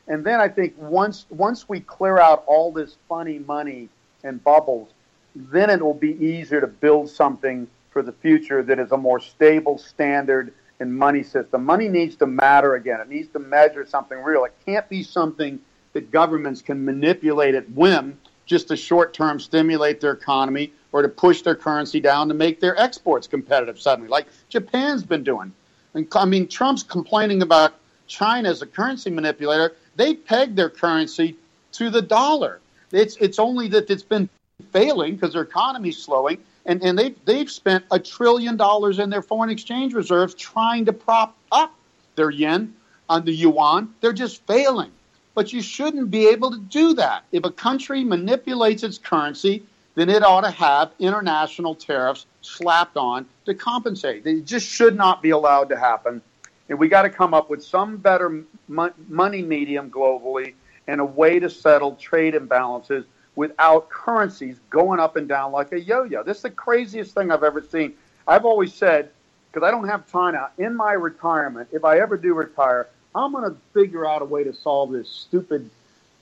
And 0.08 0.24
then 0.24 0.40
I 0.40 0.48
think 0.48 0.74
once 0.78 1.26
once 1.30 1.68
we 1.68 1.80
clear 1.80 2.18
out 2.18 2.44
all 2.46 2.72
this 2.72 2.96
funny 3.08 3.38
money 3.38 3.88
and 4.22 4.42
bubbles, 4.42 4.90
then 5.34 5.70
it 5.70 5.82
will 5.82 5.94
be 5.94 6.12
easier 6.24 6.60
to 6.60 6.66
build 6.66 7.10
something 7.10 7.66
for 7.90 8.02
the 8.02 8.12
future 8.12 8.62
that 8.62 8.78
is 8.78 8.92
a 8.92 8.96
more 8.96 9.20
stable 9.20 9.78
standard 9.78 10.52
and 10.80 10.96
money 10.96 11.22
system. 11.22 11.64
Money 11.64 11.88
needs 11.88 12.16
to 12.16 12.26
matter 12.26 12.74
again. 12.74 13.00
It 13.00 13.08
needs 13.08 13.28
to 13.32 13.38
measure 13.38 13.86
something 13.86 14.18
real. 14.22 14.44
It 14.44 14.54
can't 14.64 14.88
be 14.88 15.02
something 15.02 15.60
that 15.92 16.10
governments 16.10 16.62
can 16.62 16.84
manipulate 16.84 17.54
at 17.54 17.70
whim 17.70 18.18
just 18.44 18.68
to 18.68 18.76
short 18.76 19.12
term 19.14 19.40
stimulate 19.40 20.00
their 20.00 20.12
economy 20.12 20.72
or 20.92 21.02
to 21.02 21.08
push 21.08 21.42
their 21.42 21.54
currency 21.54 22.00
down 22.00 22.28
to 22.28 22.34
make 22.34 22.60
their 22.60 22.78
exports 22.80 23.26
competitive 23.26 23.80
suddenly, 23.80 24.08
like 24.08 24.26
Japan's 24.48 25.02
been 25.02 25.24
doing. 25.24 25.52
And, 25.94 26.06
I 26.14 26.24
mean, 26.26 26.46
Trump's 26.46 26.82
complaining 26.82 27.42
about 27.42 27.74
China 28.06 28.50
as 28.50 28.62
a 28.62 28.66
currency 28.66 29.10
manipulator. 29.10 29.74
They 29.96 30.14
pegged 30.14 30.56
their 30.56 30.70
currency 30.70 31.36
to 31.72 31.90
the 31.90 32.02
dollar. 32.02 32.60
It's, 32.92 33.16
it's 33.16 33.38
only 33.38 33.68
that 33.68 33.90
it's 33.90 34.02
been 34.02 34.28
failing 34.72 35.14
because 35.14 35.32
their 35.32 35.42
economy's 35.42 35.98
slowing. 35.98 36.38
And, 36.66 36.82
and 36.82 36.98
they've, 36.98 37.16
they've 37.24 37.50
spent 37.50 37.84
a 37.90 37.98
trillion 37.98 38.56
dollars 38.56 38.98
in 38.98 39.08
their 39.08 39.22
foreign 39.22 39.50
exchange 39.50 39.94
reserves 39.94 40.34
trying 40.34 40.84
to 40.86 40.92
prop 40.92 41.36
up 41.52 41.72
their 42.16 42.30
yen 42.30 42.74
on 43.08 43.24
the 43.24 43.32
yuan. 43.32 43.94
They're 44.00 44.12
just 44.12 44.44
failing. 44.46 44.90
But 45.34 45.52
you 45.52 45.62
shouldn't 45.62 46.10
be 46.10 46.28
able 46.28 46.50
to 46.50 46.58
do 46.58 46.94
that. 46.94 47.24
If 47.30 47.44
a 47.44 47.50
country 47.50 48.02
manipulates 48.02 48.82
its 48.82 48.98
currency, 48.98 49.62
then 49.94 50.10
it 50.10 50.22
ought 50.22 50.42
to 50.42 50.50
have 50.50 50.92
international 50.98 51.74
tariffs 51.74 52.26
slapped 52.40 52.96
on 52.96 53.26
to 53.44 53.54
compensate. 53.54 54.24
They 54.24 54.40
just 54.40 54.66
should 54.66 54.96
not 54.96 55.22
be 55.22 55.30
allowed 55.30 55.68
to 55.68 55.78
happen. 55.78 56.20
And 56.68 56.78
we 56.78 56.88
got 56.88 57.02
to 57.02 57.10
come 57.10 57.32
up 57.32 57.48
with 57.48 57.62
some 57.62 57.96
better 57.96 58.44
money 58.68 59.42
medium 59.42 59.90
globally 59.90 60.54
and 60.88 61.00
a 61.00 61.04
way 61.04 61.38
to 61.38 61.48
settle 61.48 61.94
trade 61.94 62.34
imbalances 62.34 63.04
without 63.36 63.88
currencies 63.90 64.58
going 64.70 64.98
up 64.98 65.14
and 65.14 65.28
down 65.28 65.52
like 65.52 65.70
a 65.72 65.80
yo-yo. 65.80 66.22
This 66.22 66.38
is 66.38 66.42
the 66.44 66.50
craziest 66.50 67.14
thing 67.14 67.30
I've 67.30 67.44
ever 67.44 67.62
seen. 67.62 67.94
I've 68.26 68.44
always 68.44 68.74
said, 68.74 69.10
because 69.52 69.64
I 69.64 69.70
don't 69.70 69.86
have 69.88 70.10
time 70.10 70.34
now, 70.34 70.48
in 70.58 70.74
my 70.74 70.92
retirement, 70.94 71.68
if 71.70 71.84
I 71.84 72.00
ever 72.00 72.16
do 72.16 72.34
retire, 72.34 72.88
I'm 73.14 73.32
going 73.32 73.44
to 73.44 73.56
figure 73.72 74.06
out 74.06 74.22
a 74.22 74.24
way 74.24 74.42
to 74.44 74.52
solve 74.52 74.90
this 74.90 75.08
stupid 75.08 75.70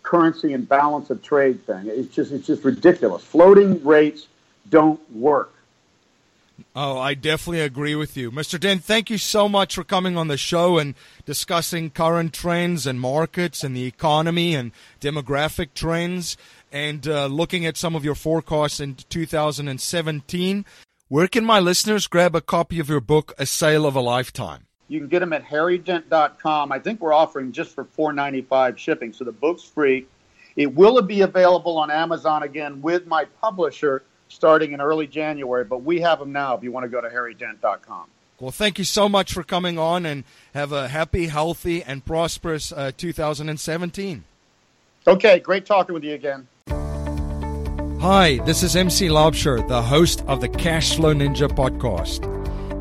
currency 0.02 0.52
and 0.52 0.68
balance 0.68 1.08
of 1.10 1.22
trade 1.22 1.64
thing. 1.64 1.86
It's 1.86 2.14
just 2.14 2.30
it's 2.30 2.46
just 2.46 2.62
ridiculous. 2.62 3.24
Floating 3.24 3.82
rates 3.84 4.26
don't 4.68 5.00
work. 5.10 5.50
Oh, 6.76 6.98
I 6.98 7.14
definitely 7.14 7.62
agree 7.62 7.96
with 7.96 8.16
you. 8.16 8.30
Mr. 8.30 8.60
Dent, 8.60 8.84
thank 8.84 9.10
you 9.10 9.18
so 9.18 9.48
much 9.48 9.74
for 9.74 9.82
coming 9.82 10.16
on 10.16 10.28
the 10.28 10.36
show 10.36 10.78
and 10.78 10.94
discussing 11.24 11.90
current 11.90 12.32
trends 12.32 12.86
and 12.86 13.00
markets 13.00 13.64
and 13.64 13.74
the 13.74 13.86
economy 13.86 14.54
and 14.54 14.70
demographic 15.00 15.70
trends 15.74 16.36
and 16.74 17.06
uh, 17.06 17.26
looking 17.26 17.64
at 17.64 17.76
some 17.76 17.94
of 17.94 18.04
your 18.04 18.16
forecasts 18.16 18.80
in 18.80 18.96
2017. 19.08 20.66
Where 21.06 21.28
can 21.28 21.44
my 21.44 21.60
listeners 21.60 22.08
grab 22.08 22.34
a 22.34 22.40
copy 22.40 22.80
of 22.80 22.88
your 22.88 23.00
book, 23.00 23.32
A 23.38 23.46
Sale 23.46 23.86
of 23.86 23.94
a 23.94 24.00
Lifetime? 24.00 24.66
You 24.88 24.98
can 24.98 25.08
get 25.08 25.20
them 25.20 25.32
at 25.32 25.44
harrydent.com. 25.44 26.72
I 26.72 26.78
think 26.80 27.00
we're 27.00 27.12
offering 27.12 27.52
just 27.52 27.70
for 27.70 27.84
$4.95 27.84 28.76
shipping, 28.76 29.12
so 29.12 29.24
the 29.24 29.30
book's 29.30 29.62
free. 29.62 30.06
It 30.56 30.74
will 30.74 31.00
be 31.00 31.20
available 31.20 31.78
on 31.78 31.92
Amazon 31.92 32.42
again 32.42 32.82
with 32.82 33.06
my 33.06 33.26
publisher 33.40 34.02
starting 34.28 34.72
in 34.72 34.80
early 34.80 35.06
January, 35.06 35.64
but 35.64 35.84
we 35.84 36.00
have 36.00 36.18
them 36.18 36.32
now 36.32 36.56
if 36.56 36.64
you 36.64 36.72
want 36.72 36.84
to 36.84 36.90
go 36.90 37.00
to 37.00 37.08
harrydent.com. 37.08 38.06
Well, 38.40 38.50
thank 38.50 38.78
you 38.78 38.84
so 38.84 39.08
much 39.08 39.32
for 39.32 39.44
coming 39.44 39.78
on 39.78 40.04
and 40.04 40.24
have 40.54 40.72
a 40.72 40.88
happy, 40.88 41.28
healthy, 41.28 41.84
and 41.84 42.04
prosperous 42.04 42.72
uh, 42.72 42.90
2017. 42.96 44.24
Okay, 45.06 45.38
great 45.38 45.66
talking 45.66 45.94
with 45.94 46.02
you 46.02 46.14
again. 46.14 46.48
Hi, 48.04 48.36
this 48.44 48.62
is 48.62 48.76
MC 48.76 49.08
Laubscher, 49.08 49.66
the 49.66 49.80
host 49.80 50.22
of 50.26 50.42
the 50.42 50.48
Cashflow 50.50 51.16
Ninja 51.16 51.48
podcast. 51.48 52.20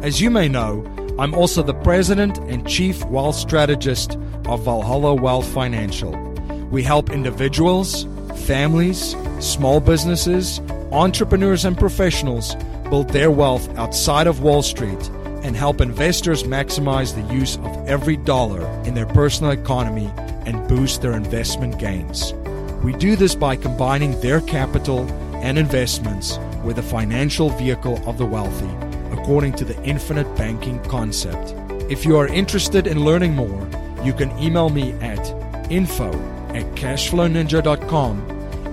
As 0.03 0.19
you 0.19 0.29
may 0.29 0.49
know, 0.49 0.83
I'm 1.17 1.33
also 1.33 1.63
the 1.63 1.73
president 1.73 2.39
and 2.39 2.67
chief 2.67 3.05
wealth 3.05 3.37
strategist 3.37 4.17
of 4.47 4.65
Valhalla 4.65 5.15
Wealth 5.15 5.47
Financial. 5.47 6.11
We 6.69 6.83
help 6.83 7.09
individuals, 7.09 8.03
families, 8.47 9.15
small 9.39 9.79
businesses, 9.79 10.59
entrepreneurs, 10.91 11.63
and 11.63 11.77
professionals 11.77 12.55
build 12.89 13.07
their 13.11 13.31
wealth 13.31 13.69
outside 13.77 14.27
of 14.27 14.41
Wall 14.41 14.61
Street 14.61 15.09
and 15.41 15.55
help 15.55 15.79
investors 15.79 16.43
maximize 16.43 17.15
the 17.15 17.33
use 17.33 17.55
of 17.59 17.87
every 17.87 18.17
dollar 18.17 18.67
in 18.83 18.93
their 18.93 19.05
personal 19.05 19.53
economy 19.53 20.11
and 20.45 20.67
boost 20.67 21.01
their 21.01 21.13
investment 21.13 21.79
gains. 21.79 22.33
We 22.83 22.93
do 22.93 23.15
this 23.15 23.33
by 23.33 23.55
combining 23.55 24.19
their 24.19 24.41
capital 24.41 25.09
and 25.35 25.57
investments 25.57 26.37
with 26.63 26.75
the 26.75 26.83
financial 26.83 27.49
vehicle 27.49 28.01
of 28.07 28.17
the 28.17 28.25
wealthy, 28.25 28.69
according 29.11 29.53
to 29.53 29.65
the 29.65 29.81
infinite 29.83 30.35
banking 30.35 30.83
concept. 30.83 31.53
If 31.89 32.05
you 32.05 32.17
are 32.17 32.27
interested 32.27 32.87
in 32.87 33.05
learning 33.05 33.35
more, 33.35 33.69
you 34.03 34.13
can 34.13 34.37
email 34.37 34.69
me 34.69 34.91
at 34.93 35.19
info 35.71 36.11
at 36.49 36.65
cashflowninja.com 36.75 38.29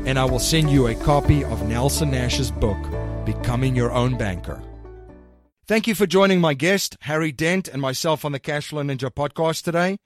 and 0.06 0.18
I 0.18 0.24
will 0.24 0.38
send 0.38 0.70
you 0.70 0.88
a 0.88 0.94
copy 0.94 1.44
of 1.44 1.68
Nelson 1.68 2.10
Nash's 2.10 2.50
book, 2.50 2.78
Becoming 3.24 3.76
Your 3.76 3.92
Own 3.92 4.16
Banker. 4.16 4.62
Thank 5.66 5.86
you 5.86 5.94
for 5.94 6.06
joining 6.06 6.40
my 6.40 6.54
guest, 6.54 6.96
Harry 7.02 7.30
Dent, 7.30 7.68
and 7.68 7.80
myself 7.80 8.24
on 8.24 8.32
the 8.32 8.40
Cashflow 8.40 8.84
Ninja 8.84 9.10
podcast 9.10 9.62
today. 9.62 9.98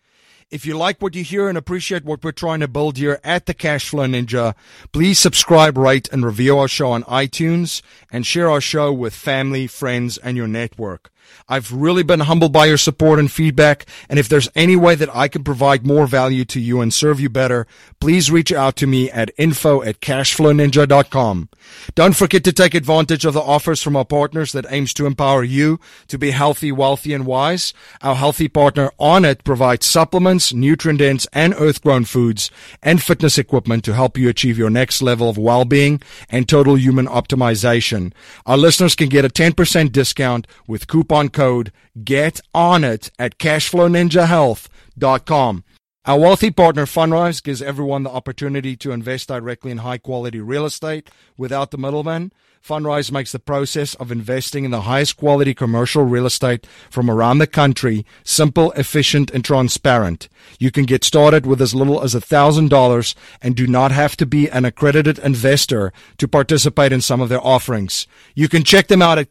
If 0.50 0.66
you 0.66 0.76
like 0.76 1.00
what 1.00 1.14
you 1.14 1.24
hear 1.24 1.48
and 1.48 1.56
appreciate 1.56 2.04
what 2.04 2.22
we're 2.22 2.32
trying 2.32 2.60
to 2.60 2.68
build 2.68 2.96
here 2.98 3.20
at 3.24 3.46
the 3.46 3.54
Cashflow 3.54 4.08
Ninja, 4.08 4.54
please 4.92 5.18
subscribe, 5.18 5.78
rate, 5.78 6.08
and 6.12 6.24
review 6.24 6.58
our 6.58 6.68
show 6.68 6.92
on 6.92 7.02
iTunes 7.04 7.82
and 8.12 8.26
share 8.26 8.50
our 8.50 8.60
show 8.60 8.92
with 8.92 9.14
family, 9.14 9.66
friends, 9.66 10.18
and 10.18 10.36
your 10.36 10.48
network. 10.48 11.10
I've 11.48 11.72
really 11.72 12.02
been 12.02 12.20
humbled 12.20 12.52
by 12.52 12.66
your 12.66 12.78
support 12.78 13.18
and 13.18 13.30
feedback. 13.30 13.86
And 14.08 14.18
if 14.18 14.28
there's 14.28 14.48
any 14.54 14.76
way 14.76 14.94
that 14.94 15.14
I 15.14 15.28
can 15.28 15.44
provide 15.44 15.86
more 15.86 16.06
value 16.06 16.44
to 16.46 16.60
you 16.60 16.80
and 16.80 16.92
serve 16.92 17.20
you 17.20 17.28
better, 17.28 17.66
please 18.00 18.30
reach 18.30 18.52
out 18.52 18.76
to 18.76 18.86
me 18.86 19.10
at 19.10 19.30
info 19.36 19.82
at 19.82 20.00
cashflowninja.com. 20.00 21.48
Don't 21.94 22.16
forget 22.16 22.44
to 22.44 22.52
take 22.52 22.74
advantage 22.74 23.24
of 23.24 23.34
the 23.34 23.40
offers 23.40 23.82
from 23.82 23.96
our 23.96 24.04
partners 24.04 24.52
that 24.52 24.66
aims 24.68 24.92
to 24.94 25.06
empower 25.06 25.42
you 25.42 25.80
to 26.08 26.18
be 26.18 26.30
healthy, 26.30 26.72
wealthy, 26.72 27.12
and 27.12 27.26
wise. 27.26 27.72
Our 28.02 28.14
healthy 28.14 28.48
partner 28.48 28.90
Onnit 29.00 29.44
provides 29.44 29.86
supplements, 29.86 30.52
nutrient 30.52 30.98
dense 30.98 31.26
and 31.32 31.54
earth 31.58 31.82
grown 31.82 32.04
foods 32.04 32.50
and 32.82 33.02
fitness 33.02 33.38
equipment 33.38 33.84
to 33.84 33.94
help 33.94 34.18
you 34.18 34.28
achieve 34.28 34.58
your 34.58 34.70
next 34.70 35.02
level 35.02 35.28
of 35.28 35.38
well-being 35.38 36.02
and 36.28 36.48
total 36.48 36.76
human 36.76 37.06
optimization. 37.06 38.12
Our 38.46 38.56
listeners 38.56 38.94
can 38.94 39.08
get 39.08 39.24
a 39.24 39.28
10% 39.28 39.92
discount 39.92 40.46
with 40.66 40.86
coupon 40.86 41.13
code 41.32 41.70
GET 42.02 42.40
ON 42.52 42.82
IT 42.82 43.12
at 43.18 43.38
cashflowninjahealth.com. 43.38 45.64
Our 46.06 46.18
wealthy 46.18 46.50
partner 46.50 46.84
Fundrise 46.84 47.42
gives 47.42 47.62
everyone 47.62 48.02
the 48.02 48.10
opportunity 48.10 48.76
to 48.76 48.92
invest 48.92 49.28
directly 49.28 49.70
in 49.70 49.78
high 49.78 49.96
quality 49.96 50.38
real 50.38 50.66
estate 50.66 51.08
without 51.38 51.70
the 51.70 51.78
middleman. 51.78 52.30
Fundrise 52.62 53.10
makes 53.10 53.32
the 53.32 53.38
process 53.38 53.94
of 53.94 54.12
investing 54.12 54.66
in 54.66 54.70
the 54.70 54.82
highest 54.82 55.16
quality 55.16 55.54
commercial 55.54 56.04
real 56.04 56.26
estate 56.26 56.66
from 56.90 57.10
around 57.10 57.38
the 57.38 57.46
country 57.46 58.04
simple, 58.22 58.70
efficient, 58.72 59.30
and 59.30 59.42
transparent. 59.44 60.28
You 60.58 60.70
can 60.70 60.84
get 60.84 61.04
started 61.04 61.46
with 61.46 61.62
as 61.62 61.74
little 61.74 62.02
as 62.02 62.14
$1,000 62.14 63.14
and 63.40 63.54
do 63.54 63.66
not 63.66 63.90
have 63.90 64.14
to 64.16 64.26
be 64.26 64.50
an 64.50 64.66
accredited 64.66 65.18
investor 65.20 65.90
to 66.18 66.28
participate 66.28 66.92
in 66.92 67.00
some 67.00 67.22
of 67.22 67.30
their 67.30 67.40
offerings. 67.40 68.06
You 68.34 68.48
can 68.48 68.62
check 68.62 68.88
them 68.88 69.00
out 69.00 69.18
at 69.18 69.30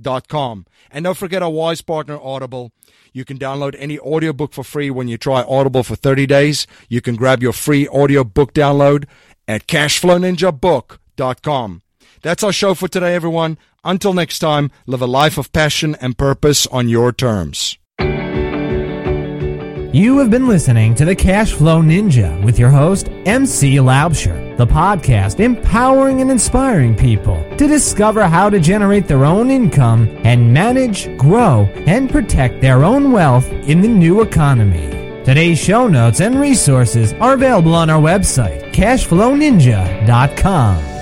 cashflowninjawealth.com. 0.00 0.66
And 0.90 1.04
don't 1.04 1.16
forget 1.16 1.42
our 1.42 1.50
wise 1.50 1.82
partner 1.82 2.18
Audible. 2.20 2.72
You 3.12 3.24
can 3.24 3.38
download 3.38 3.76
any 3.78 3.98
audiobook 3.98 4.52
for 4.52 4.62
free 4.64 4.90
when 4.90 5.08
you 5.08 5.16
try 5.18 5.42
Audible 5.42 5.82
for 5.82 5.96
30 5.96 6.26
days. 6.26 6.66
You 6.88 7.00
can 7.00 7.16
grab 7.16 7.42
your 7.42 7.52
free 7.52 7.88
audiobook 7.88 8.54
download 8.54 9.06
at 9.46 9.66
cashflowninjabook.com. 9.66 11.82
That's 12.22 12.44
our 12.44 12.52
show 12.52 12.74
for 12.74 12.88
today, 12.88 13.14
everyone. 13.14 13.58
Until 13.84 14.14
next 14.14 14.38
time, 14.38 14.70
live 14.86 15.02
a 15.02 15.06
life 15.06 15.38
of 15.38 15.52
passion 15.52 15.96
and 16.00 16.16
purpose 16.16 16.68
on 16.68 16.88
your 16.88 17.12
terms. 17.12 17.76
You 19.94 20.16
have 20.18 20.30
been 20.30 20.48
listening 20.48 20.94
to 20.94 21.04
the 21.04 21.14
Cash 21.14 21.52
Flow 21.52 21.82
Ninja 21.82 22.42
with 22.44 22.58
your 22.58 22.70
host, 22.70 23.08
MC 23.26 23.76
Laubscher 23.76 24.51
the 24.66 24.72
podcast 24.72 25.40
empowering 25.40 26.20
and 26.20 26.30
inspiring 26.30 26.94
people 26.94 27.44
to 27.58 27.66
discover 27.66 28.28
how 28.28 28.48
to 28.48 28.60
generate 28.60 29.08
their 29.08 29.24
own 29.24 29.50
income 29.50 30.08
and 30.22 30.54
manage, 30.54 31.08
grow, 31.18 31.64
and 31.86 32.08
protect 32.08 32.60
their 32.60 32.84
own 32.84 33.10
wealth 33.10 33.50
in 33.50 33.80
the 33.80 33.88
new 33.88 34.20
economy. 34.20 34.88
Today's 35.24 35.58
show 35.58 35.88
notes 35.88 36.20
and 36.20 36.38
resources 36.38 37.12
are 37.14 37.34
available 37.34 37.74
on 37.74 37.90
our 37.90 38.00
website, 38.00 38.72
cashflowninja.com. 38.72 41.01